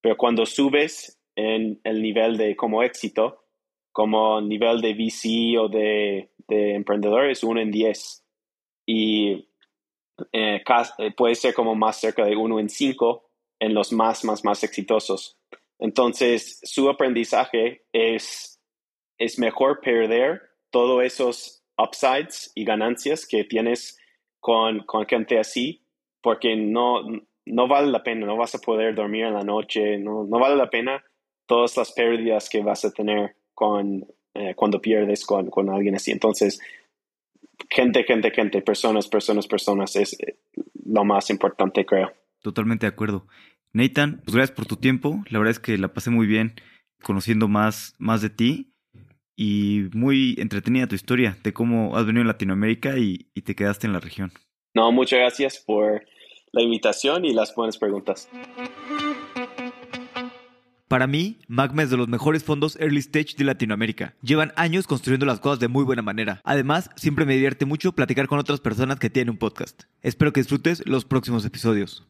Pero 0.00 0.16
cuando 0.16 0.46
subes 0.46 1.20
en 1.36 1.80
el 1.84 2.02
nivel 2.02 2.36
de 2.36 2.56
como 2.56 2.82
éxito, 2.82 3.41
como 3.92 4.40
nivel 4.40 4.80
de 4.80 4.94
VC 4.94 5.58
o 5.58 5.68
de, 5.68 6.30
de 6.48 6.74
emprendedores, 6.74 7.44
uno 7.44 7.60
en 7.60 7.70
10. 7.70 8.24
Y 8.86 9.48
eh, 10.32 10.62
eh, 10.98 11.10
puede 11.16 11.34
ser 11.34 11.54
como 11.54 11.74
más 11.74 12.00
cerca 12.00 12.24
de 12.24 12.36
uno 12.36 12.58
en 12.58 12.68
5 12.68 13.28
en 13.60 13.74
los 13.74 13.92
más, 13.92 14.24
más, 14.24 14.44
más 14.44 14.64
exitosos. 14.64 15.38
Entonces, 15.78 16.60
su 16.62 16.88
aprendizaje 16.88 17.84
es, 17.92 18.60
es 19.18 19.38
mejor 19.38 19.80
perder 19.80 20.42
todos 20.70 21.04
esos 21.04 21.64
upsides 21.76 22.50
y 22.54 22.64
ganancias 22.64 23.26
que 23.26 23.44
tienes 23.44 23.98
con, 24.40 24.80
con 24.80 25.06
gente 25.06 25.38
así, 25.38 25.84
porque 26.20 26.56
no, 26.56 27.02
no 27.46 27.68
vale 27.68 27.88
la 27.88 28.02
pena, 28.02 28.26
no 28.26 28.36
vas 28.36 28.54
a 28.54 28.60
poder 28.60 28.94
dormir 28.94 29.24
en 29.24 29.34
la 29.34 29.44
noche, 29.44 29.98
no, 29.98 30.24
no 30.24 30.38
vale 30.38 30.56
la 30.56 30.70
pena 30.70 31.04
todas 31.46 31.76
las 31.76 31.92
pérdidas 31.92 32.48
que 32.48 32.62
vas 32.62 32.84
a 32.84 32.92
tener 32.92 33.36
con, 33.54 34.06
eh, 34.34 34.54
cuando 34.54 34.80
pierdes 34.80 35.24
con, 35.24 35.50
con, 35.50 35.70
alguien 35.70 35.94
así. 35.94 36.10
Entonces, 36.10 36.60
gente, 37.70 38.04
gente, 38.04 38.30
gente, 38.30 38.62
personas, 38.62 39.08
personas, 39.08 39.46
personas 39.46 39.96
es 39.96 40.18
eh, 40.20 40.36
lo 40.84 41.04
más 41.04 41.30
importante, 41.30 41.84
creo. 41.84 42.12
Totalmente 42.40 42.86
de 42.86 42.92
acuerdo. 42.92 43.26
Nathan, 43.72 44.20
pues 44.24 44.34
gracias 44.34 44.56
por 44.56 44.66
tu 44.66 44.76
tiempo. 44.76 45.22
La 45.30 45.38
verdad 45.38 45.52
es 45.52 45.60
que 45.60 45.78
la 45.78 45.92
pasé 45.92 46.10
muy 46.10 46.26
bien 46.26 46.54
conociendo 47.02 47.48
más, 47.48 47.94
más 47.98 48.22
de 48.22 48.30
ti 48.30 48.72
y 49.36 49.88
muy 49.94 50.36
entretenida 50.38 50.86
tu 50.86 50.94
historia 50.94 51.36
de 51.42 51.52
cómo 51.52 51.96
has 51.96 52.06
venido 52.06 52.22
a 52.22 52.26
Latinoamérica 52.26 52.98
y, 52.98 53.30
y 53.34 53.42
te 53.42 53.54
quedaste 53.54 53.86
en 53.86 53.92
la 53.92 54.00
región. 54.00 54.32
No, 54.74 54.92
muchas 54.92 55.18
gracias 55.18 55.58
por 55.58 56.04
la 56.52 56.62
invitación 56.62 57.24
y 57.24 57.32
las 57.32 57.54
buenas 57.54 57.78
preguntas. 57.78 58.28
Para 60.92 61.06
mí, 61.06 61.38
Magma 61.48 61.84
es 61.84 61.88
de 61.88 61.96
los 61.96 62.06
mejores 62.06 62.44
fondos 62.44 62.76
early 62.78 62.98
stage 62.98 63.34
de 63.38 63.44
Latinoamérica. 63.44 64.12
Llevan 64.20 64.52
años 64.56 64.86
construyendo 64.86 65.24
las 65.24 65.40
cosas 65.40 65.58
de 65.58 65.68
muy 65.68 65.84
buena 65.84 66.02
manera. 66.02 66.42
Además, 66.44 66.90
siempre 66.96 67.24
me 67.24 67.32
divierte 67.32 67.64
mucho 67.64 67.92
platicar 67.92 68.28
con 68.28 68.38
otras 68.38 68.60
personas 68.60 68.98
que 68.98 69.08
tienen 69.08 69.30
un 69.30 69.38
podcast. 69.38 69.84
Espero 70.02 70.34
que 70.34 70.40
disfrutes 70.40 70.82
los 70.84 71.06
próximos 71.06 71.46
episodios. 71.46 72.06